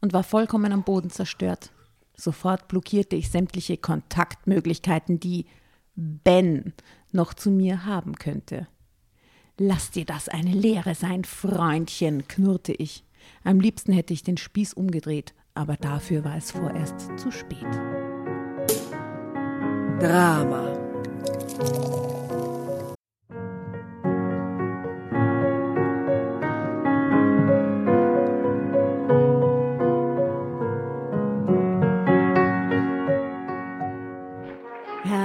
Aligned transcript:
und 0.00 0.12
war 0.12 0.22
vollkommen 0.22 0.72
am 0.72 0.82
Boden 0.82 1.10
zerstört. 1.10 1.70
Sofort 2.16 2.68
blockierte 2.68 3.16
ich 3.16 3.30
sämtliche 3.30 3.76
Kontaktmöglichkeiten, 3.76 5.18
die 5.20 5.46
Ben 5.96 6.72
noch 7.12 7.34
zu 7.34 7.50
mir 7.50 7.84
haben 7.84 8.16
könnte. 8.16 8.68
Lass 9.58 9.90
dir 9.90 10.04
das 10.04 10.28
eine 10.28 10.52
Lehre 10.52 10.94
sein, 10.94 11.24
Freundchen, 11.24 12.26
knurrte 12.26 12.72
ich. 12.72 13.04
Am 13.44 13.60
liebsten 13.60 13.92
hätte 13.92 14.12
ich 14.12 14.22
den 14.22 14.36
Spieß 14.36 14.74
umgedreht, 14.74 15.32
aber 15.54 15.76
dafür 15.76 16.24
war 16.24 16.36
es 16.36 16.50
vorerst 16.50 17.16
zu 17.16 17.30
spät. 17.30 17.62
Drama. 20.00 20.72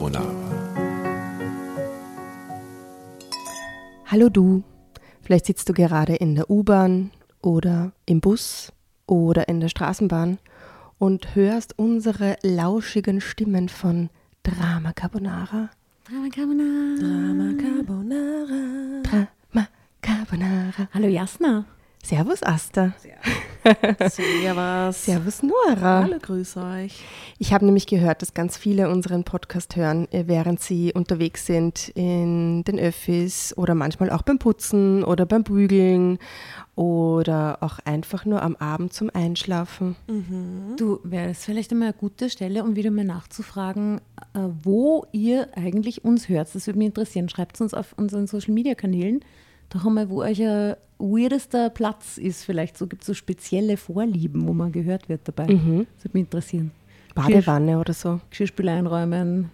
Carbonara. 0.00 0.34
Hallo 4.06 4.30
du, 4.30 4.62
vielleicht 5.20 5.44
sitzt 5.44 5.68
du 5.68 5.74
gerade 5.74 6.14
in 6.14 6.34
der 6.34 6.48
U-Bahn 6.48 7.10
oder 7.42 7.92
im 8.06 8.22
Bus 8.22 8.72
oder 9.06 9.46
in 9.48 9.60
der 9.60 9.68
Straßenbahn 9.68 10.38
und 10.98 11.34
hörst 11.34 11.78
unsere 11.78 12.38
lauschigen 12.42 13.20
Stimmen 13.20 13.68
von 13.68 14.08
Drama 14.42 14.94
Carbonara. 14.94 15.68
Drama 16.08 16.28
Carbonara. 16.34 16.96
Drama 16.98 17.52
Carbonara. 17.60 19.02
Drama 19.02 19.68
Carbonara. 20.00 20.88
Hallo 20.94 21.08
Jasna. 21.08 21.66
Servus 22.02 22.42
Asta. 22.42 22.94
Servus. 24.10 25.04
Servus 25.04 25.42
Nora. 25.42 26.02
Hallo, 26.04 26.16
grüß 26.20 26.56
euch. 26.56 27.04
Ich 27.38 27.52
habe 27.52 27.66
nämlich 27.66 27.86
gehört, 27.86 28.22
dass 28.22 28.32
ganz 28.32 28.56
viele 28.56 28.88
unseren 28.88 29.24
Podcast 29.24 29.76
hören, 29.76 30.10
äh, 30.10 30.24
während 30.26 30.60
sie 30.60 30.92
unterwegs 30.94 31.44
sind 31.46 31.90
in 31.90 32.64
den 32.64 32.78
Öffis 32.78 33.56
oder 33.56 33.74
manchmal 33.74 34.10
auch 34.10 34.22
beim 34.22 34.38
Putzen 34.38 35.04
oder 35.04 35.26
beim 35.26 35.44
Bügeln 35.44 36.18
oder 36.74 37.58
auch 37.60 37.78
einfach 37.84 38.24
nur 38.24 38.42
am 38.42 38.56
Abend 38.56 38.94
zum 38.94 39.10
Einschlafen. 39.12 39.94
Du, 40.76 41.00
wäre 41.04 41.30
es 41.30 41.44
vielleicht 41.44 41.70
einmal 41.70 41.88
eine 41.88 41.98
gute 41.98 42.30
Stelle, 42.30 42.64
um 42.64 42.76
wieder 42.76 42.90
mal 42.90 43.04
nachzufragen, 43.04 44.00
äh, 44.32 44.38
wo 44.62 45.04
ihr 45.12 45.48
eigentlich 45.54 46.02
uns 46.02 46.30
hört. 46.30 46.54
Das 46.54 46.66
würde 46.66 46.78
mich 46.78 46.86
interessieren. 46.86 47.28
Schreibt 47.28 47.56
es 47.56 47.60
uns 47.60 47.74
auf 47.74 47.92
unseren 47.98 48.26
Social 48.26 48.54
Media 48.54 48.74
Kanälen. 48.74 49.20
Doch 49.70 49.86
einmal, 49.86 50.10
wo 50.10 50.22
euer 50.22 50.76
weirdester 50.98 51.70
Platz 51.70 52.18
ist. 52.18 52.44
Vielleicht 52.44 52.76
so 52.76 52.86
gibt 52.86 53.02
es 53.02 53.06
so 53.06 53.14
spezielle 53.14 53.76
Vorlieben, 53.76 54.46
wo 54.46 54.52
man 54.52 54.72
gehört 54.72 55.08
wird 55.08 55.22
dabei. 55.24 55.46
Das 55.46 56.04
würde 56.04 56.10
mich 56.12 56.24
interessieren. 56.24 56.72
Badewanne 57.14 57.78
oder 57.78 57.92
so. 57.92 58.20
Geschirrspüler 58.30 58.72
einräumen. 58.72 59.50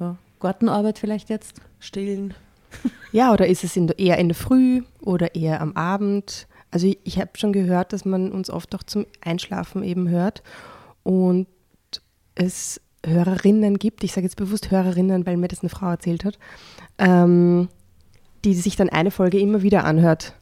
Ja. 0.00 0.16
Gartenarbeit 0.40 0.98
vielleicht 0.98 1.30
jetzt. 1.30 1.60
Stillen. 1.78 2.34
Ja, 3.12 3.32
oder 3.32 3.46
ist 3.46 3.62
es 3.62 3.76
in 3.76 3.86
der, 3.86 4.00
eher 4.00 4.18
in 4.18 4.26
der 4.28 4.34
Früh 4.34 4.82
oder 5.00 5.36
eher 5.36 5.60
am 5.60 5.76
Abend? 5.76 6.48
Also 6.72 6.88
ich, 6.88 6.98
ich 7.04 7.20
habe 7.20 7.30
schon 7.36 7.52
gehört, 7.52 7.92
dass 7.92 8.04
man 8.04 8.32
uns 8.32 8.50
oft 8.50 8.74
auch 8.74 8.82
zum 8.82 9.06
Einschlafen 9.20 9.84
eben 9.84 10.08
hört 10.08 10.42
und 11.04 11.46
es 12.34 12.80
Hörerinnen 13.06 13.78
gibt, 13.78 14.02
ich 14.02 14.12
sage 14.12 14.26
jetzt 14.26 14.34
bewusst 14.34 14.72
Hörerinnen, 14.72 15.24
weil 15.26 15.36
mir 15.36 15.46
das 15.46 15.60
eine 15.60 15.68
Frau 15.68 15.90
erzählt 15.90 16.24
hat, 16.24 16.38
ähm, 16.98 17.68
die 18.44 18.54
sich 18.54 18.76
dann 18.76 18.88
eine 18.88 19.10
Folge 19.10 19.38
immer 19.38 19.62
wieder 19.62 19.84
anhört. 19.84 20.34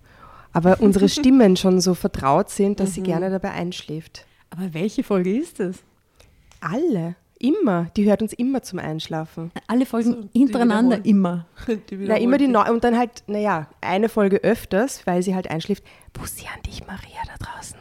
Aber 0.53 0.77
unsere 0.81 1.09
Stimmen 1.09 1.57
schon 1.57 1.81
so 1.81 1.95
vertraut 1.95 2.51
sind, 2.51 2.81
dass 2.81 2.95
sie 2.95 3.03
gerne 3.03 3.31
dabei 3.31 3.53
einschläft. 3.53 4.27
Aber 4.51 4.75
welche 4.75 5.03
Folge 5.03 5.37
ist 5.37 5.61
das? 5.61 5.79
Alle, 6.61 7.17
immer. 7.39 7.91
Die 7.97 8.05
hört 8.05 8.23
uns 8.23 8.33
immer 8.33 8.63
zum 8.63 8.79
Einschlafen. 8.79 9.51
Alle 9.67 9.87
Folgen 9.87 10.13
So, 10.13 10.23
die 10.23 10.39
hintereinander 10.39 11.05
immer. 11.05 11.47
Na, 11.91 12.17
immer 12.17 12.39
die 12.39 12.49
neu 12.49 12.71
und 12.71 12.85
dann 12.85 12.97
halt, 12.97 13.25
naja, 13.27 13.69
eine 13.81 14.09
Folge 14.09 14.39
öfters, 14.39 15.07
weil 15.07 15.23
sie 15.23 15.35
halt 15.35 15.51
einschläft. 15.51 15.85
Bussi 16.13 16.47
an 16.55 16.63
dich, 16.63 16.87
Maria, 16.87 17.21
da 17.27 17.45
draußen. 17.45 17.79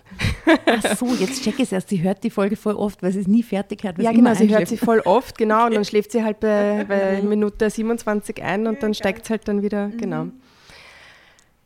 Ach 0.65 0.95
so, 0.95 1.07
jetzt 1.15 1.43
check 1.43 1.55
ich 1.55 1.63
es 1.63 1.71
erst. 1.71 1.89
Sie 1.89 2.01
hört 2.01 2.23
die 2.23 2.29
Folge 2.29 2.55
voll 2.55 2.75
oft, 2.75 3.01
weil 3.03 3.11
sie 3.11 3.19
es 3.19 3.27
nie 3.27 3.43
fertig 3.43 3.83
hat. 3.83 3.97
Ja, 3.99 4.11
genau, 4.11 4.33
sie 4.33 4.49
hört 4.49 4.67
sie 4.67 4.77
voll 4.77 4.99
oft, 5.01 5.37
genau, 5.37 5.65
und 5.67 5.75
dann 5.75 5.85
schläft 5.91 6.11
sie 6.11 6.23
halt 6.23 6.39
bei, 6.39 6.85
bei 6.87 7.21
Minute 7.21 7.69
27 7.69 8.41
ein 8.43 8.67
und 8.67 8.81
dann 8.83 8.93
steigt 8.93 9.23
es 9.25 9.29
halt 9.29 9.47
dann 9.47 9.61
wieder, 9.61 9.89
genau. 9.89 10.27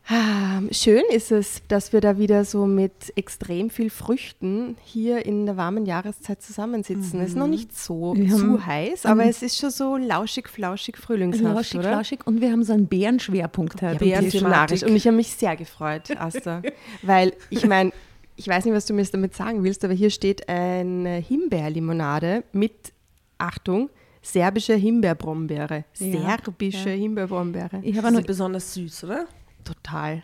Ah, 0.08 0.62
Schön 0.70 1.02
ist 1.12 1.32
es, 1.32 1.64
dass 1.68 1.92
wir 1.92 2.00
da 2.00 2.20
wieder 2.20 2.46
so 2.46 2.68
mit 2.68 3.12
extrem 3.16 3.72
viel 3.72 3.90
Früchten 3.90 4.78
hier 4.84 5.26
in 5.26 5.48
der 5.48 5.58
warmen 5.58 5.88
Jahreszeit 5.88 6.44
zusammensitzen. 6.44 7.20
Es 7.22 7.30
ist 7.30 7.36
noch 7.36 7.48
nicht 7.48 7.76
so 7.76 8.14
Wir 8.16 8.30
zu 8.36 8.64
heiß, 8.64 9.08
aber 9.08 9.26
es 9.26 9.42
ist 9.42 9.58
schon 9.58 9.72
so 9.72 9.98
lauschig, 9.98 10.48
flauschig, 10.48 10.98
frühlingshaft, 10.98 11.44
Lauschig, 11.56 11.80
oder? 11.80 11.90
flauschig 11.94 12.20
und 12.28 12.40
wir 12.40 12.52
haben 12.52 12.64
so 12.64 12.74
einen 12.74 12.86
Bärenschwerpunkt 12.86 13.82
Ja, 13.82 13.90
heute. 13.90 13.98
Bären 14.06 14.30
Thematik. 14.30 14.48
narrisch. 14.48 14.84
Und 14.84 14.96
ich 14.96 15.08
habe 15.08 15.18
mich 15.18 15.32
sehr 15.32 15.56
gefreut, 15.56 16.16
Asta. 16.20 16.62
Weil 17.02 17.34
ich 17.50 17.66
meine, 17.66 17.92
ich 18.36 18.48
weiß 18.48 18.66
nicht, 18.66 18.74
was 18.74 18.86
du 18.86 18.94
mir 18.94 19.04
damit 19.06 19.34
sagen 19.34 19.64
willst, 19.64 19.84
aber 19.84 19.94
hier 19.94 20.10
steht 20.10 20.48
eine 20.50 21.16
Himbeerlimonade 21.18 22.44
mit 22.52 22.94
Achtung, 23.38 23.90
serbische 24.22 24.76
Himbeerbrombeere. 24.76 25.86
Ja, 25.98 26.12
Serbische 26.12 26.90
ja. 26.90 26.96
Himbeerbrombeere. 26.96 27.80
Ich 27.84 27.98
habe 27.98 28.12
noch 28.12 28.20
noch 28.20 28.28
besonders 28.28 28.74
süß, 28.74 29.06
oder? 29.06 29.26
Total. 29.64 30.22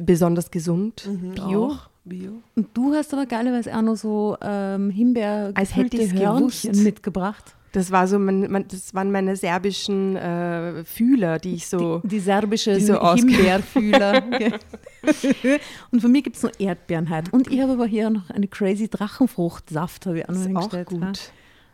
Besonders 0.00 0.50
gesund. 0.50 1.08
Bio. 1.34 1.66
Auch. 1.66 1.90
Bio. 2.04 2.40
Und 2.54 2.68
du 2.72 2.94
hast 2.94 3.12
aber 3.12 3.26
geilerweise 3.26 3.76
auch 3.76 3.82
noch 3.82 3.96
so 3.96 4.36
ähm, 4.40 4.90
Himbeer 4.90 5.50
Als 5.54 5.74
hätte 5.74 5.96
ich's 5.96 6.12
Hörnchen 6.12 6.70
gewusst. 6.70 6.84
mitgebracht. 6.84 7.56
Das 7.76 7.90
war 7.90 8.08
so, 8.08 8.18
mein, 8.18 8.50
mein, 8.50 8.66
das 8.68 8.94
waren 8.94 9.12
meine 9.12 9.36
serbischen 9.36 10.16
äh, 10.16 10.82
Fühler, 10.86 11.38
die 11.38 11.56
ich 11.56 11.66
so. 11.68 12.00
Die 12.04 12.20
serbische 12.20 12.74
die 12.76 12.80
so 12.80 12.94
ausge- 12.94 13.28
Himbeerfühler. 13.28 14.22
und 15.90 16.00
für 16.00 16.08
mich 16.08 16.24
gibt 16.24 16.36
es 16.36 16.42
noch 16.42 16.52
Erdbeeren 16.58 17.10
heute. 17.10 17.30
Und 17.32 17.52
ich 17.52 17.60
habe 17.60 17.72
aber 17.72 17.84
hier 17.84 18.08
noch 18.08 18.30
eine 18.30 18.48
crazy 18.48 18.88
Drachenfruchtsaft, 18.88 20.06
habe 20.06 20.20
ich 20.20 20.24
auch 20.26 20.32
noch 20.32 20.62
ist 20.62 20.74
auch 20.74 20.84
gut. 20.86 21.02
ja. 21.02 21.12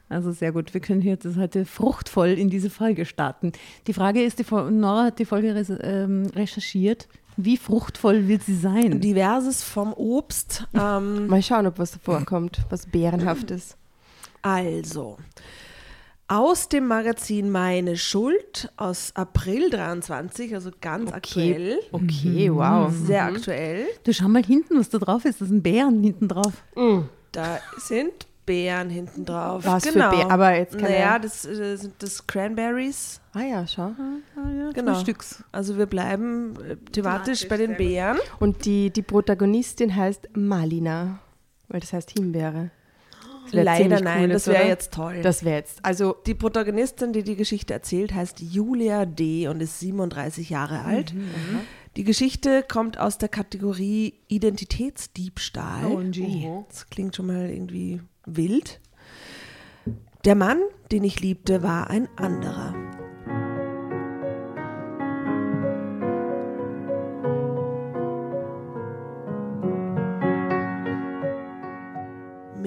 Also 0.09 0.33
sehr 0.33 0.51
gut. 0.51 0.75
Wir 0.75 0.81
können 0.81 1.01
hier 1.01 1.17
das 1.17 1.37
heute 1.37 1.65
fruchtvoll 1.65 2.31
in 2.31 2.51
diese 2.51 2.69
Folge 2.69 3.05
starten. 3.05 3.53
Die 3.87 3.93
Frage 3.93 4.25
ist, 4.25 4.41
die 4.41 4.45
Nora 4.53 5.05
hat 5.05 5.21
die 5.21 5.25
Folge 5.25 5.51
ähm, 5.85 6.27
recherchiert. 6.35 7.07
Wie 7.37 7.57
fruchtvoll 7.57 8.27
wird 8.27 8.43
sie 8.43 8.57
sein? 8.57 9.01
Diverses 9.01 9.63
vom 9.63 9.93
Obst. 9.93 10.67
Ähm, 10.75 11.29
Mal 11.29 11.43
schauen, 11.45 11.69
ob 11.69 11.79
was 11.79 11.93
davor 11.93 12.25
kommt, 12.25 12.59
was 12.71 12.87
bärenhaftes. 12.87 13.77
also, 14.43 15.19
aus 16.33 16.69
dem 16.71 16.87
Magazin 16.87 17.51
Meine 17.51 17.97
Schuld 17.99 18.73
aus 18.79 19.13
April 19.15 19.69
23, 19.69 20.55
also 20.55 20.71
ganz 20.81 21.13
aktuell. 21.13 21.79
Okay, 21.93 22.51
wow. 22.51 22.91
Sehr 22.91 23.25
aktuell. 23.25 23.87
du 24.05 24.15
schau 24.15 24.29
mal 24.29 24.43
hinten, 24.43 24.79
was 24.79 24.89
da 24.89 24.97
drauf 24.99 25.27
ist. 25.27 25.43
Das 25.43 25.49
sind 25.49 25.63
Bären 25.63 26.03
hinten 26.03 26.29
drauf. 26.29 26.55
Da 27.33 27.59
sind 27.77 28.13
Beeren 28.47 28.89
hinten 28.89 29.25
drauf. 29.27 29.65
Was 29.67 29.87
für 29.87 29.93
genau. 29.93 30.11
Beeren? 30.11 30.31
Aber 30.31 30.57
jetzt 30.57 30.77
keine- 30.79 30.91
Naja, 30.95 31.19
das 31.19 31.45
äh, 31.45 31.77
sind 31.77 31.95
das 31.99 32.27
Cranberries. 32.27 33.21
Ah 33.35 33.43
ja, 33.43 33.67
schau. 33.67 33.93
Genau. 34.75 34.95
Frühstücks. 34.95 35.45
Also 35.53 35.77
wir 35.77 35.87
bleiben 35.87 36.55
äh, 36.69 36.77
thematisch 36.93 37.47
bei 37.47 37.57
den 37.59 37.77
Beeren. 37.77 38.19
Und 38.41 38.65
die, 38.65 38.91
die 38.91 39.03
Protagonistin 39.03 39.95
heißt 39.95 40.31
Malina, 40.35 41.19
weil 41.69 41.81
das 41.81 41.93
heißt 41.93 42.11
Himbeere. 42.13 42.71
Leider 43.51 44.01
nein, 44.01 44.23
cool, 44.23 44.29
das 44.29 44.47
wäre 44.47 44.67
jetzt 44.67 44.93
toll. 44.93 45.21
Das 45.23 45.45
wäre 45.45 45.57
jetzt, 45.57 45.85
also 45.85 46.17
die 46.27 46.35
Protagonistin, 46.35 47.13
die 47.13 47.23
die 47.23 47.37
Geschichte 47.37 47.75
erzählt, 47.75 48.15
heißt 48.15 48.41
Julia 48.41 49.05
D. 49.05 49.49
und 49.49 49.61
ist 49.61 49.81
37 49.81 50.51
Jahre 50.51 50.83
alt. 50.83 51.15
Die 51.97 52.05
Geschichte 52.05 52.65
kommt 52.67 52.99
aus 52.99 53.19
der 53.19 53.29
Kategorie 53.29 54.15
Identitätsdiebstahl. 54.29 55.87
OMG. 55.87 56.47
Das 56.69 56.89
klingt 56.89 57.15
schon 57.17 57.27
mal 57.27 57.51
irgendwie 57.51 58.01
wild. 58.25 58.81
Der 60.25 60.35
Mann, 60.35 60.61
den 60.91 61.05
ich 61.05 61.21
liebte, 61.21 61.63
war 61.63 61.91
ein 61.91 62.09
anderer. 62.17 62.92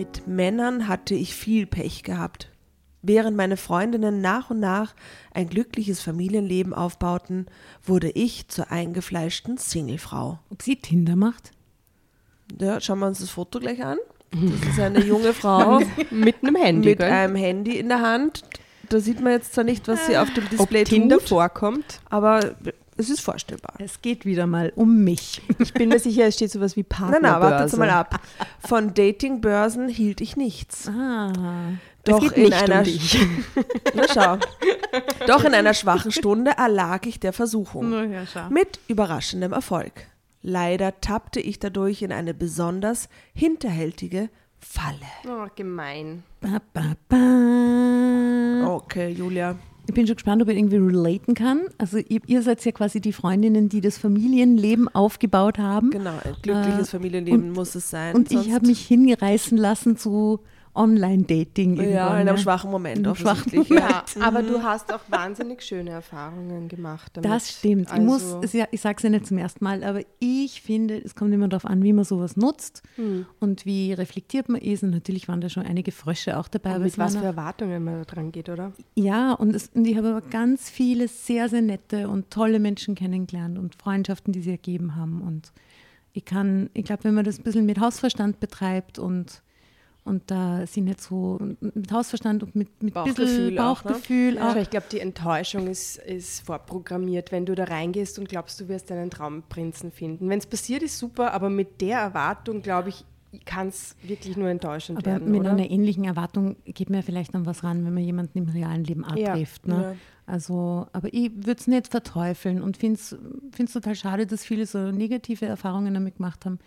Mit 0.06 0.28
Männern 0.28 0.88
hatte 0.88 1.16
ich 1.16 1.34
viel 1.34 1.66
Pech 1.66 2.04
gehabt. 2.04 2.50
Während 3.02 3.36
meine 3.36 3.58
Freundinnen 3.58 4.22
nach 4.22 4.52
und 4.52 4.60
nach 4.60 4.94
ein 5.34 5.50
glückliches 5.50 6.00
Familienleben 6.00 6.76
aufbauten, 6.76 7.48
wurde 7.84 8.12
ich 8.12 8.48
zur 8.48 8.72
eingefleischten 8.72 9.58
Singlefrau. 9.58 10.38
Ob 10.52 10.62
sie 10.62 10.76
Tinder 10.76 11.16
macht? 11.16 11.54
Ja, 12.60 12.80
schauen 12.82 13.00
wir 13.00 13.08
uns 13.08 13.18
das 13.18 13.32
Foto 13.32 13.60
gleich 13.60 13.84
an. 13.84 13.98
Das 14.32 14.70
ist 14.74 14.80
eine 14.80 15.04
junge 15.04 15.34
Frau 15.34 15.80
mit 16.12 16.36
einem 16.44 16.56
Handy, 16.56 16.90
mit 16.90 17.00
gell? 17.00 17.10
einem 17.12 17.36
Handy 17.36 17.80
in 17.80 17.90
der 17.90 18.02
Hand. 18.02 18.44
Da 18.90 19.00
sieht 19.00 19.22
man 19.22 19.32
jetzt 19.32 19.56
zwar 19.56 19.64
nicht, 19.64 19.88
was 19.88 20.06
sie 20.06 20.18
auf 20.18 20.32
dem 20.36 20.44
Ob 20.44 20.50
Display 20.52 20.84
Tinder 20.84 21.18
tut, 21.18 21.30
vorkommt. 21.30 22.00
aber 22.12 22.54
es 22.98 23.10
ist 23.10 23.22
vorstellbar. 23.22 23.74
Es 23.80 24.02
geht 24.02 24.26
wieder 24.26 24.48
mal 24.48 24.72
um 24.76 25.04
mich. 25.04 25.42
Ich 25.60 25.74
bin 25.74 25.90
mir 25.90 26.00
sicher, 26.00 26.26
es 26.26 26.36
steht 26.36 26.52
sowas 26.52 26.76
wie 26.76 26.84
Na, 26.90 26.96
Partnerbörse. 26.98 27.22
na, 27.22 27.42
wartet 27.42 27.80
mal 27.80 27.90
ab. 27.90 28.20
Von 28.68 28.94
Datingbörsen 28.94 29.90
hielt 29.90 30.22
ich 30.22 30.36
nichts. 30.38 30.88
Ah. 30.88 31.32
Doch 32.06 32.20
geht 32.20 32.34
in 32.34 32.44
nicht 32.44 32.54
einer 32.54 32.80
um 32.80 32.84
dich. 32.84 33.20
Na 33.96 34.04
schau. 34.14 34.38
Doch 35.28 35.44
in 35.44 35.54
einer 35.54 35.74
schwachen 35.74 36.12
Stunde 36.12 36.52
erlag 36.58 37.06
ich 37.08 37.20
der 37.20 37.34
Versuchung. 37.34 37.92
ja. 38.12 38.50
Mit 38.50 38.80
überraschendem 38.88 39.52
Erfolg. 39.54 39.92
Leider 40.42 41.02
tappte 41.02 41.40
ich 41.40 41.58
dadurch 41.58 42.04
in 42.04 42.12
eine 42.12 42.36
besonders 42.36 43.10
hinterhältige 43.34 44.30
Falle. 44.60 44.96
Oh, 45.28 45.48
gemein. 45.56 46.24
Ba, 46.42 46.62
ba, 46.74 46.96
ba. 47.10 48.76
Okay, 48.76 49.10
Julia. 49.10 49.56
Ich 49.88 49.94
bin 49.94 50.08
schon 50.08 50.16
gespannt, 50.16 50.42
ob 50.42 50.50
ich 50.50 50.58
irgendwie 50.58 50.78
relaten 50.78 51.34
kann. 51.36 51.62
Also 51.78 51.98
ihr, 51.98 52.20
ihr 52.26 52.42
seid 52.42 52.64
ja 52.66 52.72
quasi 52.72 53.00
die 53.02 53.14
Freundinnen, 53.14 53.70
die 53.70 53.82
das 53.82 53.98
Familienleben 53.98 54.88
aufgebaut 54.94 55.58
haben. 55.60 55.92
Genau, 55.92 56.12
ein 56.24 56.36
glückliches 56.42 56.88
Äh, 56.90 56.92
Familienleben 56.92 57.50
und- 57.50 57.52
muss 57.54 57.76
es 57.76 57.90
sein. 57.90 58.16
Und 58.16 58.32
ich 58.32 58.52
habe 58.52 58.66
mich 58.68 58.82
hingereißen 58.86 59.58
lassen 59.58 59.96
zu 59.98 60.40
Online-Dating. 60.76 61.76
Ja, 61.78 61.84
irgendwann, 61.84 62.22
in 62.22 62.30
einem 62.30 62.38
schwachen 62.38 62.72
Moment 62.72 62.98
In 63.00 63.06
einem 63.06 63.16
schwachen 63.16 63.40
offensichtlich. 63.40 63.70
Moment. 63.80 64.16
Ja. 64.16 64.22
Aber 64.22 64.44
du 64.44 64.64
hast 64.64 64.94
auch 64.94 65.02
wahnsinnig 65.10 65.62
schöne 65.62 65.92
Erfahrungen 65.92 66.68
gemacht. 66.68 67.12
Damit. 67.16 67.30
Das 67.30 67.50
stimmt. 67.50 67.92
Also, 67.92 68.02
ich 68.02 68.08
muss, 68.42 68.54
ja, 68.54 68.66
ich 68.72 68.82
sage 68.82 68.98
es 68.98 69.04
ja 69.04 69.10
nicht 69.10 69.28
zum 69.28 69.38
ersten 69.38 69.64
Mal, 69.64 69.84
aber 69.84 70.02
ich 70.20 70.62
finde, 70.62 71.02
es 71.04 71.16
kommt 71.16 71.34
immer 71.34 71.48
darauf 71.48 71.66
an, 71.66 71.84
wie 71.84 71.94
man 71.94 72.06
sowas 72.06 72.36
nutzt 72.38 72.84
Hm. 72.96 73.26
und 73.40 73.66
wie 73.66 73.94
reflektiert 73.94 74.50
man 74.50 74.62
ist. 74.62 74.84
Und 74.84 74.92
natürlich 74.92 75.28
waren 75.28 75.42
da 75.42 75.50
schon 75.50 75.64
einige 75.66 75.92
Frösche 75.92 76.38
auch 76.38 76.48
dabei. 76.48 76.70
und 76.72 76.76
aber 76.76 76.86
mit 76.86 76.98
was 76.98 77.16
für 77.16 77.24
Erwartungen 77.26 77.84
man 77.84 78.00
da 78.00 78.04
dran 78.06 78.32
geht, 78.32 78.50
oder? 78.50 78.72
Ja, 78.96 79.34
und, 79.34 79.56
es, 79.56 79.70
und 79.74 79.86
ich 79.86 79.98
habe 79.98 80.10
aber 80.10 80.22
ganz 80.22 80.70
viele 80.70 81.08
sehr, 81.08 81.50
sehr 81.50 81.62
nette 81.62 82.10
und 82.10 82.30
tolle 82.32 82.60
Menschen 82.60 82.96
kennengelernt 82.96 83.58
und 83.58 83.76
Freundschaften, 83.76 84.34
die 84.34 84.42
sie 84.42 84.52
ergeben 84.52 84.96
haben. 84.96 85.22
Und 85.22 85.52
ich 86.14 86.26
kann, 86.26 86.70
ich 86.74 86.86
glaube, 86.86 87.04
wenn 87.06 87.14
man 87.14 87.26
das 87.26 87.40
ein 87.40 87.44
bisschen 87.44 87.66
mit 87.66 87.80
Hausverstand 87.80 88.40
betreibt 88.40 89.00
und, 89.00 89.42
und 90.06 90.30
da 90.30 90.66
sie 90.68 90.82
nicht 90.82 91.02
so 91.02 91.40
mit 91.60 91.92
Hausverstand 91.92 92.44
und 92.44 92.56
mit, 92.56 92.70
mit 92.82 92.94
bisschen 92.94 93.16
Bauchgefühl 93.16 93.60
auch, 93.60 93.84
ne? 93.84 93.92
Bauchgefühl 93.92 94.38
auch. 94.38 94.52
Aber 94.52 94.62
ich 94.62 94.70
glaube, 94.70 94.86
die 94.92 95.00
Enttäuschung 95.00 95.68
ist, 95.68 95.98
ist 95.98 96.46
vorprogrammiert, 96.46 97.32
wenn 97.32 97.46
du 97.46 97.56
da 97.56 97.66
reingehst 97.66 98.20
und 98.20 98.30
glaubst, 98.30 98.62
du 98.62 98.68
wirst 98.68 98.92
deinen 98.92 99.10
Traumprinzen 99.10 99.92
finden. 99.92 100.30
Wenn 100.30 100.40
es 100.40 100.46
passiert, 100.46 100.84
ist 100.84 100.98
super, 101.00 101.34
aber 101.34 101.50
mit 101.50 101.82
der 101.82 102.00
Erwartung, 102.00 102.62
glaube 102.62 102.90
ich, 102.90 103.04
kann 103.44 103.68
es 103.68 103.96
wirklich 104.04 104.38
nur 104.38 104.48
enttäuschend 104.48 105.00
Aber 105.00 105.08
werden, 105.08 105.32
mit 105.32 105.42
oder? 105.42 105.52
einer 105.52 105.70
ähnlichen 105.70 106.06
Erwartung 106.06 106.56
geht 106.66 106.90
mir 106.90 107.04
vielleicht 107.04 107.36
an 107.36 107.46
was 107.46 107.64
ran, 107.64 107.84
wenn 107.84 107.94
man 107.94 108.04
jemanden 108.04 108.38
im 108.38 108.48
realen 108.48 108.84
Leben 108.84 109.04
Ja, 109.16 109.32
abtrifft. 109.32 109.68
Ne? 109.68 109.82
ja. 109.82 109.96
Also, 110.28 110.88
aber 110.94 111.14
ich 111.14 111.32
würde 111.36 111.60
es 111.60 111.68
nicht 111.68 111.88
verteufeln 111.88 112.62
und 112.62 112.78
finde 112.78 113.00
es 113.00 113.72
total 113.74 113.96
schade, 113.96 114.26
dass 114.26 114.46
viele 114.46 114.66
so 114.66 114.92
negative 114.92 115.46
Erfahrungen 115.46 115.94
damit 115.94 116.18
gemacht 116.18 116.46
haben. 116.46 116.60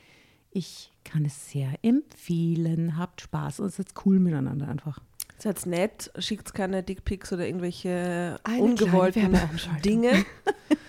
Ich 0.50 0.93
kann 1.05 1.25
es 1.25 1.50
sehr 1.50 1.73
empfehlen. 1.83 2.97
Habt 2.97 3.21
Spaß 3.21 3.61
und 3.61 3.73
seid 3.73 3.88
cool 4.05 4.19
miteinander 4.19 4.69
einfach. 4.69 4.99
Seid 5.38 5.64
nett, 5.67 6.11
schickt 6.19 6.52
keine 6.52 6.83
Dickpics 6.83 7.33
oder 7.33 7.47
irgendwelche 7.47 8.40
Eine 8.43 8.62
ungewollten. 8.62 9.38
Dinge. 9.85 10.25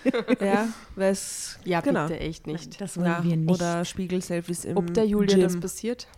ja, 0.40 0.66
weil 0.96 1.12
es 1.12 1.58
ja, 1.64 1.80
genau. 1.80 2.08
bitte, 2.08 2.18
echt 2.18 2.46
nicht. 2.48 2.80
Das 2.80 2.96
wollen 2.96 3.06
Ja, 3.06 3.22
wir 3.22 3.36
nicht. 3.36 3.50
Oder 3.50 3.84
Spiegel-Selfies 3.84 4.64
im 4.64 4.76
Ob 4.76 4.92
der 4.92 5.06
Julia 5.06 5.34
Gym. 5.36 5.42
das 5.44 5.60
passiert? 5.60 6.08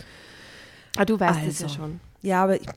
Ah, 0.97 1.05
du 1.05 1.19
weißt 1.21 1.47
es 1.47 1.59
ja 1.61 1.67
Also. 1.67 1.77
schon. 1.77 2.01
Ja, 2.23 2.45
aber 2.45 2.57
ich, 2.61 2.69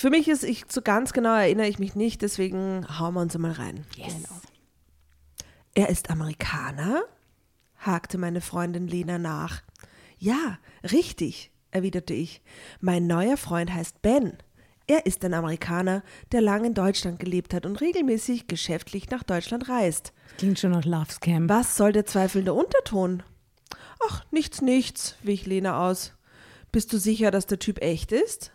für 0.00 0.10
mich 0.10 0.28
ist, 0.28 0.44
ich 0.44 0.66
so 0.68 0.82
ganz 0.82 1.12
genau 1.12 1.34
erinnere 1.34 1.66
ich 1.66 1.78
mich 1.80 1.96
nicht, 1.96 2.22
deswegen 2.22 2.86
hauen 2.98 3.14
wir 3.14 3.22
uns 3.22 3.34
einmal 3.34 3.52
rein. 3.52 3.84
yes. 3.96 4.14
Er 5.74 5.88
ist 5.88 6.10
Amerikaner? 6.10 7.02
Hakte 7.86 8.18
meine 8.18 8.40
Freundin 8.40 8.86
Lena 8.86 9.18
nach. 9.18 9.62
Ja, 10.18 10.58
richtig, 10.82 11.50
erwiderte 11.70 12.14
ich. 12.14 12.42
Mein 12.80 13.06
neuer 13.06 13.36
Freund 13.36 13.72
heißt 13.72 14.02
Ben. 14.02 14.38
Er 14.86 15.06
ist 15.06 15.24
ein 15.24 15.32
Amerikaner, 15.32 16.02
der 16.32 16.42
lang 16.42 16.64
in 16.64 16.74
Deutschland 16.74 17.18
gelebt 17.18 17.54
hat 17.54 17.64
und 17.64 17.80
regelmäßig 17.80 18.48
geschäftlich 18.48 19.08
nach 19.08 19.22
Deutschland 19.22 19.68
reist. 19.68 20.12
Klingt 20.36 20.58
schon 20.58 20.72
nach 20.72 20.84
Love 20.84 21.10
Scam. 21.10 21.48
Was 21.48 21.76
soll 21.76 21.92
der 21.92 22.04
zweifelnde 22.04 22.52
Unterton? 22.52 23.22
Ach, 24.06 24.24
nichts, 24.30 24.60
nichts, 24.60 25.16
wich 25.22 25.46
Lena 25.46 25.88
aus. 25.88 26.12
Bist 26.70 26.92
du 26.92 26.98
sicher, 26.98 27.30
dass 27.30 27.46
der 27.46 27.58
Typ 27.58 27.82
echt 27.82 28.12
ist? 28.12 28.52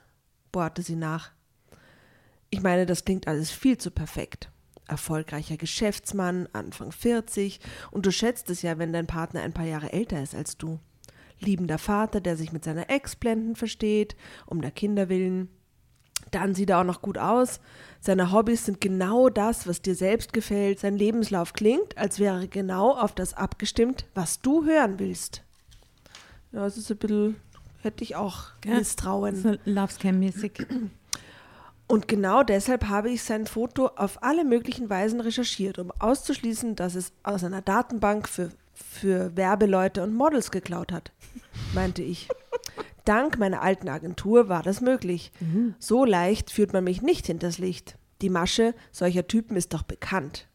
bohrte 0.51 0.81
sie 0.81 0.95
nach. 0.95 1.31
Ich 2.51 2.61
meine, 2.61 2.85
das 2.85 3.05
klingt 3.05 3.27
alles 3.27 3.51
viel 3.51 3.77
zu 3.77 3.91
perfekt. 3.91 4.51
Erfolgreicher 4.89 5.57
Geschäftsmann, 5.57 6.47
Anfang 6.53 6.91
40, 6.91 7.59
und 7.91 8.05
du 8.05 8.11
schätzt 8.11 8.49
es 8.49 8.61
ja, 8.61 8.77
wenn 8.77 8.93
dein 8.93 9.07
Partner 9.07 9.41
ein 9.41 9.53
paar 9.53 9.65
Jahre 9.65 9.93
älter 9.93 10.21
ist 10.21 10.35
als 10.35 10.57
du. 10.57 10.79
Liebender 11.39 11.77
Vater, 11.77 12.19
der 12.19 12.35
sich 12.35 12.51
mit 12.51 12.63
seiner 12.63 12.89
Ex 12.89 13.15
blenden 13.15 13.55
versteht, 13.55 14.15
um 14.45 14.61
der 14.61 14.71
Kinder 14.71 15.07
willen. 15.09 15.49
Dann 16.31 16.53
sieht 16.53 16.69
er 16.69 16.79
auch 16.79 16.85
noch 16.85 17.01
gut 17.01 17.17
aus. 17.17 17.59
Seine 18.01 18.31
Hobbys 18.31 18.65
sind 18.65 18.81
genau 18.81 19.29
das, 19.29 19.67
was 19.67 19.81
dir 19.81 19.95
selbst 19.95 20.33
gefällt. 20.33 20.79
Sein 20.79 20.97
Lebenslauf 20.97 21.53
klingt, 21.53 21.97
als 21.97 22.19
wäre 22.19 22.47
genau 22.47 22.95
auf 22.95 23.13
das 23.15 23.33
abgestimmt, 23.33 24.05
was 24.13 24.41
du 24.41 24.65
hören 24.65 24.99
willst. 24.99 25.43
Ja, 26.51 26.65
es 26.65 26.77
ist 26.77 26.91
ein 26.91 26.97
bisschen, 26.97 27.35
hätte 27.81 28.03
ich 28.03 28.15
auch 28.15 28.47
Ja, 28.65 28.75
Misstrauen. 28.75 29.35
So 29.35 29.55
Love 29.65 29.93
Scam-mäßig. 29.93 30.65
Und 31.89 32.07
genau 32.07 32.43
deshalb 32.43 32.87
habe 32.87 33.09
ich 33.09 33.23
sein 33.23 33.47
Foto 33.47 33.87
auf 33.87 34.21
alle 34.21 34.45
möglichen 34.45 34.91
Weisen 34.91 35.21
recherchiert, 35.21 35.79
um 35.79 35.91
auszuschließen, 35.97 36.75
dass 36.75 36.93
es 36.93 37.13
aus 37.23 37.43
einer 37.43 37.63
Datenbank 37.63 38.29
für, 38.29 38.51
für 38.75 39.35
Werbeleute 39.35 40.03
und 40.03 40.13
Models 40.13 40.51
geklaut 40.51 40.91
hat, 40.91 41.11
meinte 41.73 42.03
ich. 42.03 42.29
Dank 43.05 43.39
meiner 43.39 43.63
alten 43.63 43.89
Agentur 43.89 44.49
war 44.49 44.61
das 44.61 44.81
möglich. 44.81 45.31
So 45.79 46.05
leicht 46.05 46.51
führt 46.51 46.73
man 46.73 46.83
mich 46.83 47.01
nicht 47.01 47.25
hinters 47.25 47.57
Licht. 47.57 47.97
Die 48.21 48.29
Masche 48.29 48.75
solcher 48.91 49.25
Typen 49.25 49.57
ist 49.57 49.73
doch 49.73 49.81
bekannt. 49.81 50.47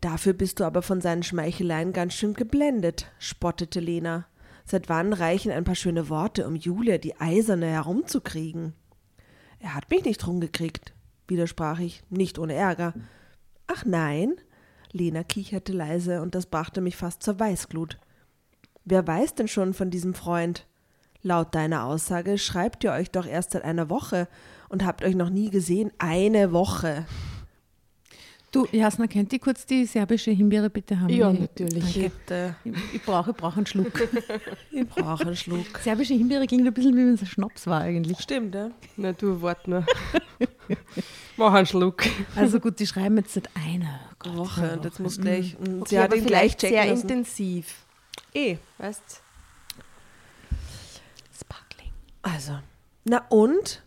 Dafür 0.00 0.32
bist 0.32 0.60
du 0.60 0.64
aber 0.64 0.82
von 0.82 1.00
seinen 1.00 1.24
Schmeicheleien 1.24 1.92
ganz 1.92 2.14
schön 2.14 2.34
geblendet, 2.34 3.10
spottete 3.18 3.80
Lena. 3.80 4.26
Seit 4.64 4.88
wann 4.88 5.12
reichen 5.12 5.50
ein 5.50 5.64
paar 5.64 5.74
schöne 5.74 6.08
Worte, 6.08 6.46
um 6.46 6.54
Julia 6.54 6.98
die 6.98 7.20
Eiserne 7.20 7.66
herumzukriegen? 7.66 8.74
Er 9.60 9.74
hat 9.74 9.90
mich 9.90 10.04
nicht 10.04 10.26
rumgekriegt, 10.26 10.94
widersprach 11.26 11.80
ich, 11.80 12.02
nicht 12.10 12.38
ohne 12.38 12.54
Ärger. 12.54 12.94
Ach 13.66 13.84
nein? 13.84 14.34
Lena 14.92 15.22
kicherte 15.22 15.72
leise 15.72 16.22
und 16.22 16.34
das 16.34 16.46
brachte 16.46 16.80
mich 16.80 16.96
fast 16.96 17.22
zur 17.22 17.38
Weißglut. 17.38 17.98
Wer 18.84 19.06
weiß 19.06 19.34
denn 19.34 19.48
schon 19.48 19.74
von 19.74 19.90
diesem 19.90 20.14
Freund? 20.14 20.66
Laut 21.22 21.54
deiner 21.54 21.84
Aussage 21.84 22.38
schreibt 22.38 22.84
ihr 22.84 22.92
euch 22.92 23.10
doch 23.10 23.26
erst 23.26 23.50
seit 23.50 23.64
einer 23.64 23.90
Woche 23.90 24.28
und 24.68 24.84
habt 24.84 25.02
euch 25.02 25.14
noch 25.14 25.30
nie 25.30 25.50
gesehen. 25.50 25.90
Eine 25.98 26.52
Woche. 26.52 27.04
Du, 28.50 28.66
Jasna, 28.72 29.06
könnt 29.06 29.30
ihr 29.34 29.38
kurz 29.40 29.66
die 29.66 29.84
serbische 29.84 30.30
Himbeere 30.30 30.70
bitte 30.70 30.98
haben? 30.98 31.10
Ja, 31.10 31.30
Ich- 31.30 31.40
natürlich. 31.40 31.96
Ich, 31.98 32.10
ich 32.94 33.02
brauche 33.02 33.30
ich 33.32 33.36
brauche 33.36 33.56
einen 33.58 33.66
Schluck. 33.66 33.92
Ich 34.70 34.86
brauche 34.88 35.26
einen 35.26 35.36
Schluck. 35.36 35.78
Serbische 35.82 36.14
Himbeere 36.14 36.46
klingt 36.46 36.66
ein 36.66 36.72
bisschen 36.72 36.94
wie 36.94 37.00
wenn 37.00 37.14
es 37.14 37.20
ein 37.20 37.26
Schnaps 37.26 37.66
war 37.66 37.80
eigentlich. 37.82 38.18
Stimmt, 38.20 38.54
ja? 38.54 38.70
Na 38.96 39.12
du, 39.12 39.42
wart 39.42 39.68
nur. 39.68 39.84
Mach 41.36 41.52
einen 41.52 41.66
Schluck. 41.66 42.04
Also 42.36 42.58
gut, 42.58 42.78
die 42.80 42.86
schreiben 42.86 43.16
jetzt 43.18 43.34
seit 43.34 43.50
einer 43.54 44.00
Woche. 44.34 44.72
Und 44.72 44.84
jetzt 44.84 44.98
muss 45.00 45.20
gleich. 45.20 45.56
Und 45.58 45.80
Okay, 45.82 45.88
sie 45.90 45.98
hat 45.98 46.14
ihn 46.14 46.24
gleich 46.24 46.52
vielleicht 46.52 46.60
checken 46.60 46.76
sehr 46.76 46.86
lassen. 46.86 47.02
intensiv. 47.02 47.74
Eh. 48.34 48.56
Weißt 48.78 49.20
Sparkling. 51.38 51.90
Also. 52.22 52.58
Na 53.04 53.24
und? 53.28 53.82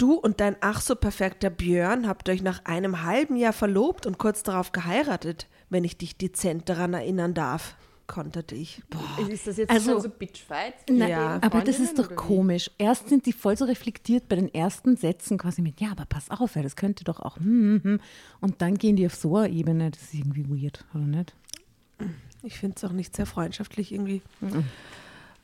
Du 0.00 0.14
und 0.14 0.40
dein 0.40 0.56
ach 0.62 0.80
so 0.80 0.96
perfekter 0.96 1.50
Björn 1.50 2.08
habt 2.08 2.30
euch 2.30 2.42
nach 2.42 2.64
einem 2.64 3.02
halben 3.02 3.36
Jahr 3.36 3.52
verlobt 3.52 4.06
und 4.06 4.16
kurz 4.16 4.42
darauf 4.42 4.72
geheiratet, 4.72 5.46
wenn 5.68 5.84
ich 5.84 5.98
dich 5.98 6.16
dezent 6.16 6.70
daran 6.70 6.94
erinnern 6.94 7.34
darf, 7.34 7.76
konterte 8.06 8.54
ich. 8.54 8.82
Ist 9.28 9.46
das 9.46 9.58
jetzt 9.58 9.68
Also- 9.70 9.92
schon 9.92 10.00
so 10.00 10.08
Bitchfight? 10.08 10.72
Na, 10.88 11.06
Ja. 11.06 11.38
aber 11.42 11.60
das 11.60 11.78
ist 11.78 11.98
doch 11.98 12.16
komisch. 12.16 12.70
Erst 12.78 13.10
sind 13.10 13.26
die 13.26 13.34
voll 13.34 13.58
so 13.58 13.66
reflektiert 13.66 14.26
bei 14.26 14.36
den 14.36 14.52
ersten 14.54 14.96
Sätzen 14.96 15.36
quasi 15.36 15.60
mit, 15.60 15.82
ja, 15.82 15.90
aber 15.90 16.06
pass 16.06 16.30
auf, 16.30 16.54
das 16.54 16.76
könnte 16.76 17.04
doch 17.04 17.20
auch, 17.20 17.36
hm, 17.36 17.44
hm, 17.44 17.84
hm. 17.84 18.00
und 18.40 18.62
dann 18.62 18.78
gehen 18.78 18.96
die 18.96 19.04
auf 19.04 19.14
so 19.14 19.36
eine 19.36 19.52
Ebene, 19.52 19.90
das 19.90 20.00
ist 20.02 20.14
irgendwie 20.14 20.48
weird, 20.48 20.82
oder 20.94 21.04
nicht? 21.04 21.34
Ich 22.42 22.58
finde 22.58 22.76
es 22.78 22.84
auch 22.84 22.92
nicht 22.92 23.14
sehr 23.14 23.26
freundschaftlich 23.26 23.92
irgendwie. 23.92 24.22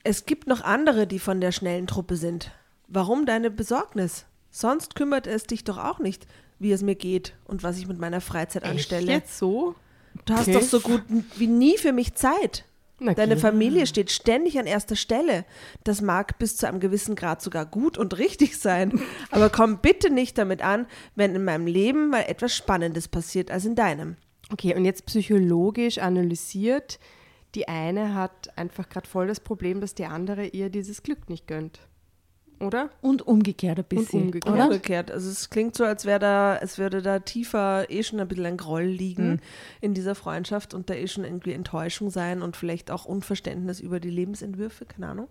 Es 0.02 0.24
gibt 0.24 0.46
noch 0.46 0.62
andere, 0.62 1.06
die 1.06 1.18
von 1.18 1.42
der 1.42 1.52
schnellen 1.52 1.86
Truppe 1.86 2.16
sind. 2.16 2.52
Warum 2.88 3.26
deine 3.26 3.50
Besorgnis? 3.50 4.24
Sonst 4.56 4.94
kümmert 4.94 5.26
es 5.26 5.44
dich 5.44 5.64
doch 5.64 5.76
auch 5.76 5.98
nicht, 5.98 6.26
wie 6.58 6.72
es 6.72 6.80
mir 6.80 6.94
geht 6.94 7.34
und 7.44 7.62
was 7.62 7.76
ich 7.76 7.86
mit 7.86 7.98
meiner 7.98 8.22
Freizeit 8.22 8.64
anstelle. 8.64 9.12
Jetzt 9.12 9.36
so? 9.36 9.74
Du 10.24 10.32
hast 10.32 10.48
Okay. 10.48 10.54
doch 10.54 10.62
so 10.62 10.80
gut 10.80 11.02
wie 11.36 11.46
nie 11.46 11.76
für 11.76 11.92
mich 11.92 12.14
Zeit. 12.14 12.64
Na 12.98 13.12
Deine. 13.12 13.36
Familie 13.36 13.86
steht 13.86 14.10
ständig 14.10 14.58
an 14.58 14.64
erster 14.64 14.96
Stelle. 14.96 15.44
Das 15.84 16.00
mag 16.00 16.38
bis 16.38 16.56
zu 16.56 16.66
einem 16.66 16.80
gewissen 16.80 17.16
Grad 17.16 17.42
sogar 17.42 17.66
gut 17.66 17.98
und 17.98 18.16
richtig 18.16 18.58
sein. 18.58 18.98
Aber 19.30 19.50
komm 19.50 19.80
bitte 19.82 20.08
nicht 20.08 20.38
damit 20.38 20.62
an, 20.62 20.86
wenn 21.16 21.34
in 21.34 21.44
meinem 21.44 21.66
Leben 21.66 22.08
mal 22.08 22.22
etwas 22.22 22.56
Spannendes 22.56 23.08
passiert 23.08 23.50
als 23.50 23.66
in 23.66 23.74
deinem. 23.74 24.16
Okay, 24.50 24.74
und 24.74 24.86
jetzt 24.86 25.04
psychologisch 25.04 25.98
analysiert, 25.98 26.98
die 27.54 27.68
eine 27.68 28.14
hat 28.14 28.56
einfach 28.56 28.88
gerade 28.88 29.06
voll 29.06 29.26
das 29.26 29.40
Problem, 29.40 29.82
dass 29.82 29.94
die 29.94 30.06
andere 30.06 30.46
ihr 30.46 30.70
dieses 30.70 31.02
Glück 31.02 31.28
nicht 31.28 31.46
gönnt. 31.46 31.80
Oder? 32.58 32.90
Und 33.02 33.26
umgekehrt 33.26 33.78
ein 33.78 33.84
bisschen, 33.84 34.22
umgekehrt. 34.22 34.54
oder? 34.54 34.64
Umgekehrt. 34.64 35.10
Also 35.10 35.28
es 35.28 35.50
klingt 35.50 35.76
so, 35.76 35.84
als 35.84 36.06
wäre 36.06 36.18
da, 36.18 36.56
es 36.56 36.78
würde 36.78 37.02
da 37.02 37.18
tiefer 37.18 37.90
eh 37.90 38.02
schon 38.02 38.18
ein 38.18 38.28
bisschen 38.28 38.46
ein 38.46 38.56
Groll 38.56 38.84
liegen 38.84 39.40
in 39.80 39.92
dieser 39.92 40.14
Freundschaft 40.14 40.72
und 40.72 40.88
da 40.88 40.94
eh 40.94 41.06
schon 41.06 41.24
irgendwie 41.24 41.52
Enttäuschung 41.52 42.10
sein 42.10 42.40
und 42.40 42.56
vielleicht 42.56 42.90
auch 42.90 43.04
Unverständnis 43.04 43.80
über 43.80 44.00
die 44.00 44.10
Lebensentwürfe, 44.10 44.86
keine 44.86 45.08
Ahnung. 45.08 45.28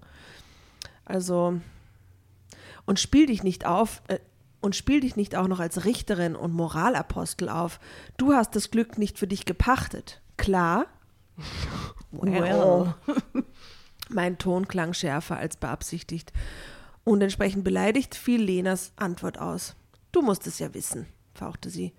Also 1.04 1.60
und 2.86 3.00
spiel 3.00 3.26
dich 3.26 3.44
nicht 3.44 3.66
auf 3.66 4.02
äh, 4.08 4.20
und 4.62 4.76
spiel 4.76 5.00
dich 5.00 5.16
nicht 5.16 5.36
auch 5.36 5.48
noch 5.48 5.60
als 5.60 5.86
Richterin 5.86 6.36
und 6.36 6.54
Moralapostel 6.54 7.50
auf. 7.50 7.80
Du 8.18 8.34
hast 8.34 8.56
das 8.56 8.72
Glück 8.72 8.98
nicht 8.98 9.20
für 9.20 9.28
dich 9.28 9.46
gepachtet. 9.46 10.22
Klar? 10.38 10.86
Well. 12.12 12.94
Mein 14.10 14.38
Ton 14.38 14.70
klang 14.70 14.94
schärfer 14.94 15.36
als 15.36 15.58
beabsichtigt. 15.58 16.32
Und 17.06 17.22
entsprechend 17.22 17.64
beleidigt 17.64 18.16
fiel 18.16 18.42
Lenas 18.42 18.92
Antwort 18.98 19.40
aus. 19.40 19.76
Du 20.12 20.22
musst 20.22 20.48
es 20.48 20.60
ja 20.60 20.74
wissen, 20.74 21.08
fauchte 21.34 21.70
sie. 21.70 21.94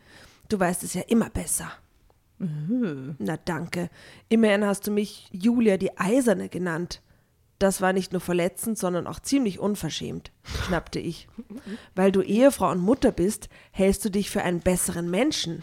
Du 0.49 0.61
weißt 0.61 0.83
es 0.83 0.95
ja 0.95 1.03
immer 1.03 1.31
besser. 1.31 1.71
Na 3.19 3.39
danke. 3.39 3.89
Immerhin 4.29 4.65
hast 4.65 4.87
du 4.87 4.91
mich 4.91 5.29
Julia 5.33 5.79
die 5.79 5.97
Eiserne 5.97 6.49
genannt. 6.49 7.01
Das 7.59 7.81
war 7.81 7.95
nicht 7.95 8.13
nur 8.13 8.21
verletzend, 8.21 8.77
sondern 8.77 9.07
auch 9.07 9.21
ziemlich 9.21 9.59
unverschämt, 9.59 10.31
schnappte 10.45 10.99
ich. 10.99 11.27
Weil 11.95 12.13
du 12.13 12.21
Ehefrau 12.21 12.71
und 12.71 12.81
Mutter 12.81 13.13
bist, 13.13 13.49
hältst 13.71 14.05
du 14.05 14.11
dich 14.11 14.29
für 14.29 14.43
einen 14.43 14.61
besseren 14.61 15.11
Menschen. 15.11 15.63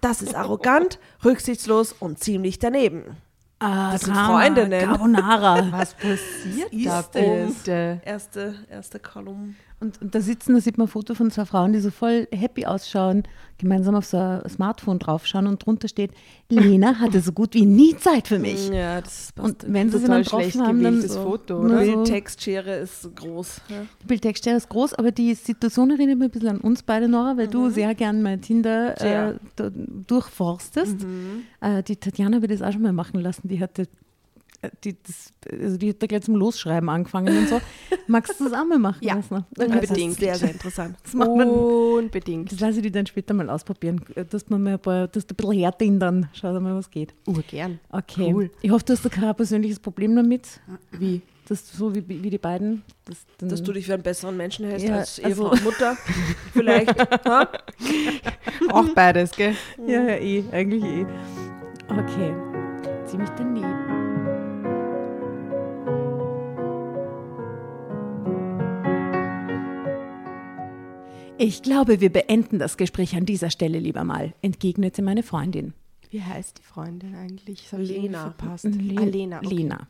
Das 0.00 0.22
ist 0.22 0.34
arrogant, 0.34 0.98
rücksichtslos 1.24 1.92
und 1.92 2.18
ziemlich 2.18 2.58
daneben. 2.58 3.16
Ah, 3.60 3.92
Das 3.92 4.02
sind 4.02 4.14
Drama, 4.14 4.40
Freundinnen. 4.40 4.84
Carbonara. 4.88 5.66
Was 5.72 5.94
passiert 5.94 6.70
da 6.86 7.02
bitte? 7.02 8.00
Erste, 8.04 8.54
erste 8.70 9.00
Kolumne. 9.00 9.54
Und, 9.80 10.02
und 10.02 10.12
da 10.12 10.20
sitzen, 10.20 10.54
da 10.54 10.60
sieht 10.60 10.76
man 10.76 10.88
ein 10.88 10.90
Foto 10.90 11.14
von 11.14 11.30
zwei 11.30 11.44
Frauen, 11.44 11.72
die 11.72 11.78
so 11.78 11.90
voll 11.92 12.26
happy 12.32 12.66
ausschauen, 12.66 13.22
gemeinsam 13.58 13.94
auf 13.94 14.06
so 14.06 14.16
ein 14.16 14.42
Smartphone 14.48 14.98
draufschauen 14.98 15.46
und 15.46 15.64
drunter 15.64 15.86
steht, 15.86 16.10
Lena 16.48 16.98
hatte 16.98 17.20
so 17.20 17.30
gut 17.30 17.54
wie 17.54 17.64
nie 17.64 17.96
Zeit 17.96 18.26
für 18.26 18.40
mich. 18.40 18.68
Ja, 18.70 19.00
das 19.00 19.30
passt. 19.36 19.64
Und 19.64 19.72
wenn 19.72 19.88
sie 19.90 19.98
sie 19.98 20.06
dann 20.08 20.24
Total 20.24 20.42
schlecht 20.42 20.58
haben, 20.60 20.82
dann 20.82 21.00
so, 21.02 21.22
Foto, 21.22 21.54
nur 21.62 21.66
oder? 21.76 21.84
so- 21.84 21.92
Bildtextschere 21.92 22.74
ist 22.78 23.08
groß. 23.14 23.60
Ja. 23.68 23.76
Die 24.02 24.06
Bildtextstelle 24.06 24.56
ist 24.56 24.68
groß, 24.68 24.94
aber 24.94 25.12
die 25.12 25.34
Situation 25.34 25.90
erinnert 25.90 26.18
mich 26.18 26.26
ein 26.28 26.30
bisschen 26.32 26.48
an 26.48 26.58
uns 26.60 26.82
beide, 26.82 27.08
Nora, 27.08 27.36
weil 27.36 27.46
du 27.46 27.70
sehr 27.70 27.94
gern 27.94 28.20
mein 28.22 28.40
Tinder 28.40 29.00
äh, 29.30 29.34
durchforstest. 30.06 30.96
Äh, 31.60 31.82
die 31.82 31.96
Tatjana 31.96 32.40
wird 32.42 32.50
das 32.52 32.62
auch 32.62 32.72
schon 32.72 32.82
mal 32.82 32.92
machen 32.92 33.20
lassen. 33.20 33.48
Die 33.48 33.60
hatte, 33.60 33.86
die, 34.84 34.96
das, 35.02 35.32
also 35.50 35.76
die 35.76 35.90
hat 35.90 36.02
da 36.02 36.06
gleich 36.06 36.22
zum 36.22 36.34
Losschreiben 36.34 36.88
angefangen 36.88 37.36
und 37.38 37.48
so. 37.48 37.60
Magst 38.08 38.40
du 38.40 38.44
das 38.44 38.52
auch 38.52 38.64
mal 38.66 38.78
machen 38.78 38.98
Ja, 39.02 39.14
lassen? 39.14 39.44
unbedingt. 39.56 39.90
Das 39.90 39.98
ist 39.98 40.18
sehr, 40.20 40.34
sehr 40.34 40.50
interessant. 40.50 40.96
Das, 41.02 41.14
macht 41.14 41.30
man, 41.36 41.48
Unbedingt. 41.48 42.50
das 42.50 42.58
lasse 42.60 42.78
ich 42.78 42.82
dir 42.82 42.90
dann 42.90 43.06
später 43.06 43.34
mal 43.34 43.48
ausprobieren, 43.50 44.00
dass 44.30 44.48
man 44.50 44.62
mal 44.62 44.72
ein 44.74 44.78
paar, 44.80 45.06
dass 45.08 45.26
du 45.26 45.34
ein 45.34 45.36
bisschen 45.36 45.52
hertindern. 45.52 46.28
Schau 46.32 46.58
mal, 46.58 46.74
was 46.74 46.90
geht. 46.90 47.14
Urgern. 47.26 47.78
Okay. 47.90 48.32
Cool. 48.34 48.50
Ich 48.62 48.70
hoffe, 48.70 48.84
du 48.84 48.92
hast 48.94 49.04
da 49.04 49.08
kein 49.08 49.34
persönliches 49.34 49.78
Problem 49.78 50.16
damit. 50.16 50.60
Wie? 50.92 51.22
Das 51.48 51.66
so 51.72 51.94
wie, 51.94 52.04
wie 52.06 52.28
die 52.28 52.36
beiden. 52.38 52.82
Das, 53.06 53.16
dann, 53.38 53.48
Dass 53.48 53.62
du 53.62 53.72
dich 53.72 53.86
für 53.86 53.94
einen 53.94 54.02
besseren 54.02 54.36
Menschen 54.36 54.66
hältst 54.66 54.86
Ja, 54.86 54.96
als 54.96 55.18
also- 55.22 55.44
Ehefrau 55.44 55.50
und 55.52 55.64
Mutter. 55.64 55.96
Vielleicht. 56.52 56.94
Auch 58.70 58.88
beides, 58.94 59.30
gell? 59.32 59.54
Ja, 59.86 60.02
ja, 60.02 60.16
eh, 60.16 60.44
eigentlich 60.52 60.84
eh. 60.84 61.06
Okay, 61.88 62.34
ziemlich 63.06 63.30
daneben. 63.38 63.77
Ich 71.40 71.62
glaube, 71.62 72.00
wir 72.00 72.10
beenden 72.12 72.58
das 72.58 72.76
Gespräch 72.76 73.14
an 73.14 73.24
dieser 73.24 73.50
Stelle 73.50 73.78
lieber 73.78 74.02
mal, 74.02 74.34
entgegnete 74.42 75.02
meine 75.02 75.22
Freundin. 75.22 75.72
Wie 76.10 76.20
heißt 76.20 76.58
die 76.58 76.62
Freundin 76.62 77.14
eigentlich? 77.14 77.68
Das 77.70 77.78
Lena. 77.78 78.22
verpasst. 78.34 78.64
Le 78.64 79.00
ah, 79.00 79.04
Lena. 79.04 79.38
Okay. 79.38 79.54
Lena. 79.54 79.86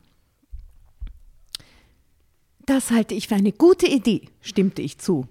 Das 2.67 2.91
halte 2.91 3.15
ich 3.15 3.29
für 3.29 3.37
eine 3.37 3.53
gute 3.53 3.87
Idee, 3.87 4.29
stimmte 4.43 4.83
ich 4.83 4.99
zu. 4.99 5.27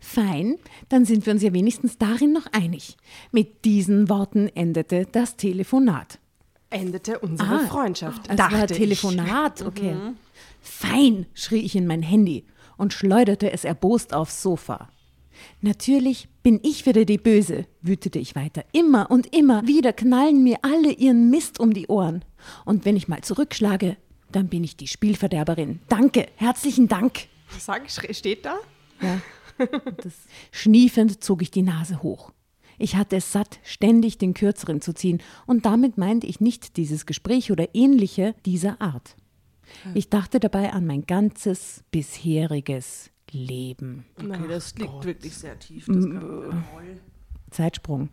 Fein, 0.00 0.56
dann 0.88 1.04
sind 1.04 1.24
wir 1.24 1.32
uns 1.32 1.42
ja 1.42 1.52
wenigstens 1.52 1.98
darin 1.98 2.32
noch 2.32 2.46
einig. 2.50 2.96
Mit 3.30 3.64
diesen 3.64 4.08
Worten 4.08 4.48
endete 4.48 5.06
das 5.12 5.36
Telefonat. 5.36 6.18
Endete 6.70 7.20
unsere 7.20 7.48
Ah, 7.48 7.66
Freundschaft. 7.68 8.28
Das 8.28 8.36
dachte 8.36 8.54
war 8.56 8.70
ich. 8.70 8.76
Telefonat, 8.76 9.62
okay. 9.62 9.94
Fein, 10.60 11.26
schrie 11.34 11.60
ich 11.60 11.76
in 11.76 11.86
mein 11.86 12.02
Handy 12.02 12.44
und 12.76 12.92
schleuderte 12.92 13.52
es 13.52 13.64
erbost 13.64 14.12
aufs 14.14 14.42
Sofa. 14.42 14.88
Natürlich 15.60 16.28
bin 16.42 16.60
ich 16.62 16.86
wieder 16.86 17.04
die 17.04 17.18
Böse, 17.18 17.66
wütete 17.82 18.18
ich 18.18 18.34
weiter. 18.34 18.64
Immer 18.72 19.10
und 19.10 19.34
immer 19.34 19.66
wieder 19.66 19.92
knallen 19.92 20.42
mir 20.42 20.58
alle 20.62 20.92
ihren 20.92 21.30
Mist 21.30 21.60
um 21.60 21.74
die 21.74 21.86
Ohren. 21.88 22.24
Und 22.64 22.84
wenn 22.84 22.96
ich 22.96 23.08
mal 23.08 23.22
zurückschlage, 23.22 23.96
dann 24.32 24.48
bin 24.48 24.64
ich 24.64 24.76
die 24.76 24.86
Spielverderberin. 24.86 25.80
Danke, 25.88 26.28
herzlichen 26.36 26.88
Dank. 26.88 27.28
Sag, 27.58 27.90
steht 27.90 28.44
da? 28.44 28.56
Ja. 29.00 29.20
Schniefend 30.52 31.22
zog 31.22 31.42
ich 31.42 31.50
die 31.50 31.62
Nase 31.62 32.02
hoch. 32.02 32.32
Ich 32.78 32.96
hatte 32.96 33.16
es 33.16 33.30
satt, 33.30 33.60
ständig 33.62 34.16
den 34.16 34.32
Kürzeren 34.32 34.80
zu 34.80 34.94
ziehen, 34.94 35.20
und 35.46 35.66
damit 35.66 35.98
meinte 35.98 36.26
ich 36.26 36.40
nicht 36.40 36.78
dieses 36.78 37.04
Gespräch 37.04 37.52
oder 37.52 37.74
ähnliche 37.74 38.34
dieser 38.46 38.80
Art. 38.80 39.16
Ich 39.94 40.08
dachte 40.08 40.40
dabei 40.40 40.72
an 40.72 40.86
mein 40.86 41.02
ganzes 41.02 41.84
bisheriges 41.90 43.10
Leben. 43.32 44.04
Okay, 44.16 44.48
das 44.48 44.74
liegt 44.76 45.04
wirklich 45.04 45.36
sehr 45.36 45.58
tief. 45.58 45.86
Das 45.86 46.04
kann, 46.04 46.64
Zeitsprung. 47.50 48.08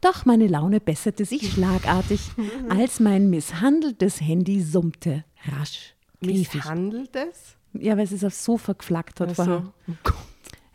Doch 0.00 0.24
meine 0.24 0.46
Laune 0.46 0.80
besserte 0.80 1.24
sich 1.24 1.52
schlagartig, 1.52 2.20
als 2.68 3.00
mein 3.00 3.30
misshandeltes 3.30 4.20
Handy 4.20 4.62
summte. 4.62 5.24
Rasch. 5.44 5.94
griff 6.22 6.36
ich. 6.36 6.54
Misshandeltes? 6.54 7.56
Ja, 7.74 7.96
weil 7.96 8.04
es 8.04 8.12
ist 8.12 8.24
aufs 8.24 8.44
Sofa 8.44 8.72
geflackt 8.72 9.20
hat. 9.20 9.30
Ach 9.32 9.36
so. 9.36 9.44
vorher. 9.44 9.72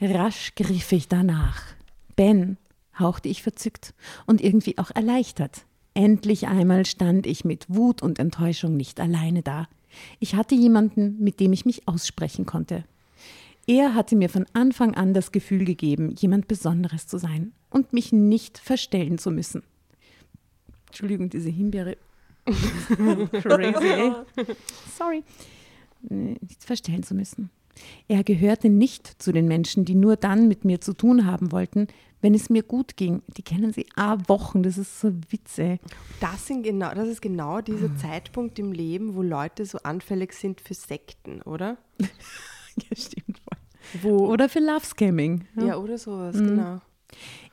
Rasch 0.01 0.53
griff 0.55 0.91
ich 0.91 1.07
danach. 1.07 1.61
Ben, 2.15 2.57
hauchte 2.97 3.29
ich 3.29 3.41
verzückt 3.41 3.93
und 4.25 4.41
irgendwie 4.41 4.77
auch 4.77 4.91
erleichtert. 4.91 5.65
Endlich 5.93 6.47
einmal 6.47 6.85
stand 6.85 7.25
ich 7.27 7.43
mit 7.43 7.65
Wut 7.69 8.01
und 8.01 8.19
Enttäuschung 8.19 8.77
nicht 8.77 8.99
alleine 8.99 9.41
da. 9.41 9.67
Ich 10.19 10.35
hatte 10.35 10.55
jemanden, 10.55 11.17
mit 11.19 11.39
dem 11.39 11.51
ich 11.51 11.65
mich 11.65 11.87
aussprechen 11.87 12.45
konnte. 12.45 12.85
Er 13.67 13.93
hatte 13.93 14.15
mir 14.15 14.29
von 14.29 14.45
Anfang 14.53 14.95
an 14.95 15.13
das 15.13 15.31
Gefühl 15.31 15.65
gegeben, 15.65 16.15
jemand 16.17 16.47
Besonderes 16.47 17.07
zu 17.07 17.17
sein 17.17 17.53
und 17.69 17.93
mich 17.93 18.11
nicht 18.11 18.57
verstellen 18.57 19.17
zu 19.17 19.31
müssen. 19.31 19.63
Entschuldigung, 20.87 21.29
diese 21.29 21.49
Himbeere. 21.49 21.97
Crazy, 22.45 23.87
ey. 23.87 24.13
Sorry. 24.97 25.23
Äh, 26.09 26.35
Nicht 26.41 26.63
verstellen 26.63 27.03
zu 27.03 27.13
müssen. 27.13 27.49
Er 28.07 28.23
gehörte 28.23 28.69
nicht 28.69 29.21
zu 29.21 29.31
den 29.31 29.47
Menschen, 29.47 29.85
die 29.85 29.95
nur 29.95 30.17
dann 30.17 30.47
mit 30.47 30.65
mir 30.65 30.81
zu 30.81 30.93
tun 30.93 31.25
haben 31.25 31.51
wollten, 31.51 31.87
wenn 32.19 32.33
es 32.35 32.49
mir 32.49 32.63
gut 32.63 32.97
ging. 32.97 33.21
Die 33.37 33.41
kennen 33.43 33.71
sie 33.71 33.85
a 33.95 34.17
Wochen, 34.27 34.63
das 34.63 34.77
ist 34.77 34.99
so 34.99 35.13
Witze. 35.29 35.79
Das, 36.19 36.47
sind 36.47 36.63
genau, 36.63 36.93
das 36.93 37.07
ist 37.07 37.21
genau 37.21 37.61
dieser 37.61 37.95
Zeitpunkt 37.95 38.59
im 38.59 38.71
Leben, 38.71 39.15
wo 39.15 39.21
Leute 39.21 39.65
so 39.65 39.79
anfällig 39.79 40.33
sind 40.33 40.61
für 40.61 40.73
Sekten, 40.73 41.41
oder? 41.43 41.77
Ja, 42.89 42.95
stimmt 42.95 43.39
voll. 43.39 44.01
Wo, 44.01 44.27
Oder 44.27 44.47
für 44.50 44.59
Love 44.59 44.85
Scamming. 44.85 45.45
ja, 45.55 45.75
oder 45.77 45.97
sowas, 45.97 46.35
genau. 46.38 46.81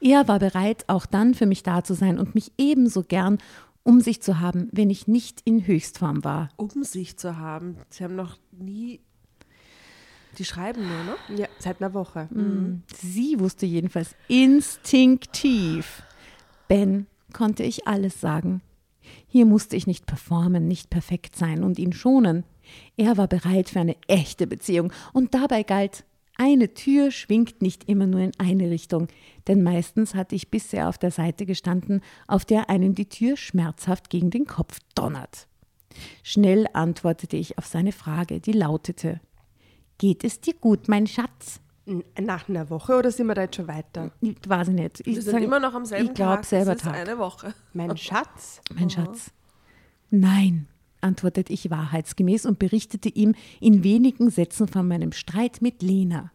Er 0.01 0.29
war 0.29 0.39
bereit, 0.39 0.85
auch 0.87 1.07
dann 1.07 1.35
für 1.35 1.47
mich 1.47 1.63
da 1.65 1.83
zu 1.83 1.95
sein 1.95 2.19
und 2.19 2.35
mich 2.35 2.53
ebenso 2.59 3.03
gern 3.03 3.39
um 3.83 4.01
sich 4.03 4.21
zu 4.21 4.39
haben, 4.39 4.69
wenn 4.73 4.91
ich 4.91 5.09
nicht 5.09 5.41
in 5.45 5.67
Höchstform 5.67 6.23
war. 6.23 6.51
um 6.57 6.85
sich 6.85 7.17
zu 7.17 7.39
haben. 7.39 7.77
Sie 7.89 8.05
haben 8.05 8.15
noch 8.17 8.37
nie. 8.53 9.01
Die 10.37 10.45
schreiben 10.45 10.83
nur, 10.83 11.05
ne? 11.05 11.41
Ja, 11.41 11.49
seit 11.59 11.81
einer 11.81 11.95
Woche. 11.95 12.29
Sie 12.95 13.41
wusste 13.41 13.65
jedenfalls 13.67 14.15
instinktiv. 14.29 16.03
Ben 16.69 17.07
konnte 17.33 17.63
ich 17.63 17.89
alles 17.89 18.21
sagen. 18.21 18.61
Hier 19.27 19.47
musste 19.47 19.75
ich 19.75 19.87
nicht 19.87 20.07
performen, 20.07 20.69
nicht 20.69 20.91
perfekt 20.91 21.35
sein 21.35 21.65
und 21.65 21.79
ihn 21.79 21.93
schonen. 21.95 22.45
Er 22.97 23.17
war 23.17 23.29
bereit 23.29 23.69
für 23.71 23.81
eine 23.81 23.97
echte 24.07 24.47
Beziehung 24.47 24.93
und 25.13 25.35
dabei 25.35 25.63
galt, 25.63 26.05
eine 26.41 26.73
Tür 26.73 27.11
schwingt 27.11 27.63
nicht 27.63 27.89
immer 27.89 28.07
nur 28.07 28.21
in 28.21 28.31
eine 28.39 28.71
Richtung, 28.71 29.09
denn 29.49 29.63
meistens 29.65 30.15
hatte 30.15 30.37
ich 30.37 30.51
bisher 30.51 30.89
auf 30.89 30.97
der 30.97 31.11
Seite 31.11 31.47
gestanden, 31.47 32.01
auf 32.29 32.45
der 32.45 32.71
einem 32.71 32.95
die 32.95 33.09
Tür 33.09 33.37
schmerzhaft 33.37 34.09
gegen 34.09 34.31
den 34.31 34.47
Kopf 34.47 34.79
donnert. 34.95 35.49
Schnell 36.23 36.67
antwortete 36.75 37.37
ich 37.37 37.59
auf 37.59 37.67
seine 37.67 37.91
Frage, 37.91 38.39
die 38.41 38.53
lautete: 38.53 39.21
Geht 39.99 40.23
es 40.23 40.41
dir 40.41 40.55
gut, 40.55 40.87
mein 40.87 41.09
Schatz? 41.09 41.61
Nach 42.21 42.49
einer 42.49 42.71
Woche 42.71 42.97
oder 42.99 43.11
sind 43.11 43.27
wir 43.27 43.35
da 43.35 43.43
jetzt 43.43 43.57
schon 43.57 43.67
weiter? 43.67 44.13
Ich 44.21 44.37
weiß 44.47 44.69
ich 44.69 44.75
nicht. 44.75 45.01
Ich 45.01 45.07
Wir 45.17 45.23
sind 45.23 45.33
sag- 45.33 45.43
immer 45.43 45.59
noch 45.59 45.75
am 45.75 45.87
selben 45.87 46.09
Ich 46.09 46.15
glaube 46.15 46.35
Tag. 46.37 46.45
selber 46.45 46.73
es 46.73 46.77
ist 46.77 46.85
Tag. 46.85 46.95
eine 46.95 47.19
Woche. 47.19 47.55
Mein 47.73 47.97
Schatz? 47.97 48.61
Mein 48.77 48.91
Schatz. 48.91 49.33
Nein, 50.11 50.69
antwortete 51.01 51.53
ich 51.53 51.71
wahrheitsgemäß 51.71 52.47
und 52.47 52.59
berichtete 52.59 53.09
ihm 53.09 53.35
in 53.61 53.85
wenigen 53.85 54.31
Sätzen 54.31 54.69
von 54.69 54.87
meinem 54.87 55.13
Streit 55.13 55.63
mit 55.63 55.83
Lena. 55.83 56.33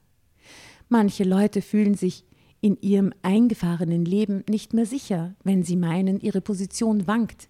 Manche 0.90 1.24
Leute 1.24 1.62
fühlen 1.62 1.96
sich 1.96 2.26
in 2.62 2.78
ihrem 2.82 3.14
eingefahrenen 3.24 4.06
Leben 4.06 4.44
nicht 4.48 4.74
mehr 4.74 4.86
sicher, 4.86 5.36
wenn 5.44 5.64
sie 5.64 5.76
meinen, 5.76 6.20
ihre 6.20 6.40
Position 6.40 7.08
wankt. 7.08 7.50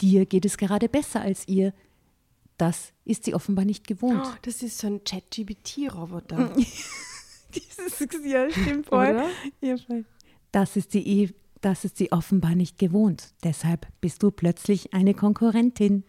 Dir 0.00 0.26
geht 0.26 0.44
es 0.44 0.58
gerade 0.58 0.88
besser 0.88 1.20
als 1.20 1.48
ihr. 1.48 1.72
Das 2.58 2.92
ist 3.04 3.24
sie 3.24 3.34
offenbar 3.34 3.64
nicht 3.64 3.86
gewohnt. 3.86 4.22
Oh, 4.22 4.36
das 4.42 4.62
ist 4.62 4.78
so 4.78 4.86
ein 4.86 5.02
Chat-GBT-Roboter. 5.02 6.52
Dieses, 7.54 8.24
ja, 8.24 8.50
stimmt 8.50 8.92
Oder? 8.92 9.28
Ja, 9.60 9.76
voll. 9.78 10.04
Das 10.52 10.76
ist 10.76 10.92
sie 10.92 11.06
eh, 11.06 11.30
das 11.60 11.84
ist 11.84 11.96
sie 11.96 12.12
offenbar 12.12 12.54
nicht 12.54 12.78
gewohnt. 12.78 13.34
Deshalb 13.44 13.86
bist 14.00 14.22
du 14.22 14.30
plötzlich 14.30 14.92
eine 14.92 15.14
Konkurrentin. 15.14 16.04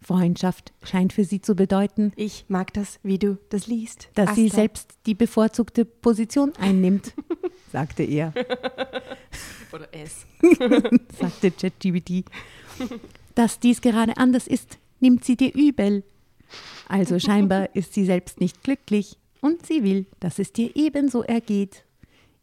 Freundschaft 0.00 0.72
scheint 0.84 1.12
für 1.12 1.24
sie 1.24 1.40
zu 1.40 1.54
bedeuten, 1.56 2.12
Ich 2.16 2.44
mag 2.48 2.72
das, 2.74 3.00
wie 3.02 3.18
du 3.18 3.38
das 3.48 3.66
liest. 3.66 4.08
dass 4.14 4.34
sie 4.34 4.46
Asta. 4.46 4.56
selbst 4.56 4.94
die 5.06 5.14
bevorzugte 5.14 5.84
Position 5.84 6.52
einnimmt, 6.60 7.12
sagte 7.72 8.02
er, 8.04 8.32
Oder 9.72 9.88
es. 9.92 10.26
sagte 11.18 11.50
ChatGPT. 11.50 12.24
Dass 13.34 13.58
dies 13.58 13.80
gerade 13.80 14.16
anders 14.16 14.46
ist, 14.46 14.78
nimmt 15.00 15.24
sie 15.24 15.36
dir 15.36 15.52
übel. 15.54 16.04
Also 16.88 17.18
scheinbar 17.18 17.74
ist 17.74 17.94
sie 17.94 18.04
selbst 18.04 18.40
nicht 18.40 18.62
glücklich 18.62 19.18
und 19.40 19.66
sie 19.66 19.82
will, 19.82 20.06
dass 20.20 20.38
es 20.38 20.52
dir 20.52 20.70
ebenso 20.76 21.22
ergeht. 21.22 21.84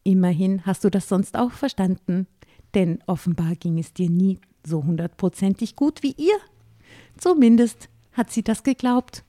Immerhin 0.03 0.65
hast 0.65 0.83
du 0.83 0.89
das 0.91 1.07
sonst 1.07 1.37
auch 1.37 1.51
verstanden, 1.51 2.27
denn 2.73 2.99
offenbar 3.07 3.55
ging 3.55 3.79
es 3.79 3.93
dir 3.93 4.09
nie 4.09 4.39
so 4.65 4.83
hundertprozentig 4.83 5.75
gut 5.77 6.03
wie 6.03 6.13
ihr. 6.17 6.35
Zumindest 7.17 7.89
hat 8.13 8.31
sie 8.31 8.43
das 8.43 8.63
geglaubt. 8.63 9.23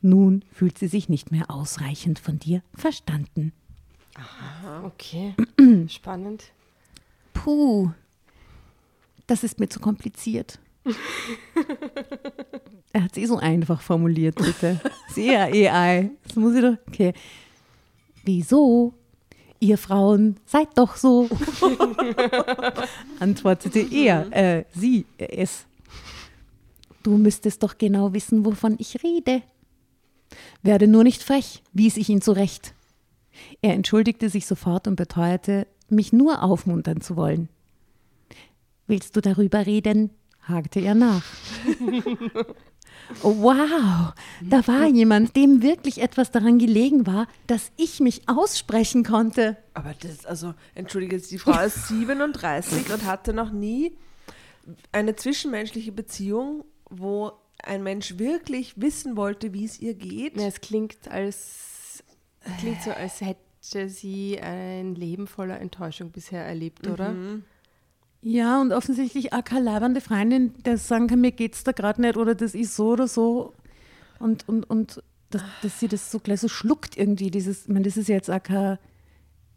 Nun 0.00 0.44
fühlt 0.52 0.78
sie 0.78 0.88
sich 0.88 1.08
nicht 1.08 1.32
mehr 1.32 1.50
ausreichend 1.50 2.18
von 2.18 2.38
dir 2.38 2.62
verstanden. 2.74 3.52
Okay, 4.84 5.34
spannend. 5.88 6.52
Puh, 7.32 7.90
das 9.26 9.44
ist 9.44 9.60
mir 9.60 9.68
zu 9.68 9.80
kompliziert. 9.80 10.58
er 12.92 13.04
hat 13.04 13.12
es 13.12 13.18
eh 13.18 13.26
so 13.26 13.36
einfach 13.36 13.80
formuliert, 13.80 14.36
bitte. 14.36 14.80
Sehr 15.10 15.44
AI. 15.44 16.10
Das 16.24 16.36
muss 16.36 16.54
ich 16.54 16.62
doch. 16.62 16.76
Okay. 16.88 17.12
Wieso? 18.24 18.94
Ihr 19.60 19.78
Frauen 19.78 20.36
seid 20.46 20.68
doch 20.76 20.96
so. 20.96 21.28
Antwortete 23.20 23.80
er, 23.80 24.32
äh, 24.32 24.64
sie, 24.74 25.04
äh, 25.18 25.36
es. 25.36 25.66
Du 27.02 27.16
müsstest 27.16 27.62
doch 27.62 27.78
genau 27.78 28.12
wissen, 28.12 28.44
wovon 28.44 28.76
ich 28.78 29.02
rede. 29.02 29.42
Werde 30.62 30.88
nur 30.88 31.04
nicht 31.04 31.22
frech, 31.22 31.62
wies 31.72 31.96
ich 31.96 32.08
ihn 32.08 32.20
zurecht. 32.20 32.74
Er 33.62 33.74
entschuldigte 33.74 34.28
sich 34.28 34.46
sofort 34.46 34.88
und 34.88 34.96
beteuerte, 34.96 35.66
mich 35.88 36.12
nur 36.12 36.42
aufmuntern 36.42 37.00
zu 37.00 37.16
wollen. 37.16 37.48
Willst 38.86 39.16
du 39.16 39.20
darüber 39.20 39.66
reden? 39.66 40.10
hakte 40.42 40.80
er 40.80 40.94
nach. 40.94 41.24
Wow, 43.22 44.12
da 44.42 44.66
war 44.66 44.86
jemand, 44.86 45.34
dem 45.34 45.62
wirklich 45.62 46.00
etwas 46.02 46.30
daran 46.30 46.58
gelegen 46.58 47.06
war, 47.06 47.26
dass 47.46 47.72
ich 47.76 48.00
mich 48.00 48.28
aussprechen 48.28 49.02
konnte. 49.02 49.56
Aber 49.72 49.94
das, 50.00 50.26
also, 50.26 50.52
entschuldige, 50.74 51.16
jetzt, 51.16 51.30
die 51.30 51.38
Frau 51.38 51.58
ist 51.64 51.88
37 51.88 52.92
und 52.92 53.06
hatte 53.06 53.32
noch 53.32 53.50
nie 53.50 53.96
eine 54.92 55.16
zwischenmenschliche 55.16 55.92
Beziehung, 55.92 56.64
wo 56.90 57.32
ein 57.62 57.82
Mensch 57.82 58.18
wirklich 58.18 58.80
wissen 58.80 59.16
wollte, 59.16 59.52
wie 59.52 59.64
es 59.64 59.80
ihr 59.80 59.94
geht. 59.94 60.36
Ja, 60.36 60.46
es 60.46 60.60
klingt 60.60 61.08
als 61.08 62.04
klingt 62.60 62.82
so, 62.82 62.90
als 62.92 63.20
hätte 63.20 63.88
sie 63.88 64.40
ein 64.40 64.94
Leben 64.94 65.26
voller 65.26 65.60
Enttäuschung 65.60 66.10
bisher 66.10 66.44
erlebt, 66.44 66.86
oder? 66.86 67.14
Ja, 68.20 68.60
und 68.60 68.72
offensichtlich 68.72 69.32
auch 69.32 69.44
keine 69.44 69.64
leibende 69.64 70.00
Freundin, 70.00 70.54
der 70.64 70.76
sagen 70.76 71.06
kann, 71.06 71.20
mir 71.20 71.32
geht's 71.32 71.62
da 71.64 71.72
gerade 71.72 72.00
nicht 72.00 72.16
oder 72.16 72.34
das 72.34 72.54
ist 72.54 72.74
so 72.74 72.92
oder 72.92 73.06
so. 73.06 73.54
Und, 74.18 74.48
und, 74.48 74.68
und 74.68 75.02
dass, 75.30 75.42
dass 75.62 75.78
sie 75.80 75.88
das 75.88 76.10
so 76.10 76.18
gleich 76.18 76.40
so 76.40 76.48
schluckt 76.48 76.96
irgendwie, 76.96 77.30
dieses, 77.30 77.62
ich 77.62 77.68
meine, 77.68 77.84
das 77.84 77.96
ist 77.96 78.08
ja 78.08 78.16
jetzt 78.16 78.30
auch 78.30 78.42
kein, 78.42 78.78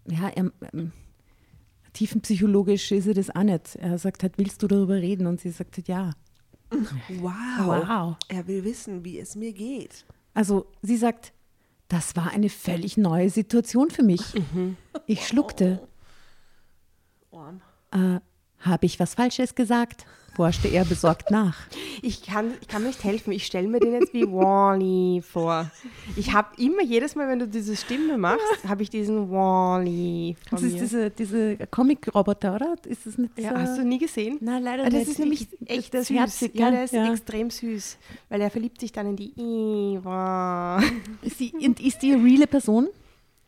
ja, 0.08 0.32
ähm, 0.36 0.52
ähm, 0.74 0.92
tiefenpsychologisch 1.94 2.92
ist 2.92 3.06
sie 3.06 3.14
das 3.14 3.36
auch 3.36 3.44
nicht. 3.44 3.76
Er 3.78 3.98
sagt 3.98 4.24
halt, 4.24 4.38
willst 4.38 4.62
du 4.62 4.68
darüber 4.68 4.96
reden? 4.96 5.28
Und 5.28 5.40
sie 5.40 5.50
sagt 5.50 5.78
halt, 5.78 5.88
ja. 5.88 6.12
Wow. 6.72 7.88
Wow. 7.88 8.16
Er 8.28 8.48
will 8.48 8.64
wissen, 8.64 9.04
wie 9.04 9.20
es 9.20 9.36
mir 9.36 9.52
geht. 9.54 10.06
Also 10.34 10.66
sie 10.82 10.98
sagt, 10.98 11.34
das 11.90 12.16
war 12.16 12.32
eine 12.32 12.50
völlig 12.50 12.96
neue 12.98 13.30
Situation 13.30 13.90
für 13.92 14.04
mich. 14.04 14.22
Ich 15.06 15.28
schluckte. 15.28 15.86
Arm. 17.32 17.62
Äh, 17.92 18.20
Habe 18.62 18.86
ich 18.86 19.00
was 19.00 19.14
Falsches 19.16 19.56
gesagt? 19.56 20.06
forschte 20.34 20.70
er 20.70 20.86
besorgt 20.86 21.30
nach. 21.30 21.58
Ich 22.02 22.24
kann, 22.24 22.54
ich 22.62 22.68
kann 22.70 22.84
mir 22.84 22.88
nicht 22.88 23.04
helfen. 23.04 23.34
Ich 23.34 23.46
stelle 23.46 23.68
mir 23.68 23.82
den 23.82 23.92
jetzt 23.92 24.14
wie 24.14 24.24
Wally 24.24 25.22
vor. 25.22 25.70
Ich 26.16 26.32
habe 26.32 26.48
immer, 26.58 26.82
jedes 26.82 27.16
Mal, 27.16 27.28
wenn 27.28 27.40
du 27.40 27.50
diese 27.50 27.76
Stimme 27.76 28.18
machst, 28.18 28.64
habe 28.66 28.82
ich 28.82 28.90
diesen 28.90 29.30
Wally 29.30 30.38
Das 30.50 30.64
ist 30.64 30.76
mir. 30.76 30.80
diese, 30.80 31.10
diese 31.10 31.58
Comic-Roboter, 31.70 32.56
oder? 32.56 32.76
Ist 32.88 33.06
das 33.06 33.18
nicht 33.18 33.38
ja, 33.38 33.50
so? 33.50 33.58
hast 33.58 33.78
du 33.78 33.84
nie 33.84 33.98
gesehen? 33.98 34.38
Nein, 34.40 34.64
leider 34.64 34.84
Ah, 34.86 34.90
das 34.90 35.00
nicht. 35.00 35.10
ist 35.10 35.20
nämlich 35.20 35.48
Ich- 35.60 35.70
echt 35.70 35.94
das 35.94 36.08
süß. 36.08 36.18
herzig, 36.18 36.52
ja, 36.56 36.72
der 36.72 36.86
ist 36.86 36.94
Ja. 36.94 37.12
extrem 37.12 37.50
süß, 37.50 37.98
weil 38.30 38.40
er 38.40 38.50
verliebt 38.50 38.80
sich 38.80 38.94
dann 38.94 39.08
in 39.08 39.16
die 39.18 39.34
Eva. 39.38 40.82
Ist 41.24 41.42
die, 41.42 41.52
und 41.60 41.78
ist 41.82 42.02
die 42.02 42.14
eine 42.14 42.24
reale 42.24 42.48
Person? 42.48 42.88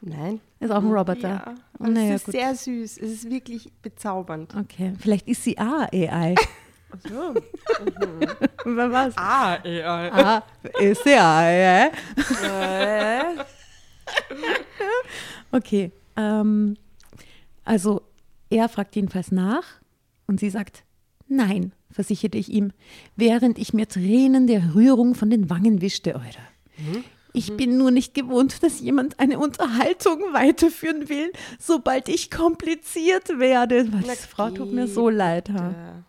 Nein. 0.06 0.42
Ist 0.60 0.72
auch 0.72 0.82
ein 0.84 0.92
Roboter. 0.92 1.30
Ja, 1.30 1.56
Oh, 1.80 1.86
und 1.86 1.94
naja, 1.94 2.10
es 2.16 2.22
ist 2.22 2.26
gut. 2.26 2.36
sehr 2.36 2.56
süß. 2.56 2.98
Es 2.98 3.10
ist 3.12 3.30
wirklich 3.30 3.72
bezaubernd. 3.82 4.54
Okay, 4.56 4.94
vielleicht 5.00 5.28
ist 5.28 5.44
sie 5.44 5.58
auch 5.58 5.82
AI. 5.92 6.36
So. 7.10 7.34
Wer 8.66 8.92
was? 8.92 9.18
Ah, 9.18 9.58
ja. 9.68 10.12
Ah, 10.12 10.44
ist 10.80 11.04
sie 11.04 11.14
AI. 11.16 11.92
Okay, 15.52 15.92
ähm, 16.16 16.76
also 17.64 18.02
er 18.50 18.70
fragt 18.70 18.96
jedenfalls 18.96 19.32
nach 19.32 19.64
und 20.28 20.40
sie 20.40 20.50
sagt, 20.50 20.84
nein, 21.28 21.72
versicherte 21.92 22.38
ich 22.38 22.50
ihm, 22.50 22.72
während 23.16 23.58
ich 23.60 23.74
mir 23.74 23.88
Tränen 23.88 24.48
der 24.48 24.76
Rührung 24.76 25.16
von 25.16 25.30
den 25.30 25.50
Wangen 25.50 25.82
wischte, 25.82 26.16
Eurer. 26.16 26.48
Ich 27.34 27.58
bin 27.58 27.78
nur 27.78 27.90
nicht 27.90 28.14
gewohnt, 28.14 28.62
dass 28.62 28.80
jemand 28.80 29.20
eine 29.20 29.40
Unterhaltung 29.40 30.20
weiterführen 30.34 31.10
will, 31.10 31.32
sobald 31.60 32.08
ich 32.08 32.30
kompliziert 32.30 33.40
werde. 33.40 33.86
Das 33.86 34.26
Frau 34.26 34.52
tut 34.52 34.72
mir 34.72 34.88
so 34.88 35.10
leid. 35.10 35.50
Ha? 35.50 36.04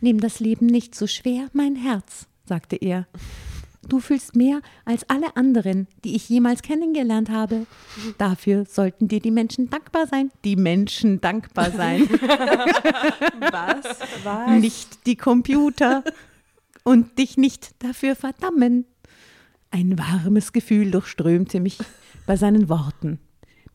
Nimm 0.00 0.20
das 0.20 0.40
Leben 0.40 0.66
nicht 0.66 0.94
so 0.96 1.06
schwer, 1.06 1.48
mein 1.52 1.76
Herz, 1.76 2.26
sagte 2.46 2.74
er. 2.76 3.06
Du 3.88 3.98
fühlst 4.00 4.36
mehr 4.36 4.60
als 4.84 5.08
alle 5.08 5.36
anderen, 5.36 5.86
die 6.04 6.14
ich 6.14 6.28
jemals 6.28 6.62
kennengelernt 6.62 7.30
habe. 7.30 7.66
Dafür 8.18 8.64
sollten 8.66 9.08
dir 9.08 9.20
die 9.20 9.30
Menschen 9.30 9.70
dankbar 9.70 10.06
sein. 10.06 10.30
Die 10.44 10.56
Menschen 10.56 11.20
dankbar 11.20 11.70
sein, 11.70 12.08
Was? 13.40 13.98
Was? 14.24 14.50
nicht 14.60 15.06
die 15.06 15.16
Computer. 15.16 16.04
Und 16.82 17.18
dich 17.18 17.36
nicht 17.36 17.70
dafür 17.82 18.16
verdammen. 18.16 18.86
Ein 19.70 19.98
warmes 19.98 20.52
Gefühl 20.52 20.90
durchströmte 20.90 21.60
mich 21.60 21.78
bei 22.26 22.36
seinen 22.36 22.68
Worten. 22.68 23.20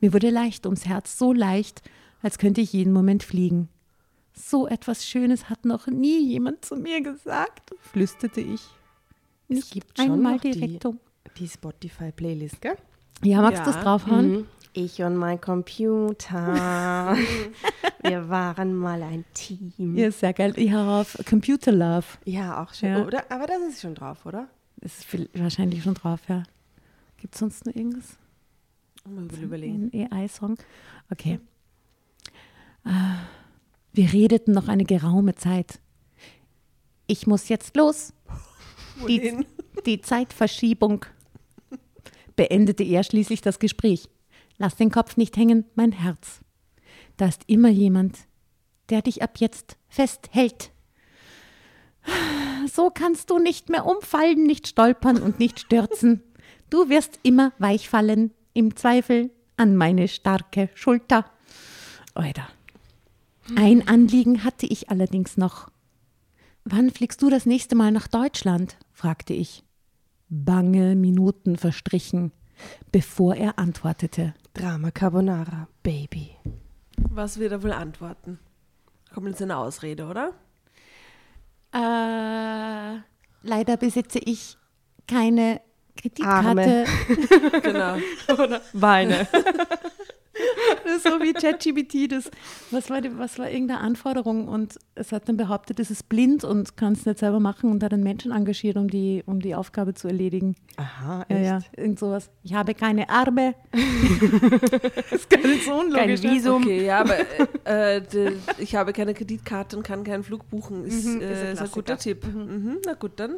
Mir 0.01 0.13
wurde 0.13 0.29
leicht 0.29 0.65
ums 0.65 0.85
Herz, 0.85 1.17
so 1.17 1.31
leicht, 1.31 1.81
als 2.21 2.37
könnte 2.37 2.61
ich 2.61 2.73
jeden 2.73 2.91
Moment 2.93 3.23
fliegen. 3.23 3.69
So 4.33 4.67
etwas 4.67 5.05
Schönes 5.05 5.49
hat 5.49 5.63
noch 5.63 5.87
nie 5.87 6.19
jemand 6.27 6.65
zu 6.65 6.75
mir 6.75 7.01
gesagt, 7.01 7.73
flüsterte 7.79 8.41
ich. 8.41 8.61
Nicht 9.47 9.71
gibt 9.71 9.97
schon 9.97 10.11
einmal 10.11 10.33
noch 10.35 10.41
die- 10.41 10.51
Direktum. 10.51 10.99
Die 11.37 11.47
Spotify-Playlist, 11.47 12.61
gell? 12.61 12.75
Ja, 13.23 13.41
magst 13.41 13.59
Ja. 13.59 13.63
du 13.65 13.69
es 13.77 13.83
draufhauen? 13.83 14.31
Mhm. 14.31 14.45
Ich 14.73 15.01
und 15.01 15.15
mein 15.15 15.39
Computer. 15.39 17.15
Wir 18.03 18.27
waren 18.29 18.75
mal 18.75 19.01
ein 19.01 19.23
Team. 19.33 19.95
Ja, 19.95 20.11
sehr 20.11 20.33
geil. 20.33 20.53
Ich 20.57 20.71
habe 20.71 20.91
auf 20.91 21.17
Computer 21.27 21.71
Love. 21.71 22.05
Ja, 22.25 22.61
auch 22.61 22.73
schon. 22.73 22.89
Ja. 22.89 23.05
Oder? 23.05 23.23
Aber 23.31 23.47
das 23.47 23.59
ist 23.69 23.81
schon 23.81 23.95
drauf, 23.95 24.25
oder? 24.25 24.47
Ist 24.85 25.03
viel, 25.03 25.27
wahrscheinlich 25.33 25.81
schon 25.81 25.95
drauf, 25.95 26.19
ja. 26.29 26.43
Gibt 27.17 27.33
es 27.33 27.39
sonst 27.39 27.65
noch 27.65 27.73
irgendwas? 27.73 28.17
Mal 29.09 29.25
überlegen. 29.41 29.89
Ein 29.91 30.11
AI-Song? 30.11 30.57
Okay. 31.11 31.39
Äh, 32.85 32.89
Wir 33.93 34.13
redeten 34.13 34.51
noch 34.53 34.67
eine 34.67 34.83
geraume 34.83 35.33
Zeit. 35.33 35.79
Ich 37.07 37.25
muss 37.25 37.49
jetzt 37.49 37.75
los. 37.75 38.13
Die, 39.07 39.45
die 39.85 39.99
Zeitverschiebung. 40.01 41.05
Beendete 42.35 42.83
er 42.83 43.03
schließlich 43.03 43.41
das 43.41 43.59
Gespräch. 43.59 44.07
Lass 44.57 44.77
den 44.77 44.89
Kopf 44.91 45.17
nicht 45.17 45.35
hängen, 45.35 45.65
mein 45.75 45.91
Herz. 45.91 46.39
Da 47.17 47.25
ist 47.25 47.41
immer 47.47 47.67
jemand, 47.69 48.19
der 48.89 49.01
dich 49.01 49.21
ab 49.21 49.37
jetzt 49.39 49.77
festhält. 49.89 50.71
So 52.75 52.89
kannst 52.89 53.29
du 53.29 53.39
nicht 53.39 53.69
mehr 53.69 53.85
umfallen, 53.85 54.43
nicht 54.43 54.67
stolpern 54.67 55.21
und 55.21 55.39
nicht 55.39 55.61
stürzen. 55.61 56.21
Du 56.69 56.89
wirst 56.89 57.21
immer 57.23 57.53
weich 57.57 57.87
fallen, 57.87 58.33
im 58.53 58.75
Zweifel 58.75 59.31
an 59.55 59.77
meine 59.77 60.09
starke 60.09 60.69
Schulter. 60.73 61.23
Oida. 62.15 62.49
Ein 63.55 63.87
Anliegen 63.87 64.43
hatte 64.43 64.65
ich 64.65 64.89
allerdings 64.89 65.37
noch. 65.37 65.69
Wann 66.65 66.91
fliegst 66.91 67.21
du 67.21 67.29
das 67.29 67.45
nächste 67.45 67.75
Mal 67.75 67.93
nach 67.93 68.07
Deutschland? 68.07 68.75
fragte 68.91 69.33
ich. 69.33 69.63
Bange 70.27 70.97
Minuten 70.97 71.55
verstrichen, 71.55 72.33
bevor 72.91 73.35
er 73.35 73.57
antwortete. 73.57 74.33
Drama 74.53 74.91
Carbonara, 74.91 75.69
Baby. 75.81 76.31
Was 76.97 77.39
wird 77.39 77.53
er 77.53 77.63
wohl 77.63 77.71
antworten? 77.71 78.37
Kommt 79.13 79.29
jetzt 79.29 79.41
eine 79.41 79.55
Ausrede, 79.55 80.07
oder? 80.07 80.33
Äh, 81.75 82.99
leider 83.43 83.75
besitze 83.77 84.19
ich 84.19 84.57
keine 85.07 85.61
Kreditkarte. 85.97 86.85
Genau. 87.61 87.97
Weine. 90.35 90.99
so 91.03 91.09
wie 91.21 91.33
ChatGPT 91.33 92.11
das. 92.11 92.29
Was 92.71 92.89
war, 92.89 93.01
die, 93.01 93.17
was 93.17 93.37
war 93.39 93.49
irgendeine 93.49 93.79
Anforderung? 93.81 94.47
Und 94.47 94.77
es 94.95 95.11
hat 95.11 95.27
dann 95.29 95.37
behauptet, 95.37 95.79
es 95.79 95.91
ist 95.91 96.09
blind 96.09 96.43
und 96.43 96.77
kann 96.77 96.93
es 96.93 97.05
nicht 97.05 97.19
selber 97.19 97.39
machen 97.39 97.71
und 97.71 97.83
hat 97.83 97.93
einen 97.93 98.03
Menschen 98.03 98.31
engagiert, 98.31 98.77
um 98.77 98.89
die, 98.89 99.23
um 99.25 99.39
die 99.39 99.55
Aufgabe 99.55 99.93
zu 99.93 100.07
erledigen. 100.07 100.55
Aha, 100.77 101.25
Ja, 101.29 101.35
echt? 101.35 101.45
ja, 101.45 101.59
irgend 101.83 101.99
sowas. 101.99 102.29
Ich 102.43 102.53
habe 102.53 102.73
keine 102.73 103.09
Arme. 103.09 103.55
das 103.71 105.11
ist 105.11 105.29
gar 105.29 105.39
nicht 105.41 105.65
so 105.65 105.73
unlogisch. 105.73 106.21
Kein 106.21 106.31
Visum. 106.35 106.63
Okay, 106.63 106.85
ja, 106.85 106.99
aber 107.01 107.15
äh, 107.65 107.97
äh, 107.97 108.01
de, 108.01 108.33
ich 108.57 108.75
habe 108.75 108.93
keine 108.93 109.13
Kreditkarte 109.13 109.77
und 109.77 109.83
kann 109.83 110.03
keinen 110.03 110.23
Flug 110.23 110.49
buchen. 110.49 110.85
Ist, 110.85 111.05
Mhm, 111.05 111.21
ist 111.21 111.23
ein 111.23 111.45
äh, 111.47 111.53
ist 111.53 111.61
ein 111.61 111.71
guter 111.71 111.97
Tipp. 111.97 112.25
Mhm. 112.25 112.77
Na 112.85 112.93
gut, 112.93 113.11
dann 113.17 113.35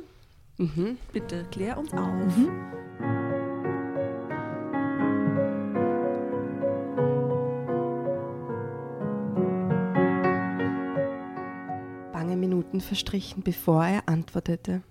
Mhm. 0.60 0.97
bitte 1.13 1.45
klär 1.51 1.77
uns 1.77 1.93
auf. 1.93 3.26
Bange 12.27 12.41
Minuten 12.41 12.81
verstrichen, 12.81 13.41
bevor 13.41 13.85
er 13.85 14.09
antwortete. 14.09 14.81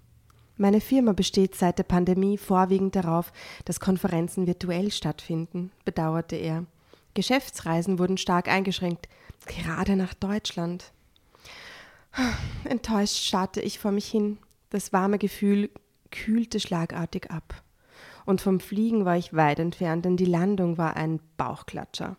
Meine 0.56 0.80
Firma 0.80 1.12
besteht 1.12 1.54
seit 1.54 1.76
der 1.76 1.82
Pandemie 1.82 2.38
vorwiegend 2.38 2.96
darauf, 2.96 3.30
dass 3.66 3.78
Konferenzen 3.78 4.46
virtuell 4.46 4.90
stattfinden, 4.90 5.70
bedauerte 5.84 6.36
er. 6.36 6.64
Geschäftsreisen 7.12 7.98
wurden 7.98 8.16
stark 8.16 8.48
eingeschränkt, 8.48 9.10
gerade 9.44 9.96
nach 9.96 10.14
Deutschland. 10.14 10.92
Enttäuscht 12.64 13.16
starrte 13.16 13.60
ich 13.60 13.80
vor 13.80 13.92
mich 13.92 14.06
hin. 14.06 14.38
Das 14.70 14.94
warme 14.94 15.18
Gefühl 15.18 15.68
kühlte 16.10 16.58
schlagartig 16.58 17.30
ab. 17.30 17.62
Und 18.24 18.40
vom 18.40 18.60
Fliegen 18.60 19.04
war 19.04 19.18
ich 19.18 19.34
weit 19.34 19.58
entfernt, 19.58 20.06
denn 20.06 20.16
die 20.16 20.24
Landung 20.24 20.78
war 20.78 20.96
ein 20.96 21.20
Bauchklatscher. 21.36 22.16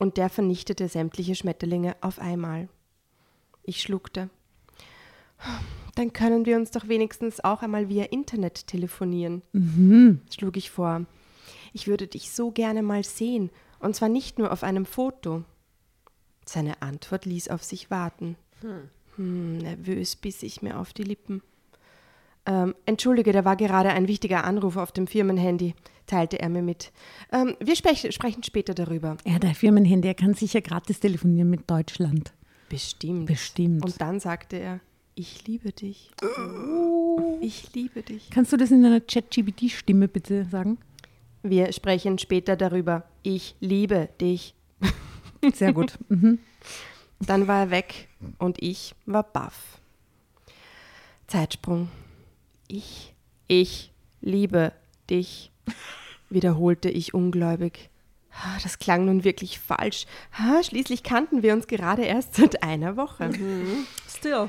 Und 0.00 0.16
der 0.16 0.28
vernichtete 0.28 0.88
sämtliche 0.88 1.36
Schmetterlinge 1.36 1.94
auf 2.00 2.18
einmal. 2.18 2.68
Ich 3.64 3.82
schluckte. 3.82 4.30
Dann 5.94 6.12
können 6.12 6.46
wir 6.46 6.56
uns 6.56 6.70
doch 6.70 6.88
wenigstens 6.88 7.42
auch 7.42 7.62
einmal 7.62 7.88
via 7.88 8.04
Internet 8.04 8.66
telefonieren, 8.66 9.42
schlug 10.30 10.56
ich 10.56 10.70
vor. 10.70 11.06
Ich 11.72 11.86
würde 11.86 12.06
dich 12.06 12.30
so 12.30 12.50
gerne 12.50 12.82
mal 12.82 13.04
sehen, 13.04 13.50
und 13.80 13.96
zwar 13.96 14.08
nicht 14.08 14.38
nur 14.38 14.52
auf 14.52 14.62
einem 14.62 14.86
Foto. 14.86 15.44
Seine 16.44 16.82
Antwort 16.82 17.24
ließ 17.24 17.48
auf 17.48 17.62
sich 17.62 17.90
warten. 17.90 18.36
Hm, 19.16 19.58
nervös 19.58 20.16
biss 20.16 20.42
ich 20.42 20.62
mir 20.62 20.78
auf 20.78 20.92
die 20.92 21.02
Lippen. 21.02 21.42
Ähm, 22.44 22.74
Entschuldige, 22.86 23.32
da 23.32 23.44
war 23.44 23.56
gerade 23.56 23.90
ein 23.90 24.08
wichtiger 24.08 24.44
Anruf 24.44 24.76
auf 24.76 24.90
dem 24.90 25.06
Firmenhandy, 25.06 25.74
teilte 26.06 26.40
er 26.40 26.48
mir 26.48 26.62
mit. 26.62 26.92
Ähm, 27.30 27.56
wir 27.60 27.76
sprech, 27.76 28.06
sprechen 28.12 28.42
später 28.42 28.74
darüber. 28.74 29.16
Ja, 29.24 29.38
der 29.38 29.54
Firmenhandy, 29.54 30.08
er 30.08 30.14
kann 30.14 30.34
sicher 30.34 30.60
gratis 30.60 30.98
telefonieren 31.00 31.50
mit 31.50 31.70
Deutschland. 31.70 32.32
Bestimmt. 32.72 33.26
Bestimmt. 33.26 33.84
Und 33.84 34.00
dann 34.00 34.18
sagte 34.18 34.56
er, 34.56 34.80
ich 35.14 35.46
liebe 35.46 35.72
dich. 35.72 36.10
Ich 37.42 37.74
liebe 37.74 38.02
dich. 38.02 38.30
Kannst 38.30 38.50
du 38.50 38.56
das 38.56 38.70
in 38.70 38.82
einer 38.82 39.00
ChatGPT-Stimme 39.00 40.08
bitte 40.08 40.46
sagen? 40.46 40.78
Wir 41.42 41.70
sprechen 41.74 42.18
später 42.18 42.56
darüber. 42.56 43.04
Ich 43.22 43.56
liebe 43.60 44.08
dich. 44.22 44.54
Sehr 45.54 45.74
gut. 45.74 45.98
Mhm. 46.08 46.38
Dann 47.20 47.46
war 47.46 47.60
er 47.60 47.70
weg 47.70 48.08
und 48.38 48.60
ich 48.62 48.94
war 49.04 49.22
baff. 49.22 49.78
Zeitsprung. 51.26 51.88
Ich, 52.68 53.14
ich 53.48 53.92
liebe 54.22 54.72
dich, 55.10 55.52
wiederholte 56.30 56.88
ich 56.88 57.12
ungläubig. 57.12 57.90
Das 58.62 58.78
klang 58.78 59.04
nun 59.04 59.24
wirklich 59.24 59.58
falsch. 59.58 60.06
Schließlich 60.62 61.02
kannten 61.02 61.42
wir 61.42 61.52
uns 61.52 61.66
gerade 61.66 62.02
erst 62.02 62.34
seit 62.34 62.62
einer 62.62 62.96
Woche. 62.96 63.30
Still. 64.08 64.48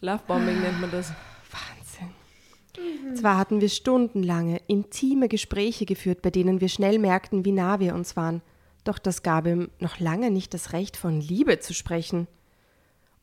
Lovebombing 0.00 0.60
nennt 0.60 0.80
man 0.80 0.90
das. 0.90 1.12
Wahnsinn. 1.50 3.16
Zwar 3.16 3.38
hatten 3.38 3.60
wir 3.60 3.68
stundenlange, 3.68 4.60
intime 4.66 5.28
Gespräche 5.28 5.86
geführt, 5.86 6.22
bei 6.22 6.30
denen 6.30 6.60
wir 6.60 6.68
schnell 6.68 6.98
merkten, 6.98 7.44
wie 7.44 7.52
nah 7.52 7.78
wir 7.78 7.94
uns 7.94 8.16
waren. 8.16 8.42
Doch 8.84 8.98
das 8.98 9.22
gab 9.22 9.46
ihm 9.46 9.70
noch 9.78 10.00
lange 10.00 10.32
nicht 10.32 10.54
das 10.54 10.72
Recht, 10.72 10.96
von 10.96 11.20
Liebe 11.20 11.60
zu 11.60 11.72
sprechen. 11.72 12.26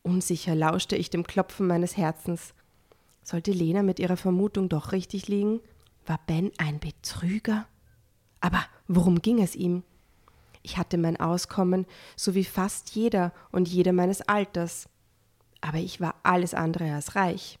Unsicher 0.02 0.54
lauschte 0.54 0.96
ich 0.96 1.10
dem 1.10 1.26
Klopfen 1.26 1.66
meines 1.66 1.98
Herzens. 1.98 2.54
Sollte 3.22 3.52
Lena 3.52 3.82
mit 3.82 3.98
ihrer 3.98 4.16
Vermutung 4.16 4.70
doch 4.70 4.92
richtig 4.92 5.28
liegen? 5.28 5.60
War 6.06 6.18
Ben 6.26 6.50
ein 6.56 6.80
Betrüger? 6.80 7.66
Aber 8.40 8.64
worum 8.88 9.22
ging 9.22 9.42
es 9.42 9.54
ihm? 9.54 9.82
Ich 10.62 10.76
hatte 10.76 10.98
mein 10.98 11.18
Auskommen, 11.18 11.86
so 12.16 12.34
wie 12.34 12.44
fast 12.44 12.90
jeder 12.90 13.32
und 13.50 13.68
jede 13.68 13.92
meines 13.92 14.22
Alters. 14.22 14.88
Aber 15.60 15.78
ich 15.78 16.00
war 16.00 16.14
alles 16.22 16.54
andere 16.54 16.92
als 16.92 17.16
reich. 17.16 17.58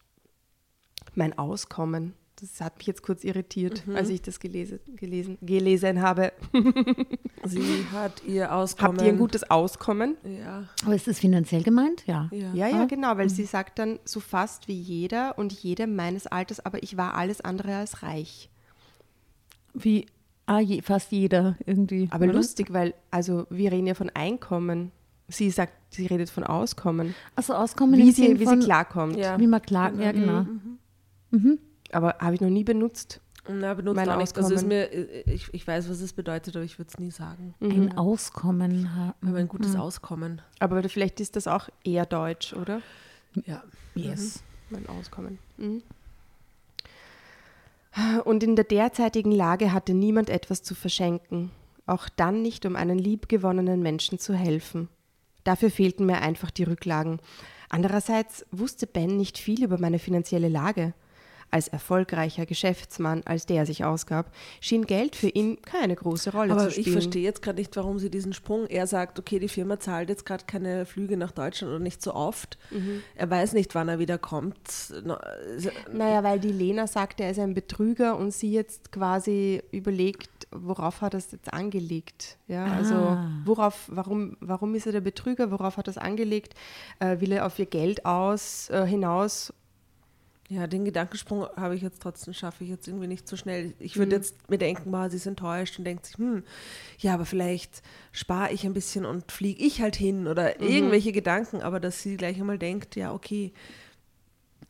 Mein 1.14 1.36
Auskommen, 1.38 2.14
das 2.40 2.60
hat 2.60 2.78
mich 2.78 2.86
jetzt 2.86 3.02
kurz 3.02 3.24
irritiert, 3.24 3.84
als 3.94 4.08
ich 4.08 4.22
das 4.22 4.40
gelesen, 4.40 4.80
gelesen, 4.96 5.38
gelesen 5.42 6.00
habe. 6.00 6.32
Sie 7.44 7.84
hat 7.92 8.22
ihr 8.26 8.54
Auskommen. 8.54 8.98
Habt 8.98 9.06
ihr 9.06 9.12
ein 9.12 9.18
gutes 9.18 9.50
Auskommen? 9.50 10.16
Ja. 10.24 10.68
Aber 10.84 10.94
ist 10.94 11.06
das 11.06 11.18
finanziell 11.18 11.62
gemeint? 11.62 12.06
Ja. 12.06 12.28
ja. 12.32 12.52
Ja, 12.54 12.68
ja, 12.68 12.84
genau, 12.86 13.16
weil 13.16 13.28
sie 13.28 13.44
sagt 13.44 13.78
dann 13.78 13.98
so 14.04 14.20
fast 14.20 14.68
wie 14.68 14.78
jeder 14.78 15.38
und 15.38 15.52
jede 15.52 15.86
meines 15.86 16.26
Alters, 16.26 16.64
aber 16.64 16.82
ich 16.82 16.96
war 16.96 17.14
alles 17.14 17.40
andere 17.40 17.76
als 17.76 18.02
reich. 18.02 18.50
Wie 19.74 20.06
ah, 20.50 20.60
je, 20.60 20.82
fast 20.82 21.12
jeder 21.12 21.56
irgendwie. 21.64 22.08
Aber 22.10 22.24
oder? 22.24 22.34
lustig, 22.34 22.72
weil, 22.72 22.94
also 23.10 23.46
wir 23.50 23.70
reden 23.72 23.86
ja 23.86 23.94
von 23.94 24.10
Einkommen. 24.10 24.90
Sie 25.28 25.50
sagt, 25.50 25.72
sie 25.90 26.06
redet 26.06 26.28
von 26.28 26.42
Auskommen. 26.42 27.14
Also 27.36 27.54
Auskommen 27.54 27.98
Wie 27.98 28.10
sie, 28.10 28.40
wie 28.40 28.44
von, 28.44 28.60
sie 28.60 28.66
klarkommt. 28.66 29.16
Ja. 29.16 29.38
Wie 29.38 29.46
man 29.46 29.62
klar, 29.62 29.94
ja 29.94 30.10
genau. 30.10 30.46
Aber 31.92 32.16
habe 32.18 32.34
ich 32.34 32.40
noch 32.40 32.50
nie 32.50 32.64
benutzt. 32.64 33.20
Na, 33.48 33.74
benutzt 33.74 33.96
Mein 33.96 34.08
auch 34.08 34.16
nicht. 34.16 34.36
Also 34.36 34.54
ist 34.54 34.64
Auskommen. 34.64 34.68
mir, 34.68 35.26
ich, 35.26 35.52
ich 35.52 35.66
weiß, 35.66 35.88
was 35.88 36.00
es 36.00 36.12
bedeutet, 36.12 36.56
aber 36.56 36.64
ich 36.64 36.78
würde 36.78 36.90
es 36.92 36.98
nie 36.98 37.10
sagen. 37.10 37.54
Ein 37.60 37.96
Auskommen 37.96 38.94
haben. 38.94 39.36
Ein 39.36 39.48
gutes 39.48 39.76
Auskommen. 39.76 40.42
Aber 40.58 40.82
vielleicht 40.88 41.20
ist 41.20 41.36
das 41.36 41.46
auch 41.46 41.68
eher 41.84 42.06
deutsch, 42.06 42.52
oder? 42.52 42.82
Ja. 43.46 43.62
Yes. 43.94 44.42
Mein 44.68 44.86
Auskommen. 44.88 45.38
Und 48.24 48.42
in 48.42 48.56
der 48.56 48.64
derzeitigen 48.64 49.32
Lage 49.32 49.72
hatte 49.72 49.94
niemand 49.94 50.30
etwas 50.30 50.62
zu 50.62 50.74
verschenken, 50.74 51.50
auch 51.86 52.08
dann 52.08 52.42
nicht, 52.42 52.64
um 52.64 52.76
einen 52.76 52.98
liebgewonnenen 52.98 53.82
Menschen 53.82 54.18
zu 54.18 54.34
helfen. 54.34 54.88
Dafür 55.44 55.70
fehlten 55.70 56.06
mir 56.06 56.20
einfach 56.22 56.50
die 56.50 56.62
Rücklagen. 56.64 57.20
Andererseits 57.68 58.46
wusste 58.50 58.86
Ben 58.86 59.16
nicht 59.16 59.38
viel 59.38 59.64
über 59.64 59.78
meine 59.78 59.98
finanzielle 59.98 60.48
Lage. 60.48 60.92
Als 61.52 61.66
erfolgreicher 61.68 62.46
Geschäftsmann, 62.46 63.22
als 63.24 63.44
der 63.46 63.66
sich 63.66 63.84
ausgab, 63.84 64.30
schien 64.60 64.86
Geld 64.86 65.16
für 65.16 65.28
ihn 65.28 65.60
keine 65.62 65.96
große 65.96 66.32
Rolle 66.32 66.52
Aber 66.52 66.64
zu 66.64 66.70
spielen. 66.70 66.86
ich 66.86 66.92
verstehe 66.92 67.22
jetzt 67.24 67.42
gerade 67.42 67.58
nicht, 67.58 67.74
warum 67.76 67.98
sie 67.98 68.10
diesen 68.10 68.32
Sprung. 68.32 68.66
Er 68.66 68.86
sagt, 68.86 69.18
okay, 69.18 69.38
die 69.40 69.48
Firma 69.48 69.80
zahlt 69.80 70.08
jetzt 70.10 70.24
gerade 70.24 70.44
keine 70.46 70.86
Flüge 70.86 71.16
nach 71.16 71.32
Deutschland 71.32 71.70
oder 71.74 71.82
nicht 71.82 72.02
so 72.02 72.14
oft. 72.14 72.56
Mhm. 72.70 73.02
Er 73.16 73.28
weiß 73.30 73.52
nicht, 73.54 73.74
wann 73.74 73.88
er 73.88 73.98
wieder 73.98 74.18
kommt. 74.18 74.58
Na, 75.04 75.20
Naja, 75.92 76.22
weil 76.22 76.38
die 76.38 76.52
Lena 76.52 76.86
sagte, 76.86 77.24
er 77.24 77.30
ist 77.32 77.38
ein 77.40 77.54
Betrüger 77.54 78.16
und 78.16 78.32
sie 78.32 78.52
jetzt 78.52 78.92
quasi 78.92 79.62
überlegt, 79.72 80.30
worauf 80.52 81.00
hat 81.00 81.14
er 81.14 81.18
es 81.18 81.32
jetzt 81.32 81.52
angelegt? 81.52 82.36
Ja, 82.48 82.64
also 82.66 82.94
Ah. 82.94 83.30
worauf, 83.44 83.84
warum, 83.88 84.36
warum 84.40 84.74
ist 84.74 84.86
er 84.86 84.92
der 84.92 85.00
Betrüger? 85.00 85.50
Worauf 85.50 85.76
hat 85.76 85.88
er 85.88 85.92
es 85.92 85.98
angelegt? 85.98 86.54
Äh, 87.00 87.20
will 87.20 87.32
er 87.32 87.46
auf 87.46 87.58
ihr 87.58 87.66
Geld 87.66 88.04
aus, 88.06 88.68
äh, 88.70 88.84
hinaus? 88.86 89.52
Ja, 90.50 90.66
den 90.66 90.84
Gedankensprung 90.84 91.46
habe 91.56 91.76
ich 91.76 91.82
jetzt 91.82 92.02
trotzdem, 92.02 92.34
schaffe 92.34 92.64
ich 92.64 92.70
jetzt 92.70 92.88
irgendwie 92.88 93.06
nicht 93.06 93.28
so 93.28 93.36
schnell. 93.36 93.72
Ich 93.78 93.96
würde 93.96 94.16
jetzt 94.16 94.50
mir 94.50 94.58
denken, 94.58 94.90
boah, 94.90 95.08
sie 95.08 95.16
ist 95.16 95.26
enttäuscht 95.26 95.78
und 95.78 95.84
denkt 95.84 96.06
sich, 96.06 96.18
hm, 96.18 96.42
ja, 96.98 97.14
aber 97.14 97.24
vielleicht 97.24 97.82
spare 98.10 98.52
ich 98.52 98.66
ein 98.66 98.74
bisschen 98.74 99.04
und 99.04 99.30
fliege 99.30 99.64
ich 99.64 99.80
halt 99.80 99.94
hin 99.94 100.26
oder 100.26 100.60
irgendwelche 100.60 101.12
Gedanken, 101.12 101.62
aber 101.62 101.78
dass 101.78 102.02
sie 102.02 102.16
gleich 102.16 102.40
einmal 102.40 102.58
denkt, 102.58 102.96
ja, 102.96 103.12
okay, 103.12 103.52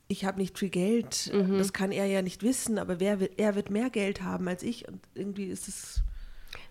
ich 0.06 0.26
habe 0.26 0.38
nicht 0.38 0.58
viel 0.58 0.68
Geld, 0.68 1.32
das 1.56 1.72
kann 1.72 1.92
er 1.92 2.04
ja 2.04 2.20
nicht 2.20 2.42
wissen, 2.42 2.78
aber 2.78 3.00
wer 3.00 3.18
wird, 3.18 3.38
er 3.38 3.54
wird 3.54 3.70
mehr 3.70 3.88
Geld 3.88 4.20
haben 4.20 4.48
als 4.48 4.62
ich? 4.62 4.86
Und 4.86 5.00
irgendwie 5.14 5.46
ist 5.46 5.66
es, 5.66 6.02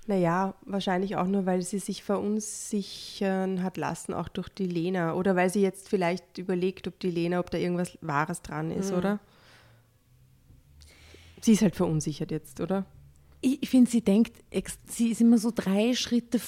Naja, 0.09 0.55
wahrscheinlich 0.65 1.17
auch 1.17 1.27
nur, 1.27 1.45
weil 1.45 1.61
sie 1.61 1.77
sich 1.77 2.01
verunsichern 2.01 3.61
hat 3.61 3.77
lassen, 3.77 4.15
auch 4.15 4.27
durch 4.27 4.49
die 4.49 4.65
Lena. 4.65 5.13
Oder 5.13 5.35
weil 5.35 5.51
sie 5.51 5.61
jetzt 5.61 5.87
vielleicht 5.87 6.39
überlegt, 6.39 6.87
ob 6.87 6.99
die 6.99 7.11
Lena, 7.11 7.39
ob 7.39 7.51
da 7.51 7.59
irgendwas 7.59 7.95
Wahres 8.01 8.41
dran 8.41 8.71
ist, 8.71 8.91
oder? 8.91 9.19
Sie 11.41 11.51
ist 11.51 11.61
halt 11.61 11.75
verunsichert 11.75 12.31
jetzt, 12.31 12.59
oder? 12.59 12.87
Ich, 13.41 13.69
finde, 13.69 13.91
sie 13.91 14.01
denkt, 14.01 14.33
sie 14.87 15.11
ist 15.11 15.21
immer 15.21 15.37
so 15.37 15.51
drei 15.53 15.93
Schritte 15.93 16.41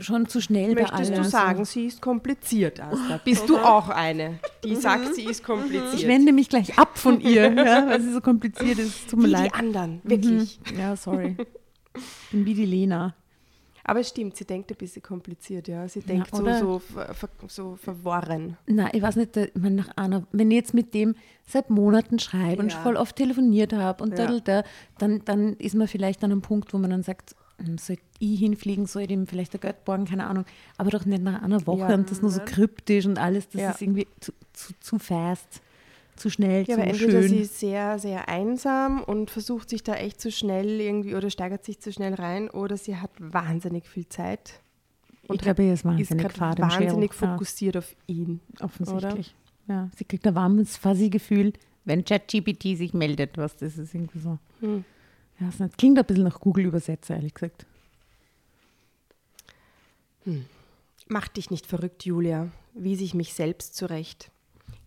schon 0.00 0.26
zu 0.26 0.40
schnell 0.40 0.74
bei 0.74 0.80
Möchtest 0.80 1.18
du 1.18 1.24
sagen, 1.24 1.66
sie 1.66 1.88
ist 1.88 2.00
kompliziert, 2.00 2.80
Asta? 2.80 3.20
Bist 3.22 3.46
du 3.46 3.58
auch 3.58 3.90
eine, 3.90 4.38
die 4.64 4.74
sagt, 4.74 5.14
sie 5.14 5.24
ist 5.24 5.44
kompliziert? 5.44 5.92
Ich 5.92 6.08
wende 6.08 6.32
mich 6.32 6.48
gleich 6.48 6.78
ab 6.78 6.96
von 6.96 7.20
ihr, 7.20 7.52
ja, 7.52 7.86
weil 7.86 8.00
sie 8.00 8.14
so 8.14 8.22
kompliziert 8.22 8.78
ist. 8.78 9.10
Tut 9.10 9.18
mir 9.18 9.28
Wie 9.28 9.32
leid. 9.32 9.50
die 9.50 9.54
anderen, 9.54 10.00
wirklich. 10.02 10.58
Ja, 10.78 10.96
sorry. 10.96 11.36
Ich 11.96 12.30
bin 12.30 12.44
wie 12.44 12.54
die 12.54 12.64
Lena. 12.66 13.14
Aber 13.88 14.00
es 14.00 14.08
stimmt, 14.08 14.36
sie 14.36 14.44
denkt 14.44 14.70
ein 14.72 14.76
bisschen 14.76 15.00
kompliziert, 15.02 15.68
ja. 15.68 15.86
Sie 15.88 16.00
denkt 16.00 16.34
so, 16.34 16.42
oder? 16.42 16.58
so, 16.58 16.78
ver, 16.80 17.14
ver, 17.14 17.28
so 17.46 17.76
verworren. 17.76 18.56
Na, 18.66 18.92
ich 18.92 19.00
weiß 19.00 19.14
nicht, 19.14 19.36
ich 19.36 19.54
meine, 19.54 19.76
nach 19.76 19.96
einer, 19.96 20.26
wenn 20.32 20.50
ich 20.50 20.56
jetzt 20.56 20.74
mit 20.74 20.92
dem 20.92 21.14
seit 21.46 21.70
Monaten 21.70 22.18
schreibe 22.18 22.62
und 22.62 22.72
Ja. 22.72 22.78
voll 22.80 22.96
oft 22.96 23.14
telefoniert 23.14 23.72
habe 23.72 24.02
und 24.02 24.18
Ja. 24.18 24.26
da, 24.26 24.40
da, 24.40 24.68
dann, 24.98 25.24
dann 25.24 25.52
ist 25.54 25.76
man 25.76 25.86
vielleicht 25.86 26.24
an 26.24 26.32
einem 26.32 26.42
Punkt, 26.42 26.74
wo 26.74 26.78
man 26.78 26.90
dann 26.90 27.04
sagt, 27.04 27.36
hm, 27.64 27.78
soll 27.78 27.96
ich 28.18 28.40
hinfliegen, 28.40 28.86
soll 28.86 29.02
ich 29.02 29.08
dem 29.08 29.28
vielleicht 29.28 29.52
der 29.52 29.60
Geld 29.60 29.84
borgen, 29.84 30.04
keine 30.04 30.26
Ahnung, 30.26 30.46
aber 30.78 30.90
doch 30.90 31.04
nicht 31.04 31.22
nach 31.22 31.40
einer 31.40 31.64
Woche 31.68 31.78
Ja. 31.90 31.94
und 31.94 32.10
das 32.10 32.20
nur 32.22 32.32
so 32.32 32.40
kryptisch 32.44 33.06
und 33.06 33.18
alles, 33.18 33.48
das 33.50 33.62
ist 33.62 33.82
irgendwie 33.82 34.08
zu, 34.18 34.32
zu, 34.52 34.72
zu 34.80 34.98
fast, 34.98 35.62
zu 36.16 36.30
schnell, 36.30 36.60
Ja, 36.66 36.74
zu 36.76 36.80
aber 36.80 36.84
entweder 36.90 37.20
schön. 37.22 37.28
sie 37.28 37.40
ist 37.40 37.58
sehr, 37.58 37.98
sehr 37.98 38.28
einsam 38.28 39.02
und 39.02 39.30
versucht 39.30 39.68
sich 39.70 39.82
da 39.82 39.94
echt 39.94 40.20
zu 40.20 40.30
schnell 40.32 40.80
irgendwie 40.80 41.14
oder 41.14 41.30
steigert 41.30 41.64
sich 41.64 41.80
zu 41.80 41.92
schnell 41.92 42.14
rein 42.14 42.50
oder 42.50 42.76
sie 42.76 42.96
hat 42.96 43.10
wahnsinnig 43.18 43.88
viel 43.88 44.08
Zeit. 44.08 44.60
ich 45.30 45.38
glaube, 45.38 45.64
ihr 45.64 45.72
ist 45.72 45.80
ist 45.80 45.84
wahnsinnig 45.84 46.22
gerade 46.28 46.34
fad 46.34 46.58
im 46.58 46.70
wahnsinnig 46.70 47.14
fokussiert 47.14 47.76
auf 47.76 47.94
ihn. 48.06 48.40
Ja, 48.58 48.64
offensichtlich. 48.64 49.34
Ja, 49.68 49.90
sie 49.96 50.04
kriegt 50.04 50.26
ein 50.26 50.34
warmes, 50.34 50.76
fuzzy 50.76 51.10
Gefühl, 51.10 51.52
wenn 51.84 52.04
ChatGPT 52.04 52.76
sich 52.76 52.94
meldet, 52.94 53.36
was 53.36 53.56
das 53.56 53.78
ist 53.78 53.94
irgendwie 53.94 54.18
so. 54.20 54.38
Hm. 54.60 54.84
Ja, 55.40 55.48
es 55.48 55.76
klingt 55.76 55.98
ein 55.98 56.04
bisschen 56.04 56.24
nach 56.24 56.40
Google-Übersetzer, 56.40 57.14
ehrlich 57.16 57.34
gesagt. 57.34 57.66
Mach 61.08 61.28
dich 61.28 61.50
nicht 61.50 61.66
verrückt, 61.66 62.04
Julia, 62.04 62.48
wies 62.74 63.00
ich 63.00 63.14
mich 63.14 63.34
selbst 63.34 63.76
zurecht. 63.76 64.30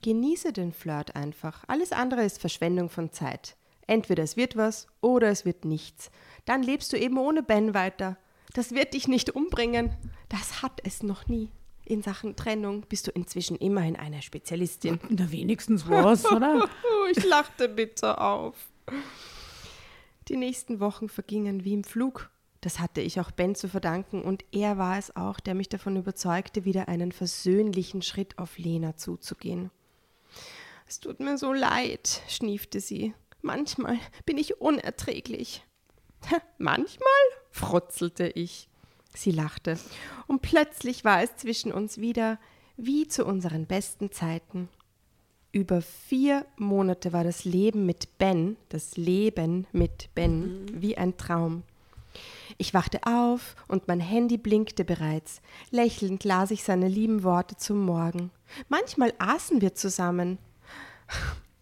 Genieße 0.01 0.53
den 0.53 0.71
Flirt 0.71 1.15
einfach. 1.15 1.63
Alles 1.67 1.91
andere 1.91 2.23
ist 2.23 2.39
Verschwendung 2.39 2.89
von 2.89 3.11
Zeit. 3.11 3.57
Entweder 3.87 4.23
es 4.23 4.37
wird 4.37 4.55
was 4.55 4.87
oder 5.01 5.29
es 5.29 5.45
wird 5.45 5.65
nichts. 5.65 6.11
Dann 6.45 6.63
lebst 6.63 6.93
du 6.93 6.97
eben 6.97 7.17
ohne 7.17 7.43
Ben 7.43 7.73
weiter. 7.73 8.17
Das 8.53 8.71
wird 8.71 8.93
dich 8.93 9.07
nicht 9.07 9.31
umbringen. 9.31 9.95
Das 10.29 10.61
hat 10.61 10.81
es 10.83 11.03
noch 11.03 11.27
nie. 11.27 11.49
In 11.85 12.03
Sachen 12.03 12.35
Trennung 12.35 12.85
bist 12.87 13.07
du 13.07 13.11
inzwischen 13.11 13.57
immerhin 13.57 13.95
eine 13.95 14.21
Spezialistin. 14.21 14.99
Na, 15.09 15.31
wenigstens 15.31 15.89
was, 15.89 16.25
oder? 16.25 16.69
Ich 17.11 17.25
lachte 17.25 17.67
bitter 17.67 18.21
auf. 18.21 18.55
Die 20.27 20.37
nächsten 20.37 20.79
Wochen 20.79 21.09
vergingen 21.09 21.63
wie 21.65 21.73
im 21.73 21.83
Flug. 21.83 22.29
Das 22.61 22.79
hatte 22.79 23.01
ich 23.01 23.19
auch 23.19 23.31
Ben 23.31 23.55
zu 23.55 23.67
verdanken 23.67 24.21
und 24.21 24.45
er 24.51 24.77
war 24.77 24.99
es 24.99 25.15
auch, 25.15 25.39
der 25.39 25.55
mich 25.55 25.69
davon 25.69 25.95
überzeugte, 25.95 26.65
wieder 26.65 26.87
einen 26.87 27.11
versöhnlichen 27.11 28.03
Schritt 28.03 28.37
auf 28.37 28.59
Lena 28.59 28.95
zuzugehen. 28.95 29.71
Es 30.87 30.99
tut 30.99 31.19
mir 31.19 31.37
so 31.37 31.53
leid, 31.53 32.21
schniefte 32.27 32.79
sie. 32.79 33.13
Manchmal 33.41 33.97
bin 34.25 34.37
ich 34.37 34.59
unerträglich. 34.59 35.63
"Hä, 36.27 36.35
Manchmal? 36.57 37.07
frotzelte 37.51 38.27
ich. 38.27 38.67
Sie 39.15 39.31
lachte, 39.31 39.79
und 40.27 40.41
plötzlich 40.41 41.03
war 41.03 41.23
es 41.23 41.35
zwischen 41.35 41.71
uns 41.71 41.97
wieder 41.97 42.39
wie 42.77 43.07
zu 43.07 43.25
unseren 43.25 43.65
besten 43.65 44.11
Zeiten. 44.11 44.69
Über 45.51 45.81
vier 45.81 46.45
Monate 46.57 47.11
war 47.11 47.23
das 47.23 47.43
Leben 47.43 47.87
mit 47.87 48.19
Ben, 48.19 48.55
das 48.69 48.97
Leben 48.97 49.65
mit 49.71 50.13
Ben, 50.13 50.67
wie 50.79 50.95
ein 50.95 51.17
Traum. 51.17 51.63
Ich 52.57 52.73
wachte 52.73 52.99
auf 53.03 53.55
und 53.67 53.87
mein 53.87 53.99
Handy 53.99 54.37
blinkte 54.37 54.83
bereits. 54.83 55.41
Lächelnd 55.71 56.23
las 56.23 56.51
ich 56.51 56.63
seine 56.63 56.87
lieben 56.87 57.23
Worte 57.23 57.55
zum 57.55 57.85
Morgen. 57.85 58.31
Manchmal 58.67 59.13
aßen 59.17 59.61
wir 59.61 59.75
zusammen. 59.75 60.37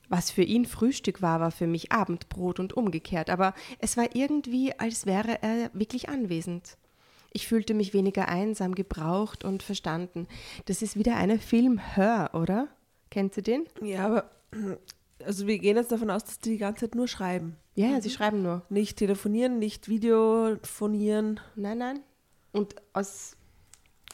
Was 0.10 0.32
für 0.32 0.44
ihn 0.44 0.66
Frühstück 0.66 1.22
war, 1.22 1.40
war 1.40 1.52
für 1.52 1.68
mich 1.68 1.92
Abendbrot 1.92 2.60
und 2.60 2.74
umgekehrt, 2.74 3.30
aber 3.30 3.54
es 3.80 3.98
war 3.98 4.16
irgendwie, 4.16 4.74
als 4.80 5.06
wäre 5.06 5.42
er 5.42 5.70
wirklich 5.74 6.08
anwesend. 6.08 6.78
Ich 7.34 7.48
fühlte 7.48 7.74
mich 7.74 7.94
weniger 7.94 8.30
einsam, 8.30 8.74
gebraucht 8.74 9.44
und 9.44 9.64
verstanden. 9.64 10.28
Das 10.66 10.82
ist 10.82 10.98
wieder 10.98 11.18
eine 11.18 11.40
Film 11.40 11.80
Hör, 11.96 12.32
oder? 12.34 12.70
Kennt 13.12 13.36
ihr 13.38 13.44
den? 13.44 13.66
Ja, 13.82 14.06
aber 14.06 14.32
also 15.26 15.46
wir 15.46 15.60
gehen 15.60 15.76
jetzt 15.76 15.92
davon 15.92 16.10
aus, 16.10 16.24
dass 16.24 16.40
die 16.40 16.52
die 16.52 16.58
ganze 16.58 16.86
Zeit 16.86 16.96
nur 16.96 17.08
schreiben. 17.08 17.58
Ja, 17.78 17.90
ja, 17.90 18.02
sie 18.02 18.10
schreiben 18.10 18.42
nur. 18.42 18.64
Nicht 18.70 18.98
telefonieren, 18.98 19.60
nicht 19.60 19.88
Videofonieren. 19.88 21.40
Nein, 21.56 21.78
nein. 21.78 22.00
Und 22.52 22.76
aus 22.94 23.36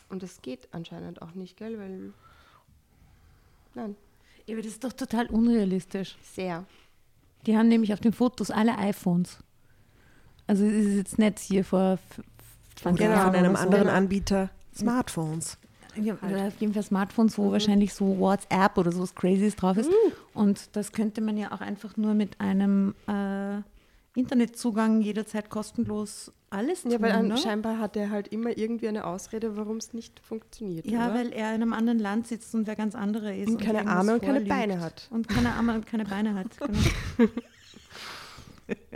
und 0.09 0.21
das 0.21 0.41
geht 0.41 0.67
anscheinend 0.73 1.21
auch 1.21 1.33
nicht, 1.33 1.55
gell? 1.57 1.79
Weil 1.79 2.13
nein, 3.73 3.95
Ja, 4.45 4.55
aber 4.55 4.61
das 4.61 4.73
ist 4.73 4.83
doch 4.83 4.91
total 4.93 5.27
unrealistisch. 5.27 6.17
sehr. 6.35 6.65
Die 7.45 7.57
haben 7.57 7.67
nämlich 7.69 7.93
auf 7.93 7.99
den 8.01 8.13
Fotos 8.13 8.51
alle 8.51 8.77
iPhones. 8.77 9.37
Also 10.45 10.65
es 10.65 10.73
ist 10.85 10.95
jetzt 10.95 11.17
nicht 11.19 11.39
hier 11.39 11.63
vor 11.63 11.93
f- 11.93 12.19
f- 12.19 12.75
20 12.75 13.05
Genau, 13.05 13.15
Jahren 13.17 13.27
von 13.31 13.35
einem 13.35 13.51
oder 13.53 13.59
so. 13.59 13.65
anderen 13.65 13.87
Anbieter. 13.89 14.49
Smartphones. 14.75 15.57
Ja, 15.95 16.17
oder 16.21 16.47
auf 16.47 16.59
jeden 16.59 16.73
Fall 16.73 16.83
Smartphones, 16.83 17.37
wo 17.37 17.51
wahrscheinlich 17.51 17.93
so 17.93 18.17
WhatsApp 18.19 18.77
oder 18.77 18.91
so 18.91 19.01
was 19.01 19.15
Crazyes 19.15 19.55
drauf 19.55 19.77
ist. 19.77 19.89
Und 20.33 20.75
das 20.75 20.91
könnte 20.91 21.21
man 21.21 21.37
ja 21.37 21.51
auch 21.51 21.61
einfach 21.61 21.97
nur 21.97 22.13
mit 22.13 22.39
einem 22.39 22.95
äh, 23.07 23.61
Internetzugang 24.15 25.01
jederzeit 25.01 25.49
kostenlos 25.49 26.31
alles 26.49 26.83
tun. 26.83 26.91
Ja, 26.91 27.01
weil 27.01 27.23
ne? 27.23 27.37
scheinbar 27.37 27.79
hat 27.79 27.95
er 27.95 28.11
halt 28.11 28.27
immer 28.27 28.57
irgendwie 28.57 28.87
eine 28.87 29.05
Ausrede, 29.05 29.57
warum 29.57 29.77
es 29.77 29.93
nicht 29.93 30.19
funktioniert. 30.19 30.85
Ja, 30.85 31.07
oder? 31.07 31.15
weil 31.15 31.33
er 31.33 31.49
in 31.55 31.61
einem 31.61 31.73
anderen 31.73 31.99
Land 31.99 32.27
sitzt 32.27 32.53
und 32.53 32.67
wer 32.67 32.75
ganz 32.75 32.93
andere 32.95 33.35
ist. 33.35 33.49
Und 33.49 33.59
keine 33.59 33.79
irgendwas 33.79 33.97
Arme 33.97 34.13
und 34.13 34.21
keine. 34.21 34.41
Beine 34.41 34.79
hat. 34.79 35.07
Und 35.09 35.27
keine 35.27 35.53
Arme 35.53 35.73
und 35.73 35.85
keine 35.85 36.05
Beine 36.05 36.35
hat. 36.35 36.49
Genau. 38.67 38.87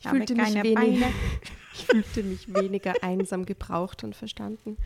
Ich 0.00 0.08
fühlte, 0.08 0.34
mich 0.34 0.44
keine 0.44 0.64
weniger, 0.64 1.06
ich 1.74 1.86
fühlte 1.86 2.22
mich 2.22 2.54
weniger 2.54 2.94
einsam 3.02 3.44
gebraucht 3.44 4.02
und 4.02 4.16
verstanden. 4.16 4.78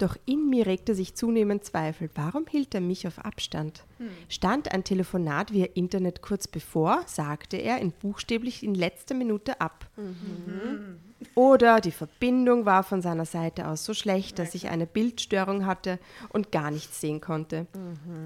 Doch 0.00 0.16
in 0.24 0.48
mir 0.48 0.64
regte 0.64 0.94
sich 0.94 1.14
zunehmend 1.14 1.62
Zweifel. 1.62 2.08
Warum 2.14 2.46
hielt 2.46 2.74
er 2.74 2.80
mich 2.80 3.06
auf 3.06 3.18
Abstand? 3.18 3.84
Stand 4.30 4.72
ein 4.72 4.82
Telefonat 4.82 5.52
via 5.52 5.66
Internet 5.74 6.22
kurz 6.22 6.48
bevor, 6.48 7.02
sagte 7.04 7.58
er 7.58 7.78
in 7.80 7.92
buchstäblich 7.92 8.62
in 8.62 8.74
letzter 8.74 9.14
Minute 9.14 9.60
ab. 9.60 9.90
Oder 11.34 11.82
die 11.82 11.90
Verbindung 11.90 12.64
war 12.64 12.82
von 12.82 13.02
seiner 13.02 13.26
Seite 13.26 13.68
aus 13.68 13.84
so 13.84 13.92
schlecht, 13.92 14.38
dass 14.38 14.54
ich 14.54 14.70
eine 14.70 14.86
Bildstörung 14.86 15.66
hatte 15.66 15.98
und 16.30 16.50
gar 16.50 16.70
nichts 16.70 17.02
sehen 17.02 17.20
konnte. 17.20 17.66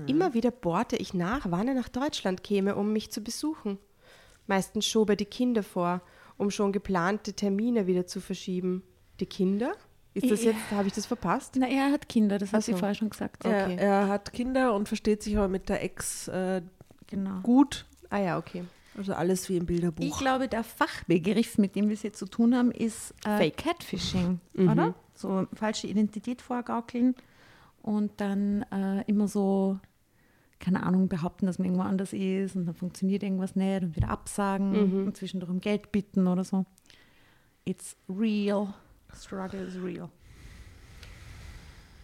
Immer 0.07 0.33
wieder 0.33 0.53
bohrte 0.53 0.95
ich 0.95 1.13
nach, 1.13 1.47
wann 1.51 1.67
er 1.67 1.75
nach 1.75 1.89
Deutschland 1.89 2.45
käme, 2.45 2.77
um 2.77 2.93
mich 2.93 3.11
zu 3.11 3.21
besuchen. 3.21 3.79
Meistens 4.47 4.87
schob 4.87 5.11
er 5.11 5.17
die 5.17 5.25
Kinder 5.25 5.65
vor, 5.65 6.03
um 6.37 6.53
schon 6.53 6.71
geplante 6.71 7.33
Termine 7.33 7.89
wieder 7.89 8.07
zu 8.07 8.21
verschieben. 8.21 8.85
Die 9.19 9.27
Kinder? 9.27 9.73
Ist 10.15 10.31
das 10.31 10.45
Ja. 10.45 10.53
jetzt, 10.53 10.71
habe 10.71 10.87
ich 10.87 10.95
das 10.95 11.07
verpasst? 11.07 11.57
Na, 11.59 11.67
er 11.69 11.91
hat 11.91 12.09
Kinder, 12.09 12.39
das 12.39 12.51
sie 12.51 12.73
so. 12.73 12.79
vorher 12.79 12.95
schon 12.95 13.11
gesagt. 13.11 13.45
Er, 13.45 13.65
Okay. 13.65 13.77
er 13.79 14.09
hat 14.09 14.33
Kinder 14.33 14.75
und 14.75 14.87
versteht 14.89 15.23
sich 15.23 15.37
aber 15.37 15.49
mit 15.49 15.69
der 15.69 15.83
Ex 15.83 16.29
äh, 16.29 16.63
Genau. 17.09 17.41
gut. 17.43 17.85
Ah 18.11 18.19
ja, 18.19 18.39
okay. 18.39 18.65
Also 18.97 19.13
alles 19.13 19.49
wie 19.49 19.57
im 19.57 19.67
Bilderbuch. 19.67 20.05
Ich 20.05 20.17
glaube, 20.17 20.47
der 20.47 20.63
Fachbegriff, 20.63 21.59
mit 21.59 21.75
dem 21.75 21.89
wir 21.89 21.95
es 21.95 22.03
hier 22.03 22.13
zu 22.13 22.27
tun 22.27 22.55
haben, 22.55 22.71
ist 22.71 23.13
äh, 23.27 23.39
Fake. 23.39 23.57
Catfishing, 23.57 24.39
Mhm. 24.53 24.69
oder? 24.69 24.95
So 25.15 25.47
falsche 25.53 25.89
Identität 25.89 26.41
vorgaukeln 26.43 27.17
und 27.83 28.13
dann 28.21 28.63
äh, 28.71 29.03
immer 29.09 29.27
so, 29.27 29.79
keine 30.61 30.85
Ahnung, 30.85 31.09
behaupten, 31.09 31.47
dass 31.47 31.59
man 31.59 31.67
irgendwo 31.67 31.83
anders 31.83 32.13
ist 32.13 32.55
und 32.55 32.67
dann 32.67 32.75
funktioniert 32.77 33.25
irgendwas 33.25 33.57
nicht 33.57 33.83
und 33.83 33.97
wieder 33.97 34.11
absagen 34.11 35.07
und 35.07 35.17
zwischendurch 35.17 35.51
um 35.51 35.61
Geld 35.61 35.91
bitten 35.91 36.29
oder 36.29 36.45
so. 36.45 36.65
It's 37.65 37.97
real. 38.09 38.75
Struggle 39.15 39.61
is 39.61 39.77
real. 39.83 40.11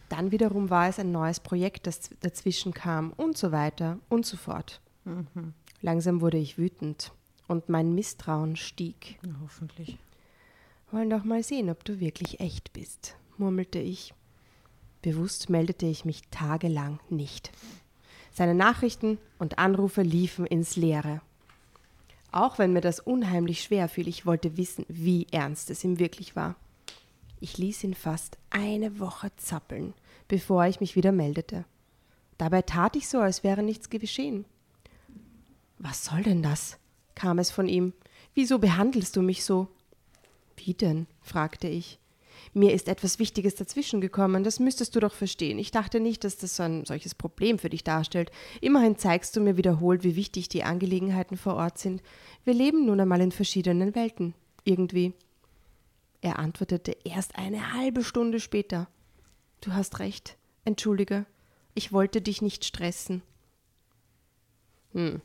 Dann 0.09 0.33
wiederum 0.33 0.71
war 0.71 0.89
es 0.89 0.99
ein 0.99 1.13
neues 1.13 1.39
Projekt, 1.41 1.87
das 1.87 2.11
dazwischen 2.21 2.75
kam 2.75 3.13
und 3.13 3.39
so 3.39 3.53
weiter 3.53 3.99
und 4.09 4.27
so 4.27 4.37
fort. 4.37 4.81
Langsam 5.83 6.21
wurde 6.21 6.39
ich 6.39 6.59
wütend 6.59 7.13
und 7.47 7.69
mein 7.69 7.95
Misstrauen 7.95 8.57
stieg. 8.57 9.19
Na, 9.23 9.35
hoffentlich. 9.43 9.99
Wollen 10.91 11.11
doch 11.11 11.25
mal 11.25 11.43
sehen, 11.45 11.71
ob 11.71 11.85
du 11.85 12.01
wirklich 12.01 12.41
echt 12.41 12.73
bist, 12.73 13.17
murmelte 13.39 13.79
ich. 13.79 14.13
Bewusst 15.03 15.49
meldete 15.49 15.87
ich 15.87 16.05
mich 16.05 16.23
tagelang 16.31 16.99
nicht. 17.09 17.53
Seine 18.33 18.55
Nachrichten 18.55 19.19
und 19.39 19.59
Anrufe 19.59 20.03
liefen 20.03 20.47
ins 20.47 20.77
Leere. 20.77 21.23
Auch 22.33 22.59
wenn 22.59 22.73
mir 22.73 22.81
das 22.81 23.01
unheimlich 23.01 23.63
schwer 23.63 23.89
fiel, 23.89 24.09
ich 24.09 24.27
wollte 24.27 24.57
wissen, 24.57 24.85
wie 24.89 25.27
ernst 25.31 25.71
es 25.71 25.83
ihm 25.85 25.99
wirklich 25.99 26.37
war. 26.37 26.57
Ich 27.41 27.57
ließ 27.57 27.85
ihn 27.85 27.95
fast 27.95 28.37
eine 28.51 29.01
Woche 29.01 29.31
zappeln, 29.37 29.95
bevor 30.29 30.67
ich 30.67 30.81
mich 30.81 30.95
wieder 30.95 31.11
meldete. 31.11 31.65
Dabei 32.37 32.63
tat 32.63 32.97
ich 32.97 33.09
so, 33.09 33.19
als 33.19 33.43
wäre 33.43 33.63
nichts 33.63 33.89
geschehen. 33.89 34.45
Was 35.79 36.05
soll 36.05 36.23
denn 36.23 36.43
das? 36.43 36.79
kam 37.15 37.39
es 37.39 37.51
von 37.51 37.69
ihm. 37.69 37.95
Wieso 38.35 38.59
behandelst 38.59 39.17
du 39.17 39.23
mich 39.23 39.45
so? 39.45 39.69
Wie 40.57 40.75
denn? 40.75 41.07
fragte 41.23 41.69
ich. 41.69 41.99
Mir 42.53 42.73
ist 42.73 42.89
etwas 42.89 43.19
Wichtiges 43.19 43.55
dazwischen 43.55 44.01
gekommen, 44.01 44.45
das 44.45 44.61
müsstest 44.61 44.95
du 44.97 45.01
doch 45.01 45.15
verstehen. 45.15 45.59
Ich 45.59 45.71
dachte 45.71 46.01
nicht, 46.01 46.25
dass 46.25 46.37
das 46.37 46.57
so 46.57 46.63
ein 46.63 46.85
solches 46.85 47.15
Problem 47.15 47.59
für 47.59 47.71
dich 47.71 47.85
darstellt. 47.85 48.31
Immerhin 48.61 48.97
zeigst 48.97 49.37
du 49.37 49.41
mir 49.41 49.57
wiederholt, 49.57 50.05
wie 50.05 50.17
wichtig 50.17 50.49
die 50.49 50.65
Angelegenheiten 50.65 51.37
vor 51.37 51.55
Ort 51.55 51.79
sind. 51.79 52.03
Wir 52.45 52.55
leben 52.55 52.87
nun 52.87 53.01
einmal 53.01 53.21
in 53.21 53.33
verschiedenen 53.33 53.95
Welten. 53.95 54.35
Irgendwie. 54.65 55.15
Er 56.21 56.39
antwortete 56.39 56.97
erst 57.05 57.37
eine 57.37 57.73
halbe 57.73 58.05
Stunde 58.05 58.41
später. 58.41 58.89
Du 59.61 59.73
hast 59.73 59.99
recht. 59.99 60.37
Entschuldige. 60.65 61.27
Ich 61.75 61.93
wollte 61.93 62.21
dich 62.21 62.43
nicht 62.43 62.65
stressen. 62.65 63.23
Hm. 64.93 65.21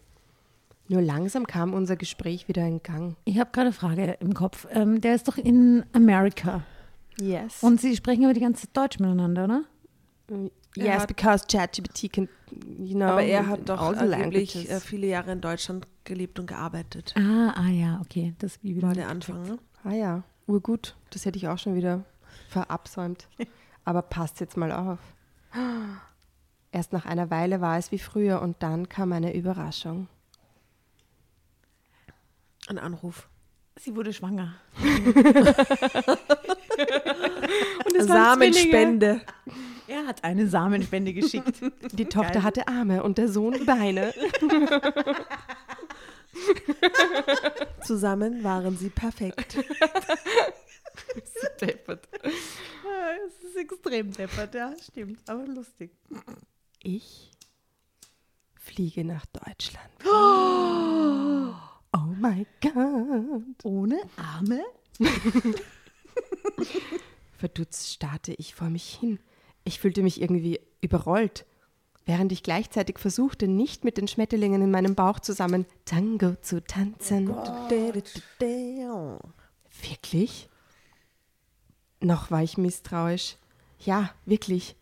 Nur 0.87 1.01
langsam 1.01 1.47
kam 1.47 1.73
unser 1.73 1.95
Gespräch 1.95 2.47
wieder 2.47 2.65
in 2.65 2.83
Gang. 2.83 3.15
Ich 3.25 3.39
habe 3.39 3.49
gerade 3.51 3.67
eine 3.67 3.73
Frage 3.73 4.17
im 4.19 4.33
Kopf. 4.33 4.67
Ähm, 4.71 5.01
der 5.01 5.15
ist 5.15 5.27
doch 5.27 5.37
in 5.37 5.83
Amerika. 5.93 6.63
Yes. 7.19 7.63
Und 7.63 7.81
sie 7.81 7.95
sprechen 7.95 8.23
aber 8.25 8.33
die 8.33 8.41
ganze 8.41 8.67
Zeit 8.67 8.77
Deutsch 8.77 8.99
miteinander, 8.99 9.45
oder? 9.45 9.63
Er 10.77 10.85
yes, 10.85 11.01
hat- 11.01 11.07
because 11.07 11.45
ChatGPT 11.47 12.11
can, 12.11 12.29
you 12.77 12.95
know, 12.95 13.05
aber 13.05 13.23
er 13.23 13.47
hat 13.47 13.67
doch 13.67 13.81
angeblich 13.81 14.69
äh, 14.69 14.79
viele 14.79 15.07
Jahre 15.07 15.31
in 15.31 15.41
Deutschland 15.41 15.87
gelebt 16.03 16.39
und 16.39 16.47
gearbeitet. 16.47 17.13
Ah, 17.17 17.53
ah 17.55 17.69
ja, 17.69 18.01
okay. 18.01 18.35
Das 18.39 18.55
ist 18.55 18.63
wie 18.63 18.75
wieder 18.75 18.87
War 18.87 18.93
der 18.93 19.09
Anfang, 19.09 19.43
ne? 19.43 19.57
Ah 19.83 19.93
ja, 19.93 20.23
urgut. 20.47 20.95
Das 21.11 21.25
hätte 21.25 21.37
ich 21.37 21.47
auch 21.47 21.57
schon 21.57 21.75
wieder 21.75 22.03
verabsäumt. 22.49 23.27
Aber 23.85 24.01
passt 24.01 24.39
jetzt 24.39 24.57
mal 24.57 24.71
auf. 24.71 24.99
Erst 26.71 26.91
nach 26.91 27.05
einer 27.05 27.29
Weile 27.29 27.61
war 27.61 27.77
es 27.77 27.91
wie 27.91 27.99
früher 27.99 28.41
und 28.41 28.61
dann 28.63 28.89
kam 28.89 29.13
eine 29.13 29.35
Überraschung. 29.35 30.07
Ein 32.67 32.79
Anruf. 32.79 33.29
Sie 33.77 33.95
wurde 33.95 34.11
schwanger. 34.13 34.55
Samenspende. 37.99 39.21
Er 39.87 40.07
hat 40.07 40.23
eine 40.23 40.47
Samenspende 40.47 41.13
geschickt. 41.13 41.61
Die 41.91 42.05
Tochter 42.05 42.41
hatte 42.43 42.67
Arme 42.67 43.03
und 43.03 43.17
der 43.17 43.27
Sohn 43.27 43.65
Beine. 43.65 44.13
Zusammen 47.85 48.43
waren 48.43 48.77
sie 48.77 48.89
perfekt. 48.89 49.57
Deppert. 51.61 52.09
Es 52.23 53.43
ist 53.45 53.55
extrem 53.55 54.11
deppert, 54.11 54.53
ja, 54.55 54.73
stimmt. 54.81 55.19
Aber 55.29 55.45
lustig. 55.45 55.91
Ich 56.83 57.31
fliege 58.55 59.05
nach 59.05 59.25
Deutschland. 59.27 59.89
Oh 61.97 62.13
mein 62.19 62.45
Gott. 62.61 63.63
Ohne 63.63 64.01
Arme? 64.17 64.61
Verdutzt 67.37 67.93
starrte 67.93 68.33
ich 68.33 68.53
vor 68.53 68.69
mich 68.69 68.97
hin. 68.99 69.17
Ich 69.63 69.79
fühlte 69.79 70.03
mich 70.03 70.21
irgendwie 70.21 70.59
überrollt, 70.81 71.45
während 72.05 72.31
ich 72.31 72.43
gleichzeitig 72.43 72.99
versuchte, 72.99 73.47
nicht 73.47 73.83
mit 73.83 73.97
den 73.97 74.07
Schmetterlingen 74.07 74.61
in 74.61 74.71
meinem 74.71 74.95
Bauch 74.95 75.19
zusammen 75.19 75.65
Tango 75.85 76.35
zu 76.41 76.63
tanzen. 76.63 77.29
Wirklich? 79.81 80.49
Noch 81.99 82.31
war 82.31 82.43
ich 82.43 82.57
misstrauisch. 82.57 83.37
Ja, 83.79 84.11
wirklich. 84.25 84.75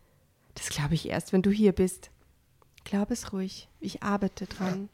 Das 0.56 0.70
glaube 0.70 0.94
ich 0.94 1.10
erst, 1.10 1.34
wenn 1.34 1.42
du 1.42 1.50
hier 1.50 1.72
bist. 1.72 2.12
Glaub 2.84 3.12
es 3.12 3.34
ruhig, 3.34 3.70
ich 3.80 4.04
arbeite 4.04 4.46
dran. 4.46 4.90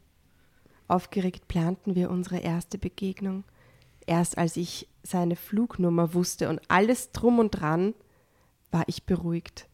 Aufgeregt 0.88 1.48
planten 1.48 1.96
wir 1.96 2.10
unsere 2.10 2.40
erste 2.40 2.78
Begegnung. 2.78 3.44
Erst 4.06 4.38
als 4.38 4.58
ich 4.58 4.88
seine 5.04 5.36
Flugnummer 5.36 6.14
wusste 6.14 6.50
und 6.50 6.62
alles 6.68 7.12
drum 7.12 7.40
und 7.40 7.52
dran, 7.52 7.94
war 8.72 8.84
ich 8.88 9.04
beruhigt. 9.04 9.68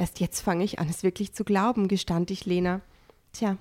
Erst 0.00 0.18
jetzt 0.18 0.40
fange 0.40 0.64
ich 0.64 0.78
an, 0.78 0.88
es 0.88 1.02
wirklich 1.02 1.34
zu 1.34 1.44
glauben, 1.44 1.86
gestand 1.86 2.30
ich 2.30 2.46
Lena. 2.46 2.80
Tja, 3.32 3.58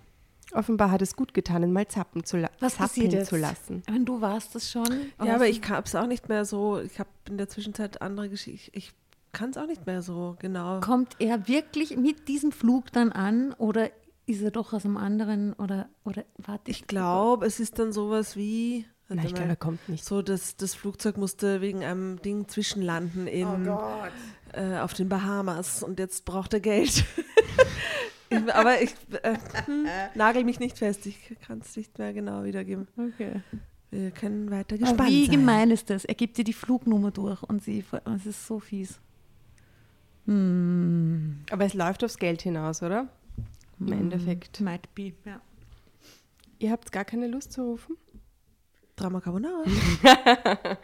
Offenbar 0.54 0.90
hat 0.92 1.02
es 1.02 1.16
gut 1.16 1.34
getan, 1.34 1.62
ihn 1.64 1.72
mal 1.72 1.88
zappen 1.88 2.24
zu, 2.24 2.38
la 2.38 2.50
Was 2.60 2.76
passiert 2.76 3.12
zappeln 3.12 3.28
zu 3.28 3.38
lassen. 3.38 3.84
Wenn 3.86 4.06
du 4.06 4.20
warst 4.22 4.56
es 4.56 4.72
schon. 4.72 4.88
Ja, 5.24 5.36
aber 5.36 5.48
ich 5.48 5.62
habe 5.70 5.86
es 5.86 5.94
auch 5.96 6.08
nicht 6.08 6.28
mehr 6.28 6.46
so. 6.46 6.80
Ich 6.80 7.00
habe 7.00 7.10
in 7.28 7.38
der 7.38 7.50
Zwischenzeit 7.50 8.02
andere 8.02 8.30
Geschichten. 8.30 8.72
Ich 8.76 8.94
kann 9.32 9.52
es 9.52 9.58
auch 9.58 9.68
nicht 9.68 9.86
mehr 9.86 10.02
so 10.02 10.38
genau. 10.40 10.80
Kommt 10.80 11.16
er 11.20 11.48
wirklich 11.48 11.98
mit 11.98 12.28
diesem 12.28 12.52
Flug 12.52 12.92
dann 12.92 13.12
an 13.12 13.54
oder 13.54 13.92
ist 14.26 14.42
er 14.42 14.52
doch 14.52 14.74
aus 14.74 14.86
einem 14.86 14.98
anderen 14.98 15.54
oder, 15.54 15.90
oder 16.04 16.24
warte 16.38 16.72
Ich 16.72 16.88
glaube, 16.88 17.46
es 17.46 17.60
ist 17.60 17.78
dann 17.78 17.92
sowas 17.92 18.36
wie. 18.36 18.86
Nein, 19.08 19.26
ich 19.26 19.34
glaube, 19.34 19.50
er 19.50 19.56
kommt 19.56 19.90
nicht. 19.90 20.06
So, 20.06 20.22
das, 20.22 20.56
das 20.56 20.76
Flugzeug 20.76 21.18
musste 21.18 21.62
wegen 21.62 21.84
einem 21.84 22.22
Ding 22.22 22.48
zwischenlanden 22.48 23.26
in, 23.26 23.68
äh, 24.54 24.78
auf 24.80 24.94
den 24.94 25.10
Bahamas 25.10 25.84
und 25.84 26.00
jetzt 26.00 26.26
braucht 26.26 26.54
er 26.54 26.60
Geld. 26.60 27.04
Ich- 28.32 28.54
Aber 28.54 28.80
ich 28.80 28.92
äh, 29.24 29.36
hm, 29.66 29.88
nagel 30.14 30.44
mich 30.44 30.60
nicht 30.60 30.78
fest, 30.78 31.08
ich 31.08 31.18
kann 31.42 31.62
es 31.66 31.76
nicht 31.76 31.98
mehr 31.98 32.14
genau 32.14 32.44
wiedergeben. 32.44 32.88
Okay. 32.96 33.42
Wir 33.90 34.12
können 34.12 34.52
weiter 34.52 34.76
Aber 34.76 34.86
gespannt 34.86 35.10
wie 35.10 35.26
sein. 35.26 35.32
gemein 35.32 35.72
ist 35.72 35.90
das? 35.90 36.06
Er 36.06 36.14
gibt 36.14 36.38
dir 36.38 36.44
die 36.44 36.54
Flugnummer 36.54 37.10
durch 37.10 37.42
und 37.42 37.64
sie, 37.64 37.84
es 38.16 38.26
ist 38.28 38.46
so 38.46 38.60
fies. 38.60 39.00
Hm. 40.28 41.40
Aber 41.50 41.66
es 41.66 41.74
läuft 41.74 42.04
aufs 42.04 42.20
Geld 42.20 42.44
hinaus, 42.44 42.84
oder? 42.84 43.08
Im 43.80 43.94
Endeffekt. 43.94 44.62
Might 44.62 44.94
be, 44.94 45.14
ja. 45.26 45.42
Ihr 46.60 46.70
habt 46.72 46.92
gar 46.92 47.06
keine 47.06 47.26
Lust 47.28 47.54
zu 47.54 47.64
rufen? 47.64 47.98
Drama 49.00 49.22
Carbonara. 49.22 49.64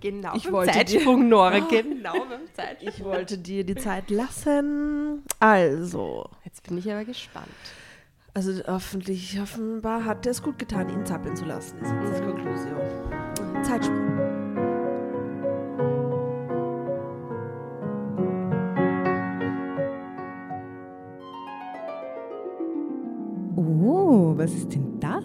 Genau. 0.00 0.34
Ich 0.34 0.50
wollte 0.50 0.72
dir- 0.72 0.78
Zeitsprung, 0.98 1.28
Nora. 1.28 1.58
Genau 1.70 2.12
beim 2.12 2.40
Zeitsprung. 2.54 2.88
Ich 2.88 3.04
wollte 3.04 3.38
dir 3.38 3.64
die 3.64 3.76
Zeit 3.76 4.10
lassen. 4.10 5.22
Also, 5.40 6.28
Jetzt 6.44 6.66
bin 6.68 6.78
ich 6.78 6.90
aber 6.90 7.04
gespannt. 7.04 7.46
also 8.34 8.52
hoffentlich, 8.66 9.40
offenbar 9.40 10.04
hat 10.04 10.26
er 10.26 10.32
es 10.32 10.42
gut 10.42 10.58
getan, 10.58 10.88
ihn 10.90 11.06
zappeln 11.06 11.36
zu 11.36 11.44
lassen, 11.44 11.78
ist 11.78 11.92
jetzt 11.92 12.18
die 12.20 12.24
Konklusion. 12.24 13.62
Zeitsprung. 13.62 14.12
Oh, 23.56 24.34
was 24.36 24.52
ist 24.52 24.74
denn 24.74 24.98
das? 25.00 25.24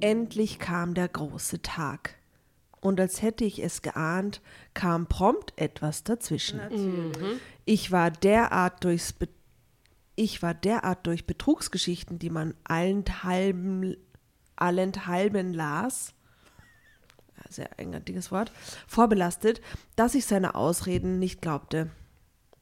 Endlich 0.00 0.58
kam 0.58 0.94
der 0.94 1.08
große 1.08 1.62
Tag. 1.62 2.16
Und 2.80 2.98
als 2.98 3.20
hätte 3.22 3.44
ich 3.44 3.62
es 3.62 3.82
geahnt, 3.82 4.40
kam 4.72 5.06
prompt 5.06 5.52
etwas 5.56 6.02
dazwischen. 6.02 6.60
Ich 7.64 7.92
war 7.92 8.10
derart 8.10 8.84
durchs 8.84 9.12
Be 9.12 9.28
ich 10.16 10.42
war 10.42 10.52
derart 10.52 11.06
durch 11.06 11.26
Betrugsgeschichten, 11.26 12.18
die 12.18 12.28
man 12.28 12.52
allenthalben, 12.64 13.96
allenthalben 14.54 15.54
las, 15.54 16.12
sehr 17.48 17.70
eigenartiges 17.78 18.30
Wort, 18.30 18.52
vorbelastet, 18.86 19.62
dass 19.96 20.14
ich 20.14 20.26
seine 20.26 20.56
Ausreden 20.56 21.18
nicht 21.18 21.40
glaubte. 21.40 21.90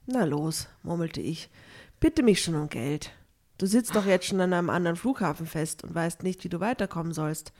Na 0.06 0.24
los, 0.24 0.68
murmelte 0.84 1.20
ich, 1.20 1.50
bitte 1.98 2.22
mich 2.22 2.40
schon 2.40 2.54
um 2.54 2.68
Geld. 2.68 3.10
Du 3.58 3.66
sitzt 3.66 3.96
doch 3.96 4.06
jetzt 4.06 4.26
schon 4.26 4.40
an 4.40 4.52
einem 4.52 4.70
anderen 4.70 4.96
Flughafen 4.96 5.46
fest 5.46 5.82
und 5.82 5.94
weißt 5.94 6.22
nicht, 6.22 6.44
wie 6.44 6.48
du 6.48 6.60
weiterkommen 6.60 7.12
sollst. 7.12 7.52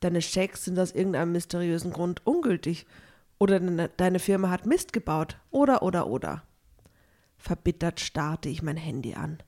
Deine 0.00 0.20
Schecks 0.20 0.64
sind 0.64 0.78
aus 0.78 0.90
irgendeinem 0.90 1.32
mysteriösen 1.32 1.92
Grund 1.92 2.26
ungültig. 2.26 2.86
Oder 3.38 3.60
deine, 3.60 4.18
Firma 4.18 4.50
hat 4.50 4.66
Mist 4.66 4.92
gebaut. 4.92 5.38
Oder, 5.50 5.82
oder, 5.82 6.08
oder. 6.08 6.42
Verbittert 7.38 8.00
starrte 8.00 8.48
ich 8.48 8.62
mein 8.62 8.76
Handy 8.76 9.14
an. 9.14 9.38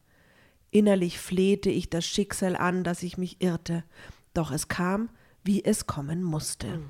Innerlich 0.70 1.18
flehte 1.18 1.70
ich 1.70 1.90
das 1.90 2.06
Schicksal 2.06 2.56
an, 2.56 2.84
dass 2.84 3.02
ich 3.02 3.18
mich 3.18 3.42
irrte. 3.42 3.84
Doch 4.32 4.52
es 4.52 4.68
kam, 4.68 5.08
wie 5.42 5.64
es 5.64 5.86
kommen 5.86 6.22
musste. 6.22 6.80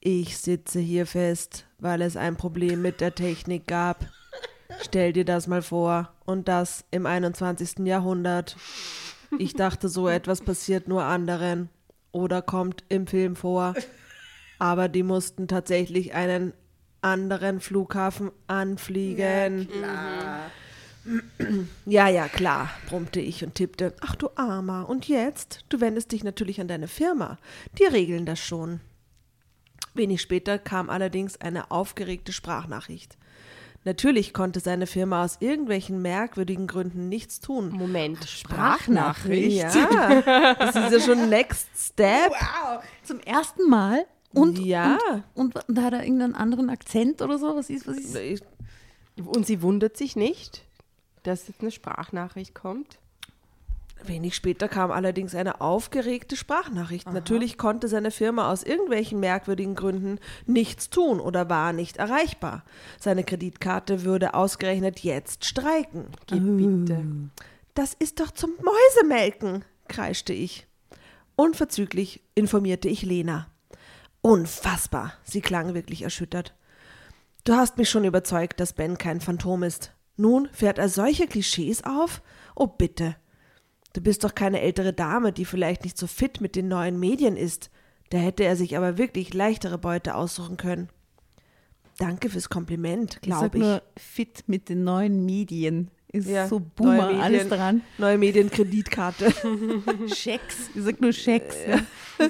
Ich 0.00 0.38
sitze 0.38 0.80
hier 0.80 1.06
fest, 1.06 1.66
weil 1.78 2.02
es 2.02 2.16
ein 2.16 2.36
Problem 2.36 2.82
mit 2.82 3.00
der 3.00 3.14
Technik 3.14 3.66
gab. 3.66 4.06
Stell 4.80 5.12
dir 5.12 5.24
das 5.24 5.46
mal 5.46 5.62
vor. 5.62 6.12
Und 6.24 6.48
das 6.48 6.84
im 6.90 7.06
21. 7.06 7.80
Jahrhundert. 7.86 8.56
Ich 9.38 9.54
dachte, 9.54 9.88
so 9.88 10.08
etwas 10.08 10.40
passiert 10.40 10.88
nur 10.88 11.04
anderen 11.04 11.68
oder 12.12 12.42
kommt 12.42 12.84
im 12.88 13.06
Film 13.06 13.36
vor. 13.36 13.74
Aber 14.58 14.88
die 14.88 15.02
mussten 15.02 15.48
tatsächlich 15.48 16.14
einen 16.14 16.52
anderen 17.00 17.60
Flughafen 17.60 18.30
anfliegen. 18.46 19.68
Ja, 21.84 22.08
ja, 22.08 22.28
klar, 22.28 22.70
brummte 22.88 23.20
ich 23.20 23.44
und 23.44 23.54
tippte. 23.54 23.94
Ach 24.00 24.14
du 24.14 24.30
Armer, 24.36 24.88
und 24.88 25.06
jetzt? 25.06 25.64
Du 25.68 25.80
wendest 25.82 26.12
dich 26.12 26.24
natürlich 26.24 26.60
an 26.62 26.68
deine 26.68 26.88
Firma. 26.88 27.38
Die 27.78 27.84
regeln 27.84 28.24
das 28.24 28.40
schon. 28.40 28.80
Wenig 29.92 30.22
später 30.22 30.58
kam 30.58 30.88
allerdings 30.88 31.38
eine 31.40 31.70
aufgeregte 31.70 32.32
Sprachnachricht. 32.32 33.18
Natürlich 33.84 34.32
konnte 34.32 34.60
seine 34.60 34.86
Firma 34.86 35.24
aus 35.24 35.36
irgendwelchen 35.40 36.00
merkwürdigen 36.00 36.66
Gründen 36.66 37.08
nichts 37.10 37.40
tun. 37.40 37.70
Moment, 37.70 38.24
Sprachnachricht. 38.24 39.74
Ja, 39.74 40.54
das 40.58 40.74
ist 40.74 40.92
ja 40.92 41.00
schon 41.00 41.28
Next 41.28 41.68
Step. 41.76 42.30
Wow. 42.30 42.82
Zum 43.02 43.20
ersten 43.20 43.68
Mal? 43.68 44.06
Und, 44.32 44.58
Ja. 44.58 44.98
Und, 45.34 45.54
und, 45.54 45.68
und 45.68 45.82
hat 45.82 45.92
er 45.92 46.02
irgendeinen 46.02 46.34
anderen 46.34 46.70
Akzent 46.70 47.20
oder 47.22 47.38
so? 47.38 47.54
Was 47.54 47.68
ist, 47.70 47.86
was 47.86 47.98
ist? 47.98 48.44
Und 49.22 49.46
sie 49.46 49.62
wundert 49.62 49.96
sich 49.96 50.16
nicht, 50.16 50.64
dass 51.22 51.46
jetzt 51.46 51.60
eine 51.60 51.70
Sprachnachricht 51.70 52.54
kommt. 52.54 52.98
Wenig 54.08 54.34
später 54.34 54.68
kam 54.68 54.90
allerdings 54.90 55.34
eine 55.34 55.60
aufgeregte 55.60 56.36
Sprachnachricht. 56.36 57.12
Natürlich 57.12 57.58
konnte 57.58 57.88
seine 57.88 58.10
Firma 58.10 58.50
aus 58.50 58.62
irgendwelchen 58.62 59.20
merkwürdigen 59.20 59.74
Gründen 59.74 60.18
nichts 60.46 60.90
tun 60.90 61.20
oder 61.20 61.48
war 61.48 61.72
nicht 61.72 61.96
erreichbar. 61.96 62.64
Seine 63.00 63.24
Kreditkarte 63.24 64.04
würde 64.04 64.34
ausgerechnet 64.34 65.00
jetzt 65.00 65.44
streiken. 65.44 66.06
Gebitte. 66.26 67.04
Das 67.74 67.94
ist 67.94 68.20
doch 68.20 68.30
zum 68.30 68.52
Mäusemelken, 68.62 69.64
kreischte 69.88 70.32
ich. 70.32 70.66
Unverzüglich 71.36 72.22
informierte 72.34 72.88
ich 72.88 73.02
Lena. 73.02 73.48
Unfassbar, 74.20 75.12
sie 75.24 75.40
klang 75.40 75.74
wirklich 75.74 76.02
erschüttert. 76.02 76.54
Du 77.44 77.54
hast 77.54 77.76
mich 77.76 77.90
schon 77.90 78.04
überzeugt, 78.04 78.60
dass 78.60 78.72
Ben 78.72 78.96
kein 78.96 79.20
Phantom 79.20 79.64
ist. 79.64 79.92
Nun 80.16 80.48
fährt 80.52 80.78
er 80.78 80.88
solche 80.88 81.26
Klischees 81.26 81.84
auf? 81.84 82.22
Oh 82.54 82.66
bitte. 82.66 83.16
Du 83.94 84.00
bist 84.02 84.22
doch 84.24 84.34
keine 84.34 84.60
ältere 84.60 84.92
Dame, 84.92 85.32
die 85.32 85.44
vielleicht 85.46 85.84
nicht 85.84 85.96
so 85.96 86.06
fit 86.06 86.40
mit 86.42 86.56
den 86.56 86.68
neuen 86.68 86.98
Medien 87.00 87.36
ist. 87.36 87.70
Da 88.10 88.18
hätte 88.18 88.44
er 88.44 88.56
sich 88.56 88.76
aber 88.76 88.98
wirklich 88.98 89.32
leichtere 89.32 89.78
Beute 89.78 90.14
aussuchen 90.16 90.56
können. 90.58 90.88
Danke 91.98 92.28
fürs 92.28 92.48
Kompliment, 92.48 93.18
Ich 93.22 93.28
sag 93.32 93.52
glaube 93.52 93.56
ich. 93.58 93.62
nur 93.62 93.82
fit 93.96 94.44
mit 94.48 94.68
den 94.68 94.82
neuen 94.84 95.24
Medien. 95.24 95.90
Ist 96.12 96.28
Ja, 96.28 96.46
so 96.48 96.60
Boomer, 96.60 97.06
Medien. 97.06 97.20
alles 97.22 97.48
dran. 97.48 97.82
Neue 97.98 98.18
Medienkreditkarte. 98.18 99.32
Schecks. 100.14 100.70
Ich 100.74 100.82
sag 100.82 101.00
nur 101.00 101.12
Schecks. 101.12 101.56
Ja. 101.66 101.80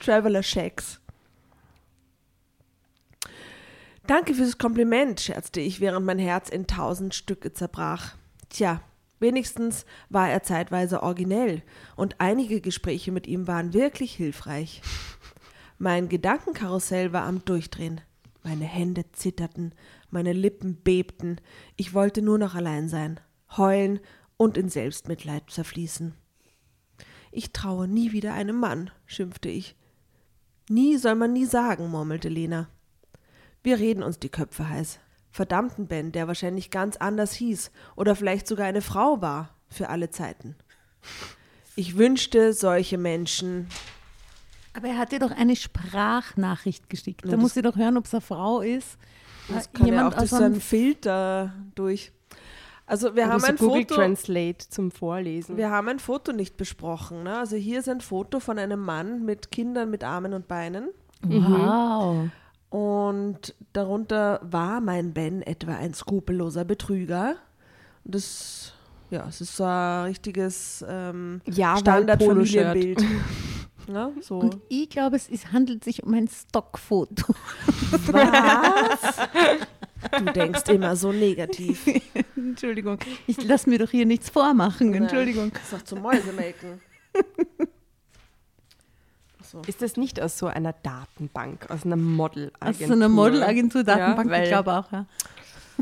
Traveler 0.00 0.42
Shacks. 0.42 1.00
Danke 4.06 4.34
fürs 4.34 4.58
Kompliment, 4.58 5.20
scherzte 5.20 5.60
ich, 5.60 5.80
während 5.80 6.04
mein 6.06 6.18
Herz 6.18 6.48
in 6.48 6.66
tausend 6.66 7.14
Stücke 7.14 7.52
zerbrach. 7.52 8.14
Tja, 8.48 8.82
wenigstens 9.20 9.86
war 10.08 10.28
er 10.28 10.42
zeitweise 10.42 11.02
originell 11.02 11.62
und 11.94 12.16
einige 12.18 12.60
Gespräche 12.60 13.12
mit 13.12 13.26
ihm 13.26 13.46
waren 13.46 13.72
wirklich 13.72 14.14
hilfreich. 14.14 14.82
Mein 15.78 16.08
Gedankenkarussell 16.08 17.12
war 17.12 17.22
am 17.22 17.44
Durchdrehen. 17.44 18.00
Meine 18.42 18.64
Hände 18.64 19.04
zitterten, 19.12 19.74
meine 20.10 20.32
Lippen 20.32 20.76
bebten. 20.76 21.36
Ich 21.76 21.94
wollte 21.94 22.22
nur 22.22 22.38
noch 22.38 22.54
allein 22.54 22.88
sein, 22.88 23.20
heulen 23.56 24.00
und 24.36 24.56
in 24.56 24.68
Selbstmitleid 24.68 25.50
zerfließen. 25.50 26.14
Ich 27.30 27.52
traue 27.52 27.86
nie 27.86 28.12
wieder 28.12 28.34
einem 28.34 28.58
Mann, 28.58 28.90
schimpfte 29.06 29.48
ich. 29.48 29.76
Nie 30.68 30.96
soll 30.96 31.14
man 31.14 31.32
nie 31.32 31.46
sagen, 31.46 31.88
murmelte 31.88 32.28
Lena. 32.28 32.68
Wir 33.62 33.78
reden 33.78 34.02
uns 34.02 34.18
die 34.18 34.28
Köpfe 34.28 34.68
heiß. 34.68 34.98
Verdammten 35.30 35.86
Ben, 35.86 36.12
der 36.12 36.26
wahrscheinlich 36.28 36.70
ganz 36.70 36.96
anders 36.96 37.32
hieß 37.32 37.70
oder 37.96 38.16
vielleicht 38.16 38.46
sogar 38.46 38.66
eine 38.66 38.82
Frau 38.82 39.20
war, 39.22 39.50
für 39.68 39.88
alle 39.88 40.10
Zeiten. 40.10 40.56
Ich 41.76 41.96
wünschte, 41.96 42.52
solche 42.52 42.98
Menschen. 42.98 43.68
Aber 44.76 44.88
er 44.88 44.98
hat 44.98 45.12
dir 45.12 45.18
doch 45.20 45.30
eine 45.30 45.54
Sprachnachricht 45.56 46.90
geschickt. 46.90 47.22
Ja, 47.24 47.30
Da 47.30 47.36
das- 47.36 47.42
muss 47.42 47.54
sie 47.54 47.62
doch 47.62 47.76
hören, 47.76 47.96
ob 47.96 48.06
es 48.06 48.14
eine 48.14 48.20
Frau 48.20 48.60
ist. 48.60 48.98
Das 49.48 49.66
Äh, 49.66 49.70
kann 49.72 49.86
ja 49.86 49.94
jemand 49.94 50.14
auch 50.14 50.18
durch 50.18 50.30
so 50.30 50.36
einen 50.42 50.60
Filter 50.60 51.52
durch. 51.74 52.12
Also 52.86 53.14
wir 53.14 53.24
Oder 53.24 53.32
haben 53.34 53.40
so 53.40 53.46
ein 53.46 53.56
Google 53.56 53.82
Foto. 53.82 53.94
Translate 53.94 54.68
zum 54.68 54.90
Vorlesen. 54.90 55.56
Wir 55.56 55.70
haben 55.70 55.88
ein 55.88 56.00
Foto 56.00 56.32
nicht 56.32 56.56
besprochen. 56.56 57.22
Ne? 57.22 57.38
Also 57.38 57.54
hier 57.56 57.78
ist 57.78 57.88
ein 57.88 58.00
Foto 58.00 58.40
von 58.40 58.58
einem 58.58 58.80
Mann 58.80 59.24
mit 59.24 59.52
Kindern 59.52 59.90
mit 59.90 60.02
Armen 60.02 60.34
und 60.34 60.48
Beinen. 60.48 60.88
Wow. 61.22 62.28
Und 62.70 63.54
darunter 63.72 64.40
war 64.42 64.80
mein 64.80 65.12
Ben 65.12 65.42
etwa 65.42 65.74
ein 65.74 65.92
skrupelloser 65.92 66.64
Betrüger. 66.64 67.36
Und 68.04 68.14
das, 68.14 68.72
ja, 69.10 69.26
es 69.28 69.40
ist 69.40 69.56
so 69.56 69.64
ein 69.64 70.04
richtiges 70.04 70.84
ähm, 70.88 71.40
Ja, 71.46 71.76
Standardfamilienbild. 71.76 73.02
ja, 73.88 74.10
so. 74.20 74.38
Und 74.38 74.58
ich 74.68 74.88
glaube, 74.88 75.16
es 75.16 75.28
ist, 75.28 75.52
handelt 75.52 75.82
sich 75.82 76.04
um 76.04 76.14
ein 76.14 76.28
Stockfoto. 76.28 77.34
Was? 78.12 79.28
Du 80.18 80.24
denkst 80.32 80.68
immer 80.68 80.94
so 80.94 81.12
negativ. 81.12 81.86
Entschuldigung, 82.36 82.98
ich 83.26 83.42
lasse 83.44 83.68
mir 83.68 83.80
doch 83.80 83.90
hier 83.90 84.06
nichts 84.06 84.30
vormachen. 84.30 84.94
Entschuldigung. 84.94 85.50
Das 85.52 85.62
ist 85.64 85.72
doch 85.72 85.82
zum 85.82 86.02
Mäusemelken. 86.02 86.80
So. 89.50 89.62
Ist 89.66 89.82
das 89.82 89.96
nicht 89.96 90.20
aus 90.20 90.38
so 90.38 90.46
einer 90.46 90.72
Datenbank, 90.72 91.68
aus 91.70 91.84
einer 91.84 91.96
Modelagentur? 91.96 92.68
Aus 92.68 92.78
so 92.78 92.92
einer 92.92 93.08
Modelagentur-Datenbank, 93.08 94.30
Ja, 94.30 94.42
ich 94.42 94.48
glaube 94.48 94.72
auch, 94.74 94.92
ja. 94.92 95.06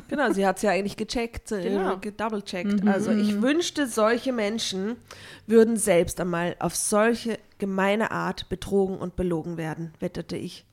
Genau, 0.09 0.33
sie 0.33 0.47
hat 0.47 0.57
es 0.57 0.63
ja 0.63 0.71
eigentlich 0.71 0.97
gecheckt, 0.97 1.53
äh, 1.53 1.63
Genau. 1.63 1.99
gedoublecheckt. 1.99 2.87
Also 2.87 3.11
ich 3.11 3.43
wünschte, 3.43 3.87
solche 3.87 4.33
Menschen 4.33 4.97
würden 5.47 5.77
selbst 5.77 6.21
einmal 6.21 6.57
auf 6.61 6.77
solche 6.77 7.39
gemeine 7.59 8.11
Art 8.11 8.49
betrogen 8.49 8.97
und 8.97 9.17
belogen 9.17 9.57
werden, 9.57 9.93
wetterte 10.01 10.37
ich. 10.37 10.65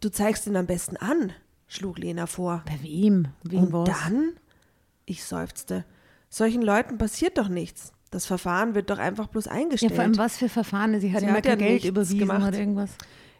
Du 0.00 0.08
zeigst 0.08 0.46
ihn 0.46 0.56
am 0.56 0.66
besten 0.66 0.96
an, 0.96 1.32
schlug 1.66 1.98
Lena 1.98 2.26
vor. 2.26 2.62
Bei 2.66 2.80
wem? 2.82 3.28
Wem 3.42 3.64
Und 3.64 3.72
was? 3.72 3.88
dann? 3.88 4.32
Ich 5.04 5.24
seufzte. 5.24 5.84
Solchen 6.30 6.62
Leuten 6.62 6.96
passiert 6.96 7.36
doch 7.38 7.48
nichts. 7.48 7.92
Das 8.10 8.24
Verfahren 8.26 8.74
wird 8.74 8.88
doch 8.90 8.98
einfach 8.98 9.26
bloß 9.26 9.46
Ja, 9.46 9.52
eingestellt. 9.52 9.94
vor 9.94 10.04
allem 10.04 10.16
was 10.16 10.38
für 10.38 10.48
Verfahren? 10.48 10.98
Sie 11.00 11.12
hat 11.12 11.20
Sie 11.20 11.30
hat 11.30 11.44
ja 11.44 11.54
Geld 11.56 11.84
überwiesen 11.84 12.18
gemacht. 12.18 12.48
oder 12.48 12.58
irgendwas. 12.58 12.90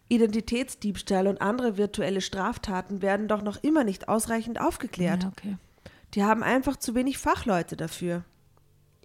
Identitätsdiebstahl 0.09 1.27
und 1.27 1.41
andere 1.41 1.77
virtuelle 1.77 2.21
Straftaten 2.21 3.03
werden 3.03 3.29
doch 3.29 3.43
noch 3.43 3.63
immer 3.63 3.85
nicht 3.85 4.09
ausreichend 4.09 4.61
aufgeklärt. 4.61 5.23
Ja, 5.23 5.29
okay. 5.31 5.57
Die 6.15 6.25
haben 6.25 6.43
einfach 6.43 6.77
zu 6.77 6.95
wenig 6.95 7.19
Fachleute 7.19 7.77
dafür. 7.77 8.25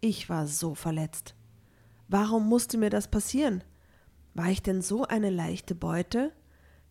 Ich 0.01 0.29
war 0.29 0.47
so 0.47 0.75
verletzt. 0.75 1.35
Warum 2.07 2.47
musste 2.47 2.77
mir 2.77 2.89
das 2.89 3.07
passieren? 3.09 3.63
War 4.33 4.47
ich 4.49 4.63
denn 4.63 4.81
so 4.81 5.03
eine 5.05 5.29
leichte 5.29 5.75
Beute? 5.75 6.31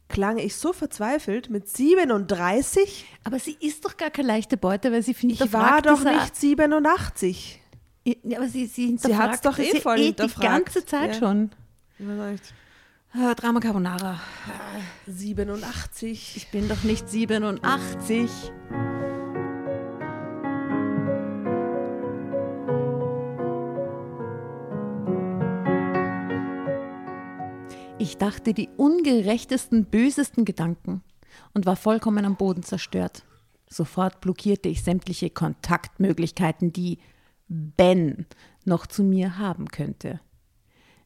Klang 0.08 0.36
ich 0.38 0.56
so 0.56 0.72
verzweifelt 0.74 1.48
mit 1.48 1.68
37? 1.68 3.06
Aber 3.24 3.38
sie 3.38 3.56
ist 3.60 3.84
doch 3.84 3.96
gar 3.96 4.10
keine 4.10 4.28
leichte 4.28 4.56
Beute, 4.58 4.92
weil 4.92 5.02
sie 5.02 5.14
findet, 5.14 5.40
Ich 5.40 5.52
war 5.52 5.80
doch 5.82 6.04
nicht 6.04 6.36
87. 6.36 7.61
Ja, 8.04 8.38
aber 8.38 8.48
sie, 8.48 8.66
sie, 8.66 8.96
Sie 8.98 9.16
hat's 9.16 9.40
hinterfragt 9.40 9.46
doch 9.46 9.58
eh 9.58 9.80
voll 9.80 9.96
die 9.96 10.02
hinterfragt. 10.06 10.48
ganze 10.48 10.84
Zeit 10.84 11.14
Ja. 11.14 11.18
schon. 11.20 11.50
Äh, 12.00 12.36
Ah, 13.14 13.34
Drama 13.34 13.60
Carbonara. 13.60 14.18
87. 15.06 16.32
Ich 16.36 16.50
bin 16.50 16.66
doch 16.68 16.82
nicht 16.82 17.08
87. 17.10 18.30
Ich 27.98 28.16
dachte 28.18 28.52
die 28.52 28.68
ungerechtesten, 28.76 29.84
bösesten 29.84 30.44
Gedanken 30.44 31.02
und 31.54 31.66
war 31.66 31.76
vollkommen 31.76 32.24
am 32.24 32.36
Boden 32.36 32.62
zerstört. 32.62 33.22
Sofort 33.68 34.20
blockierte 34.20 34.68
ich 34.68 34.82
sämtliche 34.82 35.30
Kontaktmöglichkeiten, 35.30 36.72
die 36.72 36.98
Ben 37.52 38.26
noch 38.64 38.86
zu 38.86 39.04
mir 39.04 39.38
haben 39.38 39.68
könnte. 39.68 40.20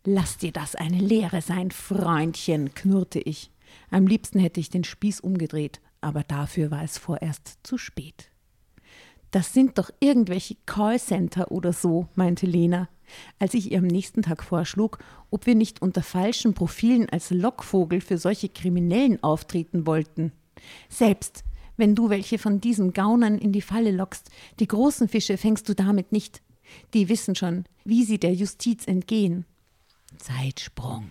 Lass 0.05 0.39
dir 0.39 0.53
das 0.53 0.77
eine 0.77 0.99
Lehre 0.99 1.43
sein, 1.43 1.73
Freundchen, 1.73 2.73
knurrte 2.75 3.19
ich. 3.19 3.51
Am 3.91 4.07
liebsten 4.07 4.39
hätte 4.39 4.61
ich 4.61 4.71
den 4.71 4.85
Spieß 4.85 5.21
umgedreht, 5.21 5.81
aber 6.01 6.23
dafür 6.23 6.71
war 6.71 6.85
es 6.85 6.99
vorerst 6.99 7.59
zu 7.65 7.79
spät. 7.79 8.31
Das 9.33 9.53
sind 9.53 9.79
doch 9.79 9.91
irgendwelche 9.99 10.55
Callcenter 10.67 11.51
oder 11.51 11.73
so, 11.73 12.09
meinte 12.15 12.47
Lena, 12.47 12.89
als 13.41 13.55
ich 13.55 13.73
ihr 13.73 13.79
am 13.79 13.87
nächsten 13.87 14.23
Tag 14.23 14.45
vorschlug, 14.45 14.99
ob 15.31 15.47
wir 15.47 15.57
nicht 15.57 15.83
unter 15.83 16.05
falschen 16.05 16.55
Profilen 16.55 17.09
als 17.11 17.31
Lockvogel 17.31 18.01
für 18.01 18.19
solche 18.19 18.49
Kriminellen 18.49 19.21
auftreten 19.25 19.85
wollten. 19.85 20.31
Selbst 20.89 21.43
wenn 21.77 21.95
du 21.95 22.11
welche 22.11 22.39
von 22.39 22.61
diesen 22.61 22.93
Gaunern 22.93 23.39
in 23.39 23.53
die 23.53 23.63
Falle 23.63 23.91
lockst, 23.91 24.31
die 24.61 24.69
großen 24.69 25.09
Fische 25.09 25.37
fängst 25.37 25.69
du 25.69 25.75
damit 25.75 26.13
nicht. 26.13 26.43
Die 26.95 27.09
wissen 27.09 27.35
schon, 27.35 27.65
wie 27.85 28.05
sie 28.05 28.19
der 28.19 28.35
Justiz 28.35 28.87
entgehen. 28.87 29.45
Zeitsprung. 30.19 31.11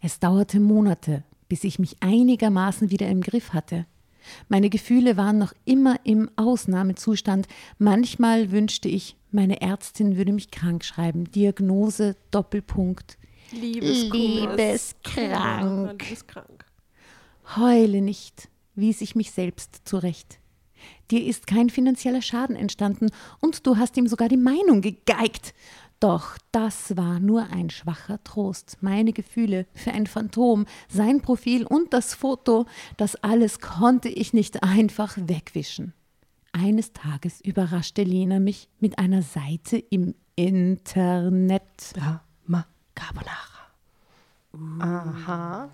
Es 0.00 0.18
dauerte 0.18 0.60
Monate, 0.60 1.24
bis 1.48 1.64
ich 1.64 1.78
mich 1.78 1.96
einigermaßen 2.00 2.90
wieder 2.90 3.08
im 3.08 3.20
Griff 3.20 3.52
hatte. 3.52 3.86
Meine 4.48 4.70
Gefühle 4.70 5.16
waren 5.16 5.38
noch 5.38 5.52
immer 5.64 5.96
im 6.04 6.30
Ausnahmezustand. 6.36 7.48
Manchmal 7.78 8.50
wünschte 8.50 8.88
ich, 8.88 9.16
meine 9.30 9.60
Ärztin 9.60 10.16
würde 10.16 10.32
mich 10.32 10.50
krank 10.50 10.84
schreiben. 10.84 11.30
Diagnose 11.30 12.16
Doppelpunkt. 12.30 13.18
Liebeskrank. 13.52 14.12
Liebeskrank. 16.00 16.64
Heule 17.56 18.02
nicht, 18.02 18.48
wies 18.78 19.00
ich 19.00 19.14
mich 19.14 19.30
selbst 19.32 19.82
zurecht. 19.84 20.38
Dir 21.10 21.24
ist 21.24 21.46
kein 21.46 21.70
finanzieller 21.70 22.22
Schaden 22.22 22.56
entstanden 22.56 23.10
und 23.40 23.66
du 23.66 23.76
hast 23.76 23.96
ihm 23.96 24.06
sogar 24.06 24.28
die 24.28 24.36
Meinung 24.36 24.80
gegeigt. 24.80 25.54
Doch 26.00 26.38
das 26.52 26.96
war 26.96 27.18
nur 27.18 27.50
ein 27.50 27.70
schwacher 27.70 28.22
Trost. 28.22 28.78
Meine 28.80 29.12
Gefühle 29.12 29.66
für 29.74 29.90
ein 29.90 30.06
Phantom, 30.06 30.66
sein 30.88 31.20
Profil 31.20 31.66
und 31.66 31.92
das 31.92 32.14
Foto, 32.14 32.66
das 32.96 33.16
alles 33.16 33.58
konnte 33.58 34.08
ich 34.08 34.32
nicht 34.32 34.62
einfach 34.62 35.16
wegwischen. 35.16 35.94
Eines 36.52 36.92
Tages 36.92 37.40
überraschte 37.40 38.04
Lena 38.04 38.38
mich 38.38 38.68
mit 38.78 38.98
einer 38.98 39.22
Seite 39.22 39.78
im 39.78 40.14
Internet. 40.36 41.62
Drama 41.94 42.66
Carbonara. 42.94 43.58
Uh. 44.54 44.80
Aha. 44.80 45.68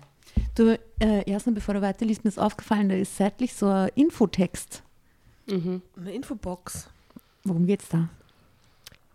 Du, 0.55 0.79
äh, 0.99 1.29
Jasna, 1.29 1.51
bevor 1.53 1.73
du 1.73 1.81
weiterliest, 1.81 2.23
mir 2.23 2.29
ist 2.29 2.39
aufgefallen, 2.39 2.89
da 2.89 2.95
ist 2.95 3.17
seitlich 3.17 3.53
so 3.53 3.67
ein 3.67 3.89
Infotext. 3.95 4.83
Mhm. 5.47 5.81
Eine 5.97 6.13
Infobox. 6.13 6.89
Worum 7.43 7.65
geht's 7.67 7.89
da? 7.89 8.09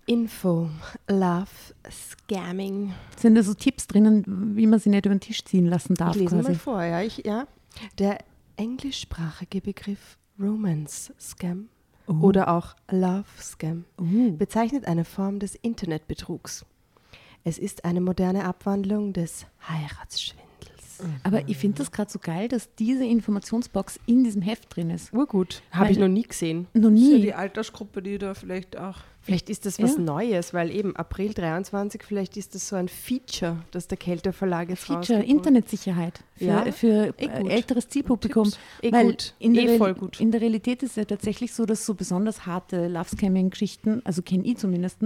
Info, 0.07 0.69
Love, 1.09 1.47
Scamming. 1.91 2.93
Sind 3.17 3.37
da 3.37 3.43
so 3.43 3.55
Tipps 3.55 3.87
drinnen, 3.87 4.57
wie 4.57 4.67
man 4.67 4.81
sie 4.81 4.91
nicht 4.91 5.07
über 5.07 5.15
den 5.15 5.21
Tisch 5.21 5.45
ziehen 5.45 5.67
lassen 5.67 5.95
darf? 5.95 6.17
Ich 6.17 6.23
lese 6.23 6.37
quasi? 6.37 6.49
mal 6.51 6.59
vor, 6.59 6.83
ja, 6.83 7.01
ich, 7.01 7.19
ja. 7.25 7.47
Der 7.99 8.19
englischsprachige 8.57 9.61
Begriff 9.61 10.17
Romance 10.39 11.13
Scam 11.21 11.69
Oh. 12.07 12.15
oder 12.27 12.49
auch 12.49 12.75
Love 12.91 13.25
Scam 13.41 13.85
Uh. 14.01 14.33
bezeichnet 14.37 14.85
eine 14.87 15.05
Form 15.05 15.39
des 15.39 15.55
Internetbetrugs. 15.55 16.65
Es 17.45 17.57
ist 17.59 17.85
eine 17.85 18.01
moderne 18.01 18.45
Abwandlung 18.45 19.13
des 19.13 19.47
Heiratsschwindels. 19.69 20.40
Aber 21.23 21.49
ich 21.49 21.57
finde 21.57 21.79
das 21.79 21.91
gerade 21.93 22.11
so 22.11 22.19
geil, 22.19 22.49
dass 22.49 22.75
diese 22.75 23.05
Informationsbox 23.05 24.01
in 24.07 24.25
diesem 24.25 24.43
Heft 24.43 24.75
drin 24.75 24.91
ist. 24.91 25.13
Urgut. 25.13 25.63
Habe 25.71 25.91
ich 25.93 25.99
noch 25.99 26.09
nie 26.09 26.23
gesehen. 26.23 26.67
Noch 26.75 26.91
Das 26.91 26.99
ist 27.01 27.07
ja 27.09 27.15
nie. 27.17 27.23
die 27.23 27.35
Altersgruppe, 27.35 28.03
die 28.03 28.19
da 28.19 28.35
vielleicht 28.35 28.77
auch. 28.79 28.99
Vielleicht 29.23 29.51
ist 29.51 29.67
das 29.67 29.79
was 29.83 29.97
Ja. 29.97 30.01
Neues, 30.01 30.55
weil 30.55 30.71
eben 30.75 30.97
April 30.97 31.35
23, 31.35 32.03
vielleicht 32.03 32.39
ist 32.39 32.55
das 32.55 32.67
so 32.69 32.77
ein 32.77 32.89
Feature, 32.89 33.59
das 33.71 33.87
der 33.87 33.99
Kelter 33.99 34.33
Verlag 34.33 34.71
jetzt 34.71 34.85
Feature. 34.85 35.23
Internetsicherheit 35.23 36.21
für, 36.37 36.45
Ja, 36.45 36.73
für 36.73 37.15
eh 37.19 37.27
äh, 37.27 37.49
älteres 37.51 37.87
Zielpublikum. 37.91 38.51
Eh 38.81 38.91
Weil 38.91 39.09
gut. 39.09 39.35
In 39.39 39.53
der, 39.53 39.65
Eh 39.65 39.77
voll 39.77 39.93
gut. 39.93 40.21
in 40.21 40.31
der 40.31 40.41
Realität 40.41 40.83
ist 40.83 40.93
es 40.93 40.97
ja 40.97 41.05
tatsächlich 41.05 41.53
so, 41.53 41.67
dass 41.67 41.85
so 41.85 41.93
besonders 41.95 42.47
harte 42.47 42.89
Love-Scamming-Geschichten, 42.89 44.01
also 44.05 44.23
kenne 44.23 44.45
ich 44.47 44.57
zumindest, 44.57 44.99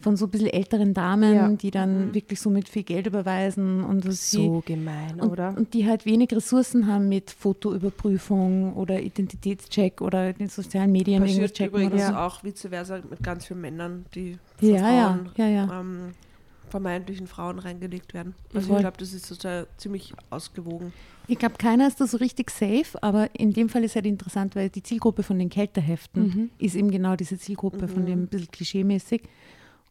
von 0.00 0.16
so 0.16 0.26
ein 0.26 0.30
bisschen 0.30 0.48
älteren 0.50 0.92
Damen, 0.94 1.34
Ja. 1.34 1.48
die 1.48 1.70
dann 1.70 2.14
wirklich 2.14 2.40
so 2.40 2.50
mit 2.50 2.68
viel 2.68 2.82
Geld 2.82 3.06
überweisen 3.06 3.82
und 3.82 4.02
sie 4.12 4.36
So 4.36 4.62
gemein, 4.64 5.20
und, 5.20 5.30
oder? 5.30 5.54
und 5.56 5.72
die 5.74 5.86
halt 5.88 6.04
wenig 6.04 6.30
Ressourcen 6.32 6.86
haben 6.86 7.08
mit 7.08 7.30
Fotoüberprüfung 7.30 8.74
oder 8.74 9.00
Identitätscheck 9.00 10.00
oder 10.00 10.32
den 10.32 10.48
sozialen 10.48 10.92
Medien 10.92 11.22
Passiert 11.22 11.54
checken 11.54 11.68
übrigens 11.74 11.94
oder 11.94 12.06
so. 12.08 12.14
auch 12.14 12.44
vice 12.44 12.66
versa 12.68 13.00
mit 13.08 13.22
ganz 13.22 13.46
vielen 13.46 13.60
Männern, 13.60 14.04
die 14.14 14.38
Ja, 14.60 14.68
von 14.78 14.86
ja, 14.96 15.04
Frauen, 15.14 15.30
ja, 15.36 15.46
ja. 15.48 15.80
Ähm, 15.80 16.12
vermeintlichen 16.68 17.26
Frauen 17.28 17.58
reingelegt 17.60 18.12
werden. 18.12 18.34
Also 18.52 18.66
Voll. 18.68 18.76
ich 18.78 18.82
glaube, 18.82 18.96
das 18.98 19.12
ist 19.12 19.28
total 19.28 19.66
ziemlich 19.76 20.12
ausgewogen. 20.30 20.92
Ich 21.28 21.38
glaube, 21.38 21.54
keiner 21.58 21.86
ist 21.88 22.00
da 22.00 22.06
so 22.06 22.16
richtig 22.18 22.50
safe, 22.50 23.02
aber 23.02 23.28
in 23.38 23.52
dem 23.52 23.68
Fall 23.68 23.82
ist 23.84 23.94
halt 23.94 24.06
interessant, 24.06 24.54
weil 24.56 24.68
die 24.68 24.82
Zielgruppe 24.82 25.22
von 25.22 25.38
den 25.38 25.48
Kälterheften 25.48 26.22
Mhm. 26.22 26.50
ist 26.58 26.74
eben 26.74 26.90
genau 26.90 27.16
diese 27.16 27.38
Zielgruppe 27.38 27.88
von 27.88 28.04
dem 28.04 28.24
ein 28.24 28.26
bisschen 28.28 28.50
klischeemäßig. 28.50 29.22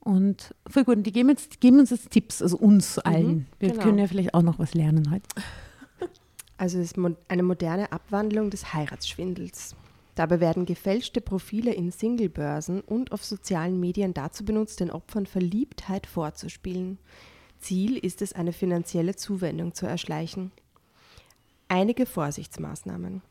Und 0.05 0.53
voll 0.67 0.83
gut, 0.83 0.97
und 0.97 1.03
die 1.03 1.11
geben, 1.11 1.29
jetzt, 1.29 1.59
geben 1.59 1.79
uns 1.79 1.89
jetzt 1.89 2.11
Tipps, 2.11 2.39
also 2.39 2.57
uns 2.57 2.99
allen. 2.99 3.47
Wir 3.57 3.71
genau. 3.71 3.83
können 3.83 3.97
ja 3.97 4.05
vielleicht 4.05 4.35
auch 4.35 4.43
noch 4.43 4.59
was 4.59 4.73
lernen 4.73 5.11
heute. 5.11 5.27
Also 6.57 6.79
es 6.79 6.93
ist 6.93 6.97
eine 7.27 7.43
moderne 7.43 7.91
Abwandlung 7.91 8.49
des 8.49 8.73
Heiratsschwindels. 8.73 9.75
Dabei 10.15 10.39
werden 10.39 10.65
gefälschte 10.65 11.19
Profile 11.19 11.73
in 11.73 11.91
Singlebörsen 11.91 12.79
und 12.79 13.11
auf 13.11 13.25
sozialen 13.25 13.77
Medien 13.77 14.13
dazu 14.13 14.45
benutzt, 14.45 14.79
den 14.79 14.89
Opfern 14.89 15.25
Verliebtheit 15.25 16.07
vorzuspielen. 16.07 16.97
Ziel 17.59 17.97
ist 17.97 18.21
es, 18.21 18.31
eine 18.31 18.53
finanzielle 18.53 19.17
Zuwendung 19.17 19.73
zu 19.73 19.85
erschleichen. 19.85 20.53
Einige 21.67 22.05
Vorsichtsmaßnahmen. 22.05 23.21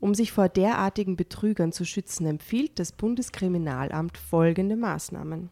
Um 0.00 0.14
sich 0.14 0.32
vor 0.32 0.48
derartigen 0.48 1.16
Betrügern 1.16 1.70
zu 1.70 1.84
schützen, 1.84 2.26
empfiehlt 2.26 2.80
das 2.80 2.90
Bundeskriminalamt 2.90 4.18
folgende 4.18 4.74
Maßnahmen. 4.74 5.50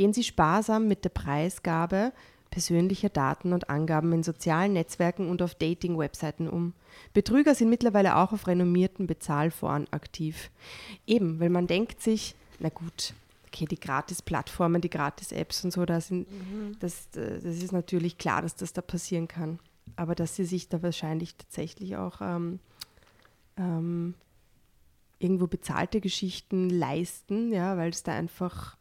Gehen 0.00 0.14
Sie 0.14 0.24
sparsam 0.24 0.88
mit 0.88 1.04
der 1.04 1.10
Preisgabe 1.10 2.14
persönlicher 2.50 3.10
Daten 3.10 3.52
und 3.52 3.68
Angaben 3.68 4.14
in 4.14 4.22
sozialen 4.22 4.72
Netzwerken 4.72 5.28
und 5.28 5.42
auf 5.42 5.54
Dating-Webseiten 5.54 6.48
um. 6.48 6.72
Betrüger 7.12 7.54
sind 7.54 7.68
mittlerweile 7.68 8.16
auch 8.16 8.32
auf 8.32 8.46
renommierten 8.46 9.06
Bezahlforen 9.06 9.86
aktiv. 9.90 10.50
Eben, 11.06 11.38
weil 11.38 11.50
man 11.50 11.66
denkt 11.66 12.00
sich, 12.00 12.34
na 12.60 12.70
gut, 12.70 13.12
okay, 13.48 13.66
die 13.66 13.78
Gratis-Plattformen, 13.78 14.80
die 14.80 14.88
Gratis-Apps 14.88 15.66
und 15.66 15.72
so, 15.72 15.84
da 15.84 16.00
sind, 16.00 16.26
das, 16.80 17.08
äh, 17.14 17.34
das 17.34 17.58
ist 17.58 17.72
natürlich 17.72 18.16
klar, 18.16 18.40
dass 18.40 18.54
das 18.54 18.72
da 18.72 18.80
passieren 18.80 19.28
kann. 19.28 19.58
Aber 19.96 20.14
dass 20.14 20.34
sie 20.34 20.46
sich 20.46 20.70
da 20.70 20.82
wahrscheinlich 20.82 21.36
tatsächlich 21.36 21.98
auch 21.98 22.22
ähm, 22.22 22.58
ähm, 23.58 24.14
irgendwo 25.18 25.46
bezahlte 25.46 26.00
Geschichten 26.00 26.70
leisten, 26.70 27.52
ja, 27.52 27.76
weil 27.76 27.90
es 27.90 28.02
da 28.02 28.12
einfach 28.12 28.79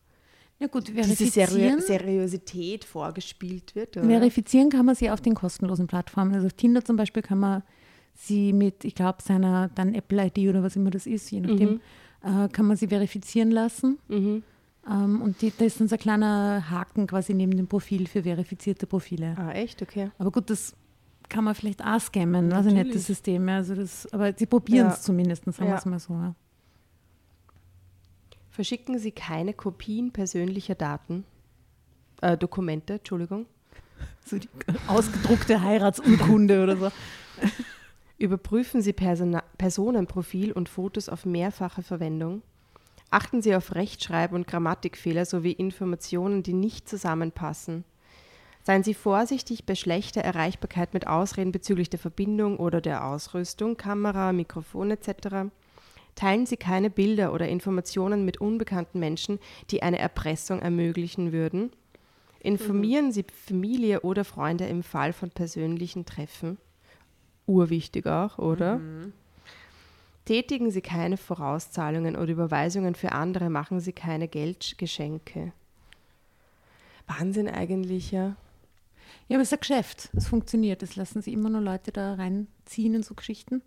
Ja 0.59 0.67
gut, 0.67 0.89
diese 0.89 1.03
verifizieren, 1.03 1.79
Seriosität 1.81 2.83
vorgespielt 2.83 3.75
wird. 3.75 3.95
Oder? 3.95 4.05
verifizieren 4.05 4.69
kann 4.69 4.85
man 4.85 4.95
sie 4.95 5.09
auf 5.09 5.21
den 5.21 5.33
kostenlosen 5.33 5.87
Plattformen. 5.87 6.33
Also 6.33 6.47
auf 6.47 6.53
Tinder 6.53 6.83
zum 6.83 6.97
Beispiel 6.97 7.23
kann 7.23 7.39
man 7.39 7.63
sie 8.13 8.51
mit, 8.51 8.83
ich 8.83 8.93
glaube, 8.95 9.19
seiner 9.23 9.69
dann 9.75 9.93
Apple-ID 9.95 10.49
oder 10.49 10.61
was 10.61 10.75
immer 10.75 10.89
das 10.89 11.07
ist, 11.07 11.31
je 11.31 11.39
nachdem, 11.39 11.79
äh, 12.23 12.49
kann 12.49 12.65
man 12.65 12.75
sie 12.75 12.87
verifizieren 12.87 13.51
lassen. 13.51 13.97
Mhm. 14.09 14.43
Ähm, 14.89 15.21
und 15.21 15.41
die, 15.41 15.53
da 15.57 15.63
ist 15.63 15.79
dann 15.79 15.87
so 15.87 15.95
ein 15.95 15.99
kleiner 15.99 16.69
Haken 16.69 17.07
quasi 17.07 17.33
neben 17.33 17.55
dem 17.55 17.67
Profil 17.67 18.07
für 18.07 18.23
verifizierte 18.23 18.85
Profile. 18.85 19.35
Ah, 19.37 19.51
echt? 19.51 19.81
Okay. 19.81 20.11
Aber 20.17 20.31
gut, 20.31 20.49
das 20.49 20.73
kann 21.29 21.45
man 21.45 21.55
vielleicht 21.55 21.85
auch 21.85 21.99
scammen, 22.01 22.51
weiß 22.51 22.65
ich 22.65 22.73
nicht, 22.73 22.93
das 22.95 23.05
System. 23.05 23.47
Also 23.47 23.75
das, 23.75 24.11
aber 24.11 24.33
sie 24.35 24.45
probieren 24.47 24.87
es 24.87 24.95
Ja. 24.95 25.01
zumindest, 25.03 25.45
sagen 25.45 25.57
wir 25.59 25.67
Ja. 25.69 25.75
es 25.77 25.85
mal 25.85 25.99
so. 25.99 26.13
Ja. 26.13 26.35
Verschicken 28.59 28.99
Sie 28.99 29.13
keine 29.13 29.53
Kopien 29.53 30.11
persönlicher 30.11 30.75
Daten, 30.75 31.23
äh, 32.21 32.35
Dokumente, 32.35 32.95
Entschuldigung. 32.95 33.45
So 34.25 34.37
die 34.37 34.49
ausgedruckte 34.85 35.61
Heiratsurkunde 35.61 36.61
oder 36.61 36.75
so. 36.75 36.91
Überprüfen 38.17 38.81
Sie 38.81 38.91
Persona 38.91 39.45
Personenprofil 39.57 40.51
und 40.51 40.67
Fotos 40.67 41.07
auf 41.07 41.25
mehrfache 41.25 41.83
Verwendung. 41.83 42.41
Achten 43.09 43.41
Sie 43.41 43.55
auf 43.55 43.75
Rechtschreib- 43.75 44.33
und 44.33 44.45
Grammatikfehler 44.45 45.23
sowie 45.23 45.53
Informationen, 45.53 46.43
die 46.43 46.51
nicht 46.51 46.89
zusammenpassen. 46.89 47.85
Seien 48.63 48.83
Sie 48.83 48.93
vorsichtig 48.93 49.67
bei 49.67 49.75
schlechter 49.75 50.19
Erreichbarkeit 50.19 50.93
mit 50.93 51.07
Ausreden 51.07 51.53
bezüglich 51.53 51.89
der 51.89 51.99
Verbindung 51.99 52.57
oder 52.57 52.81
der 52.81 53.05
Ausrüstung, 53.05 53.77
Kamera, 53.77 54.33
Mikrofon 54.33 54.91
etc. 54.91 55.49
Teilen 56.19 56.45
Sie 56.45 56.57
keine 56.57 56.89
Bilder 56.89 57.31
oder 57.31 57.47
Informationen 57.47 58.25
mit 58.25 58.41
unbekannten 58.41 58.99
Menschen, 58.99 59.39
die 59.71 59.83
eine 59.83 59.99
Erpressung 59.99 60.59
ermöglichen 60.59 61.31
würden. 61.31 61.71
Informieren 62.41 63.13
Sie 63.13 63.23
Familie 63.23 64.01
oder 64.01 64.25
Freunde 64.25 64.65
im 64.65 64.83
Fall 64.83 65.13
von 65.13 65.29
persönlichen 65.29 66.05
Treffen. 66.05 66.57
Urwichtig 67.45 68.05
auch, 68.05 68.37
oder? 68.37 68.81
Tätigen 70.25 70.71
Sie 70.71 70.81
keine 70.81 71.15
Vorauszahlungen 71.15 72.17
oder 72.17 72.33
Überweisungen 72.33 72.95
für 72.95 73.13
andere, 73.13 73.49
machen 73.49 73.79
Sie 73.79 73.93
keine 73.93 74.27
Geldgeschenke. 74.27 75.53
Wahnsinn 77.07 77.47
eigentlich, 77.47 78.11
ja. 78.11 78.35
Ja, 79.29 79.37
aber 79.37 79.41
es 79.43 79.53
ist 79.53 79.53
ein 79.53 79.61
Geschäft. 79.61 80.09
Es 80.17 80.27
funktioniert. 80.27 80.83
Es 80.83 80.97
lassen 80.97 81.21
sie 81.21 81.31
immer 81.31 81.49
nur 81.49 81.61
Leute 81.61 81.93
da 81.93 82.15
reinziehen 82.15 82.93
in 82.93 83.03
so 83.03 83.15
Geschichten. 83.15 83.61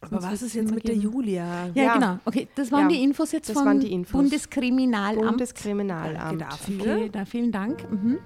Aber 0.00 0.22
was 0.22 0.42
ist 0.42 0.54
jetzt 0.54 0.72
mit 0.72 0.86
der 0.86 0.94
geben. 0.94 1.12
Julia? 1.12 1.66
Ja, 1.74 1.82
Ja. 1.82 1.94
genau. 1.94 2.18
Okay, 2.24 2.48
das 2.54 2.70
waren 2.70 2.82
Ja, 2.82 2.88
die 2.96 3.02
Infos 3.02 3.32
jetzt 3.32 3.48
das 3.48 3.56
vom 3.56 3.66
waren 3.66 3.80
die 3.80 3.92
Infos. 3.92 4.12
Bundeskriminalamt. 4.12 5.26
Bundeskriminalamt. 5.28 6.40
Dafür. 6.40 6.80
Okay, 6.80 7.08
da 7.10 7.24
vielen 7.24 7.50
Dank. 7.52 7.84
Mhm. 7.90 8.18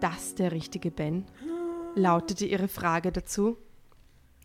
das 0.00 0.34
der 0.34 0.52
richtige 0.52 0.90
Ben? 0.90 1.24
lautete 1.94 2.46
ihre 2.46 2.68
Frage 2.68 3.12
dazu. 3.12 3.58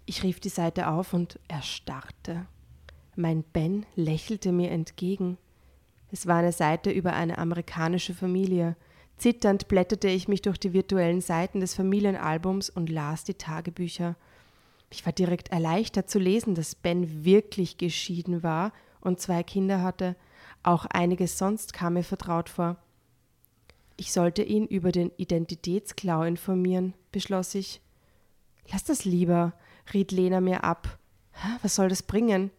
Ich 0.06 0.24
rief 0.24 0.40
die 0.40 0.50
Seite 0.50 0.90
auf 0.90 1.14
und 1.14 1.40
erstarrte. 1.48 2.46
Mein 3.16 3.44
Ben 3.44 3.86
lächelte 3.96 4.52
mir 4.52 4.70
entgegen. 4.72 5.38
Es 6.12 6.26
war 6.28 6.38
eine 6.38 6.52
Seite 6.52 6.92
über 6.92 7.14
eine 7.14 7.38
amerikanische 7.38 8.14
Familie. 8.14 8.76
Zitternd 9.18 9.68
blätterte 9.68 10.08
ich 10.08 10.28
mich 10.28 10.42
durch 10.42 10.58
die 10.58 10.74
virtuellen 10.74 11.22
Seiten 11.22 11.60
des 11.60 11.74
Familienalbums 11.74 12.70
und 12.70 12.90
las 12.90 13.24
die 13.24 13.34
Tagebücher. 13.34 14.16
Ich 14.90 15.06
war 15.06 15.14
direkt 15.14 15.52
erleichtert 15.52 16.10
zu 16.10 16.20
lesen, 16.20 16.56
dass 16.56 16.76
Ben 16.76 17.26
wirklich 17.26 17.78
geschieden 17.78 18.44
war 18.44 18.72
und 19.02 19.20
zwei 19.20 19.44
Kinder 19.44 19.82
hatte. 19.82 20.16
Auch 20.64 20.86
einiges 20.86 21.38
sonst 21.38 21.74
kam 21.74 21.94
mir 21.94 22.04
vertraut 22.04 22.50
vor. 22.50 22.78
Ich 23.98 24.12
sollte 24.12 24.44
ihn 24.44 24.68
über 24.68 24.92
den 24.92 25.12
Identitätsklau 25.18 26.22
informieren, 26.24 26.94
beschloss 27.12 27.56
ich. 27.56 27.82
Lass 28.72 28.84
das 28.84 29.06
lieber, 29.06 29.54
riet 29.94 30.12
Lena 30.12 30.40
mir 30.40 30.64
ab. 30.64 31.00
Was 31.62 31.76
soll 31.76 31.90
das 31.90 32.04
bringen? 32.04 32.52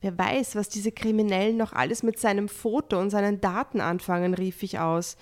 Wer 0.00 0.16
weiß, 0.16 0.54
was 0.54 0.68
diese 0.68 0.92
Kriminellen 0.92 1.56
noch 1.56 1.72
alles 1.72 2.02
mit 2.02 2.18
seinem 2.18 2.48
Foto 2.48 3.00
und 3.00 3.10
seinen 3.10 3.40
Daten 3.40 3.80
anfangen, 3.80 4.34
rief 4.34 4.62
ich 4.62 4.78
aus. 4.78 5.16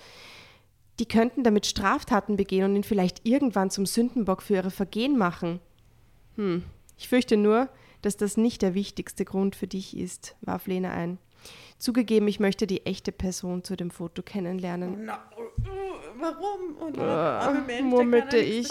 Die 0.99 1.07
könnten 1.07 1.43
damit 1.43 1.65
Straftaten 1.65 2.37
begehen 2.37 2.65
und 2.65 2.75
ihn 2.75 2.83
vielleicht 2.83 3.25
irgendwann 3.25 3.71
zum 3.71 3.85
Sündenbock 3.85 4.41
für 4.41 4.55
ihre 4.55 4.71
Vergehen 4.71 5.17
machen. 5.17 5.59
Hm, 6.35 6.63
ich 6.97 7.07
fürchte 7.07 7.37
nur, 7.37 7.69
dass 8.01 8.17
das 8.17 8.37
nicht 8.37 8.61
der 8.61 8.73
wichtigste 8.73 9.25
Grund 9.25 9.55
für 9.55 9.67
dich 9.67 9.97
ist, 9.97 10.35
warf 10.41 10.67
Lena 10.67 10.91
ein. 10.91 11.17
Zugegeben, 11.77 12.27
ich 12.27 12.39
möchte 12.39 12.65
die 12.67 12.85
echte 12.85 13.11
Person 13.11 13.63
zu 13.63 13.75
dem 13.75 13.91
Foto 13.91 14.23
kennenlernen. 14.23 15.05
Na, 15.05 15.19
uh, 15.37 15.63
warum? 16.19 16.75
Und, 16.77 16.97
uh, 16.97 17.83
murmelte 17.83 18.37
ich. 18.37 18.67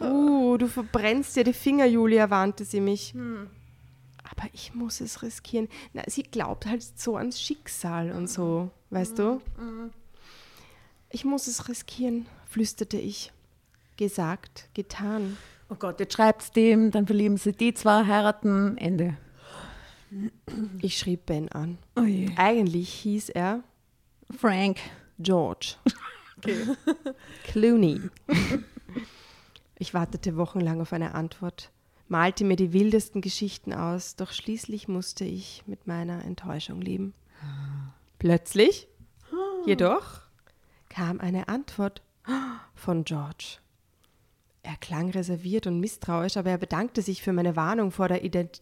uh, 0.00 0.56
du 0.56 0.66
verbrennst 0.68 1.36
dir 1.36 1.44
die 1.44 1.52
Finger, 1.52 1.84
Julia, 1.84 2.30
warnte 2.30 2.64
sie 2.64 2.80
mich. 2.80 3.12
Hm. 3.12 3.50
Aber 4.36 4.48
ich 4.52 4.74
muss 4.74 5.00
es 5.00 5.22
riskieren. 5.22 5.68
Na, 5.92 6.02
sie 6.06 6.22
glaubt 6.22 6.66
halt 6.66 6.82
so 6.82 7.16
ans 7.16 7.40
Schicksal 7.40 8.12
und 8.12 8.28
so, 8.28 8.70
weißt 8.90 9.18
du? 9.18 9.40
Hm, 9.56 9.68
hm. 9.68 9.90
Ich 11.10 11.24
muss 11.24 11.46
es 11.46 11.68
riskieren, 11.68 12.26
flüsterte 12.46 12.96
ich. 12.96 13.32
Gesagt, 13.96 14.68
getan. 14.72 15.36
Oh 15.68 15.74
Gott, 15.74 16.00
jetzt 16.00 16.14
schreibt's 16.14 16.50
dem, 16.50 16.90
dann 16.90 17.06
verlieben 17.06 17.36
sie 17.36 17.52
die 17.52 17.74
zwei, 17.74 18.06
heiraten, 18.06 18.78
Ende. 18.78 19.16
Ich 20.80 20.98
schrieb 20.98 21.26
Ben 21.26 21.50
an. 21.50 21.78
Oh 21.96 22.04
Eigentlich 22.36 22.92
hieß 22.92 23.30
er 23.30 23.62
Frank 24.38 24.78
George. 25.18 25.74
Okay. 26.44 26.66
Clooney. 27.44 28.00
Ich 29.78 29.94
wartete 29.94 30.36
wochenlang 30.36 30.80
auf 30.80 30.92
eine 30.92 31.14
Antwort, 31.14 31.70
malte 32.12 32.44
mir 32.44 32.56
die 32.56 32.74
wildesten 32.74 33.22
Geschichten 33.22 33.72
aus, 33.72 34.16
doch 34.16 34.32
schließlich 34.32 34.86
musste 34.86 35.24
ich 35.24 35.64
mit 35.66 35.86
meiner 35.86 36.22
Enttäuschung 36.24 36.82
leben. 36.82 37.14
Plötzlich, 38.18 38.86
jedoch, 39.64 40.20
kam 40.90 41.20
eine 41.20 41.48
Antwort 41.48 42.02
von 42.74 43.04
George. 43.04 43.56
Er 44.62 44.76
klang 44.76 45.10
reserviert 45.10 45.66
und 45.66 45.80
misstrauisch, 45.80 46.36
aber 46.36 46.50
er 46.50 46.58
bedankte 46.58 47.00
sich 47.00 47.22
für 47.22 47.32
meine 47.32 47.56
Warnung 47.56 47.90
vor, 47.90 48.10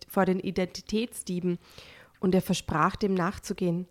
vor 0.09 0.25
den 0.25 0.39
Identitätsdieben 0.39 1.59
und 2.21 2.35
er 2.37 2.43
versprach, 2.43 2.95
dem 2.95 3.15
nachzugehen. 3.15 3.89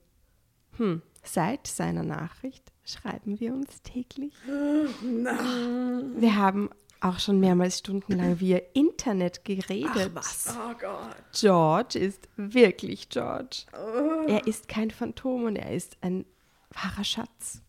Hm, 0.77 1.01
seit 1.21 1.67
seiner 1.67 2.03
Nachricht 2.03 2.71
schreiben 2.85 3.41
wir 3.41 3.53
uns 3.53 3.81
täglich. 3.81 4.33
Wir 4.47 6.35
haben 6.37 6.69
auch 7.01 7.19
schon 7.19 7.39
mehrmals 7.39 7.79
stundenlang 7.79 8.39
via 8.39 8.59
Internet 8.73 9.45
geredet. 9.45 9.91
Ach 9.93 10.09
was? 10.13 10.55
Oh 10.57 10.73
Gott. 10.79 11.15
George 11.33 11.99
ist 11.99 12.27
wirklich 12.35 13.09
George. 13.09 13.63
Oh. 13.73 14.27
Er 14.27 14.45
ist 14.47 14.67
kein 14.67 14.91
Phantom 14.91 15.45
und 15.45 15.55
er 15.55 15.71
ist 15.71 15.97
ein 16.01 16.25
wahrer 16.71 17.03
Schatz. 17.03 17.61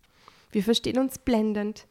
Wir 0.50 0.62
verstehen 0.62 0.98
uns 0.98 1.18
blendend. 1.18 1.86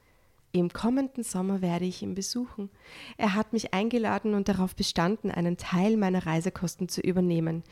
Im 0.51 0.73
kommenden 0.73 1.23
Sommer 1.23 1.61
werde 1.61 1.85
ich 1.85 2.01
ihn 2.01 2.15
besuchen. 2.15 2.71
Er 3.17 3.35
hat 3.35 3.53
mich 3.53 3.73
eingeladen 3.73 4.33
und 4.33 4.49
darauf 4.49 4.75
bestanden, 4.75 5.29
einen 5.29 5.57
Teil 5.57 5.95
meiner 5.95 6.25
Reisekosten 6.25 6.89
zu 6.89 7.01
übernehmen. 7.01 7.63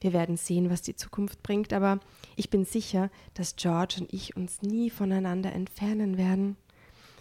Wir 0.00 0.12
werden 0.12 0.36
sehen, 0.36 0.68
was 0.68 0.82
die 0.82 0.94
Zukunft 0.94 1.42
bringt, 1.42 1.72
aber 1.72 1.98
ich 2.36 2.50
bin 2.50 2.66
sicher, 2.66 3.10
dass 3.32 3.56
George 3.56 3.96
und 4.00 4.12
ich 4.12 4.36
uns 4.36 4.60
nie 4.60 4.90
voneinander 4.90 5.52
entfernen 5.52 6.18
werden. 6.18 6.56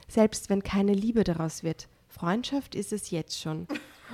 Selbst 0.09 0.49
wenn 0.49 0.63
keine 0.63 0.93
Liebe 0.93 1.23
daraus 1.23 1.63
wird. 1.63 1.87
Freundschaft 2.15 2.75
ist 2.75 2.93
es 2.93 3.11
jetzt 3.11 3.41
schon. 3.41 3.67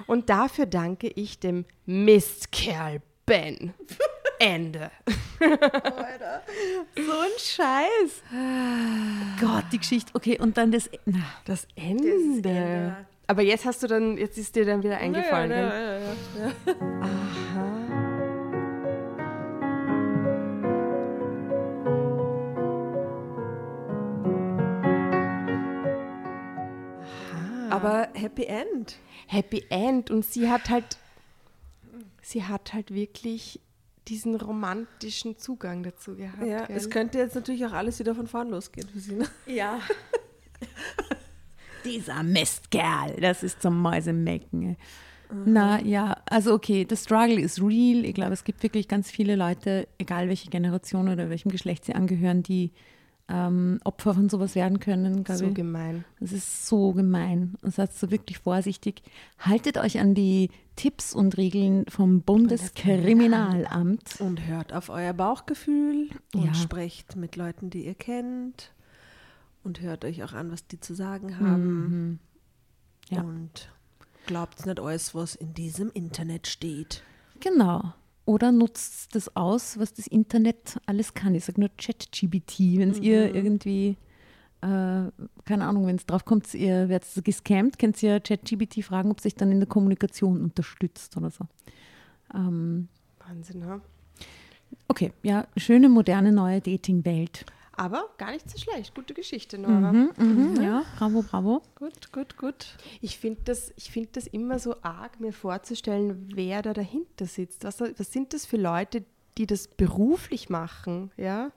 Und 0.08 0.30
dafür 0.30 0.66
danke 0.66 1.08
ich 1.08 1.40
dem 1.40 1.66
Mistkerl 1.86 3.02
Ben. 3.26 3.74
Ende. 4.40 4.90
Alter. 5.40 6.42
So 6.96 7.12
ein 7.12 7.38
Scheiß. 7.38 8.24
Gott, 9.40 9.66
die 9.72 9.78
Geschichte. 9.78 10.12
Okay, 10.16 10.40
und 10.40 10.58
dann 10.58 10.72
das, 10.72 10.90
na, 11.06 11.20
das 11.46 11.68
Ende. 11.76 12.10
Das 12.10 12.22
Ende. 12.52 13.06
Aber 13.28 13.44
jetzt 13.44 13.66
hast 13.66 13.84
du 13.84 13.88
dann, 13.88 14.18
jetzt 14.18 14.40
ist 14.40 14.56
dir 14.56 14.66
dann 14.66 14.82
wieder 14.82 14.98
eingefallen. 14.98 15.52
Ja, 15.52 15.58
ja, 15.58 16.00
ja, 16.00 16.14
ja, 16.40 16.74
Aha. 17.02 17.81
Aber 27.72 28.10
Happy 28.14 28.46
End. 28.46 28.98
Happy 29.28 29.64
End. 29.70 30.12
Und 30.12 30.26
sie 30.26 30.50
hat 30.50 30.70
halt, 30.70 30.98
sie 32.22 32.44
hat 32.44 32.74
halt 32.74 32.94
wirklich 32.94 33.60
diesen 34.08 34.36
romantischen 34.36 35.38
Zugang 35.38 35.84
dazu 35.84 36.16
gehabt. 36.16 36.46
Ja, 36.46 36.66
gell? 36.66 36.76
es 36.76 36.90
könnte 36.90 37.20
jetzt 37.20 37.36
natürlich 37.36 37.66
auch 37.66 37.74
alles 37.74 38.00
wieder 38.00 38.16
von 38.16 38.28
vorn 38.28 38.50
losgehen 38.50 38.90
für 38.90 39.00
sie. 39.00 39.16
Ne? 39.16 39.28
Ja. 39.46 39.80
Dieser 41.86 42.24
Mistkerl, 42.24 43.16
das 43.20 43.44
ist 43.44 43.62
zum 43.62 43.82
Mäusemelken. 43.82 44.78
Mhm. 45.32 45.44
Na 45.46 45.82
ja, 45.82 46.18
also 46.30 46.54
okay, 46.54 46.86
the 46.88 46.96
struggle 46.96 47.40
is 47.40 47.62
real. 47.62 48.06
Ich 48.06 48.14
glaube, 48.14 48.34
es 48.34 48.44
gibt 48.44 48.62
wirklich 48.64 48.88
ganz 48.88 49.10
viele 49.10 49.36
Leute, 49.36 49.88
egal 49.98 50.28
welche 50.28 50.50
Generation 50.50 51.10
oder 51.10 51.30
welchem 51.30 51.50
Geschlecht 51.50 51.86
sie 51.86 51.94
angehören, 51.94 52.44
die 52.44 52.72
ähm, 53.32 53.80
Opfer 53.84 54.14
von 54.14 54.30
sowas 54.30 54.56
werden 54.56 54.80
können. 54.80 55.24
So 55.26 55.46
ich. 55.46 55.54
gemein. 55.54 56.04
Das 56.20 56.32
ist 56.32 56.68
so 56.68 56.92
gemein. 56.92 57.56
Und 57.62 57.74
seid 57.74 57.94
so 57.94 58.12
wirklich 58.12 58.40
vorsichtig. 58.40 59.02
Haltet 59.40 59.78
euch 59.78 60.00
an 60.00 60.14
die 60.14 60.50
Tipps 60.76 61.14
und 61.14 61.38
Regeln 61.38 61.86
vom 61.88 62.22
Bundeskriminalamt. 62.22 64.20
Und 64.20 64.46
hört 64.46 64.74
auf 64.74 64.90
euer 64.90 65.14
Bauchgefühl 65.14 66.10
und 66.34 66.46
ja. 66.46 66.54
sprecht 66.54 67.16
mit 67.16 67.36
Leuten, 67.36 67.70
die 67.70 67.86
ihr 67.86 67.96
kennt. 67.96 68.74
Und 69.64 69.82
hört 69.82 70.04
euch 70.06 70.24
auch 70.24 70.34
an, 70.34 70.52
was 70.52 70.68
die 70.68 70.80
zu 70.80 70.94
sagen 70.94 71.40
haben. 71.40 71.84
Mhm. 71.84 72.20
Ja. 73.10 73.22
Und 73.22 73.70
glaubt 74.26 74.66
nicht 74.66 74.80
alles, 74.80 75.16
was 75.16 75.36
in 75.36 75.54
diesem 75.54 75.92
Internet 75.92 76.48
steht. 76.48 77.04
Genau. 77.40 77.94
Oder 78.32 78.54
nutzt 78.54 79.14
das 79.14 79.36
aus, 79.36 79.78
was 79.78 79.94
das 79.94 80.08
Internet 80.08 80.80
alles 80.86 81.14
kann. 81.14 81.36
Ich 81.36 81.44
sage 81.44 81.60
nur 81.60 81.70
ChatGBT, 81.78 82.78
wenn 82.78 82.92
mhm. 82.92 83.04
ihr 83.04 83.36
irgendwie, 83.36 83.98
äh, 84.62 85.12
keine 85.44 85.66
Ahnung, 85.66 85.86
wenn 85.86 85.98
es 85.98 86.06
drauf 86.06 86.24
kommt, 86.24 86.54
ihr 86.54 86.88
werdet 86.88 87.10
gescammt, 87.26 87.78
könnt 87.78 88.02
ihr 88.02 88.22
ChatGBT 88.22 88.86
fragen, 88.86 89.12
ob 89.12 89.20
sich 89.20 89.36
dann 89.36 89.52
in 89.52 89.60
der 89.60 89.68
Kommunikation 89.68 90.42
unterstützt 90.42 91.18
oder 91.18 91.30
so. 91.30 91.44
Ähm, 92.34 92.88
Wahnsinn, 93.20 93.66
ha? 93.66 93.82
Okay, 94.88 95.12
ja, 95.24 95.46
schöne, 95.58 95.90
moderne, 95.90 96.32
neue 96.32 96.62
Dating-Welt. 96.62 97.46
Aber 97.74 98.10
gar 98.18 98.32
nicht 98.32 98.50
so 98.50 98.58
schlecht. 98.58 98.94
Gute 98.94 99.14
Geschichte, 99.14 99.58
Nora. 99.58 99.94
Mhm, 99.94 100.12
mhm, 100.18 100.54
mhm. 100.56 100.62
Ja, 100.62 100.84
bravo, 100.98 101.22
bravo. 101.22 101.62
Gut, 101.76 102.12
gut, 102.12 102.38
gut. 102.38 102.78
Ich 103.00 103.18
finde 103.18 103.42
das, 103.46 103.74
find 103.78 104.16
das 104.18 104.28
immer 104.28 104.60
so 104.60 104.76
arg, 104.82 105.20
mir 105.20 105.32
vorzustellen, 105.32 106.30
wer 106.34 106.62
da 106.62 106.74
dahinter 106.74 107.26
sitzt. 107.26 107.64
Was, 107.64 107.80
was 107.80 108.12
sind 108.12 108.34
das 108.34 108.46
für 108.46 108.58
Leute, 108.58 109.06
die 109.38 109.46
das 109.46 109.68
beruflich 109.68 110.50
machen, 110.50 111.12
ja? 111.18 111.52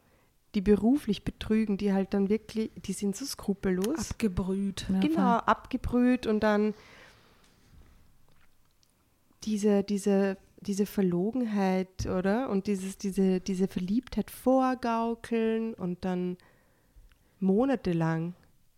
Die 0.54 0.60
beruflich 0.60 1.24
betrügen, 1.24 1.78
die 1.78 1.92
halt 1.92 2.14
dann 2.14 2.28
wirklich, 2.28 2.70
die 2.76 2.92
sind 2.92 3.16
so 3.16 3.24
skrupellos. 3.24 4.10
Abgebrüht. 4.10 4.86
Ja, 4.88 5.00
genau, 5.00 5.14
voll. 5.14 5.42
abgebrüht 5.46 6.26
und 6.28 6.40
dann 6.40 6.74
diese, 9.42 9.82
diese 9.82 10.36
diese 10.64 10.86
Verlogenheit, 10.86 12.06
oder? 12.06 12.50
Und 12.50 12.66
dieses, 12.66 12.98
diese, 12.98 13.40
diese 13.40 13.68
Verliebtheit 13.68 14.30
vorgaukeln 14.30 15.74
und 15.74 16.04
dann 16.04 16.36
monatelang, 17.40 18.34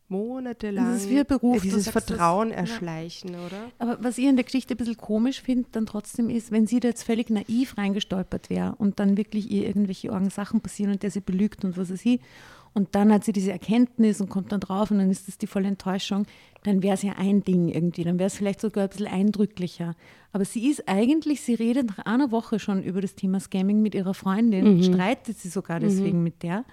monatelang 0.08 0.92
das 0.92 1.04
ist 1.04 1.10
wie 1.10 1.24
Beruf, 1.24 1.62
dieses 1.62 1.88
Vertrauen 1.88 2.50
das, 2.50 2.58
erschleichen, 2.58 3.34
ja. 3.34 3.46
oder? 3.46 3.70
Aber 3.78 3.98
was 4.02 4.18
ich 4.18 4.26
in 4.26 4.36
der 4.36 4.44
Geschichte 4.44 4.74
ein 4.74 4.76
bisschen 4.76 4.96
komisch 4.96 5.40
finde, 5.40 5.68
dann 5.72 5.86
trotzdem 5.86 6.30
ist, 6.30 6.50
wenn 6.52 6.66
sie 6.66 6.80
da 6.80 6.88
jetzt 6.88 7.04
völlig 7.04 7.30
naiv 7.30 7.76
reingestolpert 7.78 8.50
wäre 8.50 8.74
und 8.76 9.00
dann 9.00 9.16
wirklich 9.16 9.50
ihr 9.50 9.66
irgendwelche 9.66 10.10
Sachen 10.30 10.60
passieren 10.60 10.92
und 10.92 11.02
der 11.02 11.10
sie 11.10 11.20
belügt 11.20 11.64
und 11.64 11.76
was 11.76 11.90
weiß 11.90 12.04
ich 12.04 12.20
und 12.76 12.94
dann 12.94 13.10
hat 13.10 13.24
sie 13.24 13.32
diese 13.32 13.52
Erkenntnis 13.52 14.20
und 14.20 14.28
kommt 14.28 14.52
dann 14.52 14.60
drauf 14.60 14.90
und 14.90 14.98
dann 14.98 15.10
ist 15.10 15.28
das 15.28 15.38
die 15.38 15.46
volle 15.46 15.66
Enttäuschung, 15.66 16.26
dann 16.62 16.82
wäre 16.82 16.92
es 16.92 17.02
ja 17.02 17.14
ein 17.16 17.42
Ding 17.42 17.68
irgendwie, 17.68 18.04
dann 18.04 18.18
wäre 18.18 18.26
es 18.26 18.36
vielleicht 18.36 18.60
sogar 18.60 18.84
ein 18.84 18.90
bisschen 18.90 19.06
eindrücklicher. 19.06 19.94
Aber 20.30 20.44
sie 20.44 20.68
ist 20.68 20.86
eigentlich, 20.86 21.40
sie 21.40 21.54
redet 21.54 21.86
nach 21.86 22.00
einer 22.00 22.30
Woche 22.32 22.58
schon 22.58 22.82
über 22.82 23.00
das 23.00 23.14
Thema 23.14 23.40
Scamming 23.40 23.80
mit 23.80 23.94
ihrer 23.94 24.12
Freundin, 24.12 24.76
mhm. 24.76 24.82
streitet 24.82 25.38
sie 25.38 25.48
sogar 25.48 25.80
deswegen 25.80 26.18
mhm. 26.18 26.24
mit 26.24 26.42
der, 26.42 26.66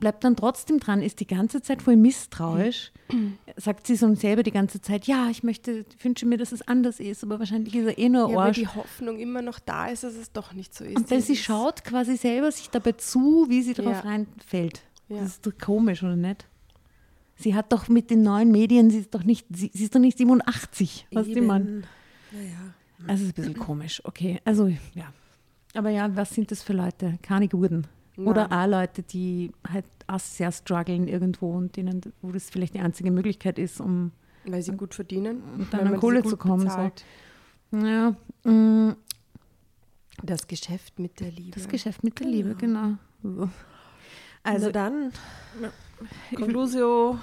bleibt 0.00 0.24
dann 0.24 0.36
trotzdem 0.36 0.80
dran, 0.80 1.02
ist 1.02 1.20
die 1.20 1.26
ganze 1.26 1.60
Zeit 1.60 1.82
voll 1.82 1.96
misstrauisch, 1.96 2.92
mhm. 3.12 3.36
sagt 3.58 3.86
sie 3.86 3.96
so 3.96 4.14
selber 4.14 4.42
die 4.42 4.52
ganze 4.52 4.80
Zeit, 4.80 5.06
ja, 5.06 5.28
ich 5.28 5.42
möchte, 5.42 5.84
wünsche 6.00 6.24
mir, 6.24 6.38
dass 6.38 6.52
es 6.52 6.66
anders 6.66 6.98
ist, 6.98 7.22
aber 7.22 7.38
wahrscheinlich 7.38 7.74
ist 7.74 7.84
er 7.84 7.98
eh 7.98 8.08
nur 8.08 8.30
ja, 8.30 8.38
Arsch. 8.38 8.56
weil 8.56 8.64
die 8.64 8.68
Hoffnung 8.68 9.18
immer 9.18 9.42
noch 9.42 9.58
da 9.58 9.88
ist, 9.88 10.02
dass 10.02 10.14
es 10.14 10.32
doch 10.32 10.54
nicht 10.54 10.74
so 10.74 10.82
ist. 10.82 10.96
Und 10.96 11.10
weil 11.10 11.20
sie 11.20 11.36
schaut 11.36 11.84
quasi 11.84 12.16
selber 12.16 12.50
sich 12.50 12.70
dabei 12.70 12.92
zu, 12.92 13.50
wie 13.50 13.60
sie 13.60 13.74
darauf 13.74 14.02
ja. 14.02 14.08
reinfällt. 14.08 14.80
Ja. 15.08 15.20
Das 15.20 15.28
ist 15.28 15.46
doch 15.46 15.52
komisch, 15.58 16.02
oder 16.02 16.16
nicht? 16.16 16.46
Sie 17.36 17.54
hat 17.54 17.72
doch 17.72 17.88
mit 17.88 18.10
den 18.10 18.22
neuen 18.22 18.50
Medien, 18.50 18.90
sie 18.90 18.98
ist 18.98 19.14
doch 19.14 19.22
nicht, 19.22 19.46
sie, 19.50 19.70
sie 19.72 19.84
ist 19.84 19.94
doch 19.94 20.00
nicht 20.00 20.18
87, 20.18 21.06
was 21.12 21.26
die 21.26 21.40
man. 21.40 21.84
Naja. 22.32 22.74
Also 23.06 23.24
es 23.24 23.28
ist 23.30 23.38
ein 23.38 23.42
bisschen 23.42 23.58
komisch, 23.58 24.00
okay. 24.04 24.40
Also 24.44 24.68
ja. 24.94 25.12
Aber 25.74 25.90
ja, 25.90 26.14
was 26.16 26.30
sind 26.30 26.50
das 26.50 26.62
für 26.62 26.72
Leute? 26.72 27.18
Keine 27.20 27.48
guten. 27.48 27.86
Nein. 28.16 28.26
Oder 28.26 28.50
auch 28.50 28.66
Leute, 28.66 29.02
die 29.02 29.52
halt 29.70 29.84
auch 30.06 30.18
sehr 30.18 30.50
strugglen 30.50 31.06
irgendwo 31.06 31.50
und 31.50 31.76
denen, 31.76 32.00
wo 32.22 32.32
das 32.32 32.48
vielleicht 32.48 32.74
die 32.74 32.80
einzige 32.80 33.10
Möglichkeit 33.10 33.58
ist, 33.58 33.80
um 33.80 34.12
weil 34.46 34.62
sie 34.62 34.72
gut 34.72 34.94
verdienen, 34.94 35.42
und 35.58 35.72
dann 35.72 35.88
an 35.88 35.96
Kohle 35.98 36.22
zu 36.22 36.36
kommen. 36.36 36.70
So. 36.70 36.90
Ja. 37.84 38.14
Mm. 38.44 38.96
das 40.22 40.46
Geschäft 40.46 40.98
mit 40.98 41.20
der 41.20 41.32
Liebe. 41.32 41.50
Das 41.50 41.68
Geschäft 41.68 42.04
mit 42.04 42.18
der 42.20 42.28
Liebe, 42.28 42.54
genau. 42.54 42.96
Also 44.46 44.66
Na 44.66 44.72
dann, 44.72 45.12
Conclusio, 46.34 47.18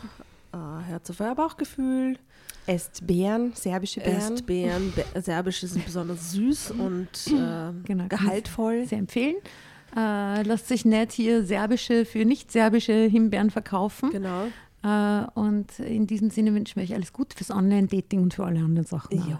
äh, 0.53 0.57
Herz 0.87 1.09
auf 1.09 1.19
euer 1.19 1.35
Bauchgefühl. 1.35 2.17
Esst 2.65 3.05
Beeren, 3.05 3.53
serbische 3.55 3.99
Beeren. 3.99 4.33
Esst 4.33 4.45
Beeren, 4.45 4.93
Be 4.93 5.21
serbische 5.21 5.67
sind 5.67 5.85
besonders 5.85 6.31
süß 6.31 6.71
und 6.71 7.09
äh, 7.27 7.71
genau, 7.83 8.07
gehaltvoll. 8.07 8.85
Sehr 8.85 8.99
empfehlen. 8.99 9.35
Äh, 9.95 10.43
lasst 10.43 10.67
sich 10.67 10.85
nicht 10.85 11.11
hier 11.11 11.45
serbische 11.45 12.05
für 12.05 12.25
nicht 12.25 12.51
serbische 12.51 12.93
Himbeeren 12.93 13.51
verkaufen. 13.51 14.11
Genau. 14.11 14.47
Äh, 14.83 15.25
und 15.33 15.79
in 15.79 16.07
diesem 16.07 16.29
Sinne 16.29 16.53
wünschen 16.53 16.77
wir 16.77 16.83
euch 16.83 16.93
alles 16.93 17.13
Gute 17.13 17.35
fürs 17.37 17.51
Online-Dating 17.51 18.21
und 18.21 18.33
für 18.33 18.45
alle 18.45 18.59
anderen 18.59 18.85
Sachen. 18.85 19.17
Ja, 19.29 19.39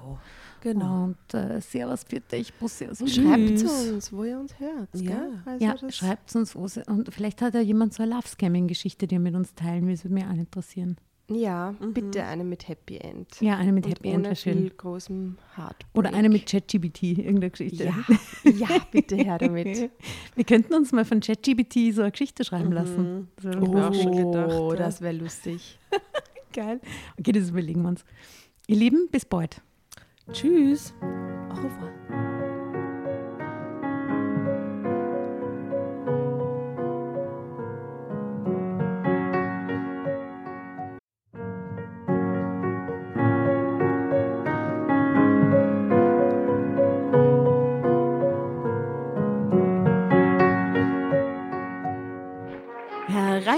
genau. 0.63 1.03
Und 1.03 1.33
äh, 1.33 1.61
Servus 1.61 2.03
für 2.03 2.19
dich, 2.19 2.53
Bussi 2.55 2.87
aus 2.87 2.99
Schreibt 2.99 3.61
uns, 3.61 4.11
wo 4.11 4.23
ihr 4.23 4.39
uns 4.39 4.57
hört. 4.59 4.89
Ja, 4.93 5.43
also 5.45 5.65
ja 5.65 5.91
schreibt 5.91 6.35
uns, 6.35 6.55
wo 6.55 6.67
sie, 6.67 6.83
und 6.87 7.13
vielleicht 7.13 7.41
hat 7.41 7.53
ja 7.53 7.61
jemand 7.61 7.93
so 7.93 8.03
eine 8.03 8.15
Love-Scamming-Geschichte, 8.15 9.07
die 9.07 9.15
er 9.15 9.19
mit 9.19 9.35
uns 9.35 9.53
teilen 9.53 9.85
will, 9.85 9.93
das 9.93 10.05
würde 10.05 10.15
mich 10.15 10.25
auch 10.25 10.33
interessieren. 10.33 10.97
Ja, 11.29 11.73
mhm. 11.79 11.93
bitte 11.93 12.23
eine 12.23 12.43
mit 12.43 12.67
Happy 12.67 12.97
End. 12.97 13.39
Ja, 13.39 13.57
eine 13.57 13.71
mit 13.71 13.87
Happy 13.87 14.09
End. 14.09 14.27
Ohne 14.27 14.35
viel 14.35 14.69
großem 14.69 15.37
Heartbreak. 15.55 15.87
Oder 15.93 16.13
eine 16.13 16.29
mit 16.29 16.45
ChatGBT, 16.45 17.03
irgendeine 17.03 17.49
Geschichte. 17.49 17.85
Ja, 17.85 17.95
ja, 18.51 18.67
bitte 18.91 19.15
her 19.15 19.37
damit. 19.37 19.89
Wir 20.35 20.43
könnten 20.43 20.73
uns 20.73 20.91
mal 20.91 21.05
von 21.05 21.21
ChatGBT 21.21 21.93
so 21.93 22.01
eine 22.01 22.11
Geschichte 22.11 22.43
schreiben 22.43 22.69
mhm. 22.69 22.73
lassen. 22.73 23.27
Das 23.37 23.45
wäre 23.45 23.61
oh, 23.61 23.77
auch 23.77 23.93
schon 23.93 24.15
gedacht. 24.15 24.59
Oh, 24.59 24.73
das 24.73 25.01
wäre 25.01 25.15
lustig. 25.15 25.79
Geil. 26.53 26.81
Okay, 27.17 27.31
das 27.31 27.49
überlegen 27.49 27.81
wir 27.81 27.89
uns. 27.89 28.05
Ihr 28.67 28.77
Lieben, 28.77 29.07
bis 29.09 29.25
bald. 29.25 29.61
Tschüss. 30.31 30.93
Au 31.01 31.55
revoir. 31.55 32.32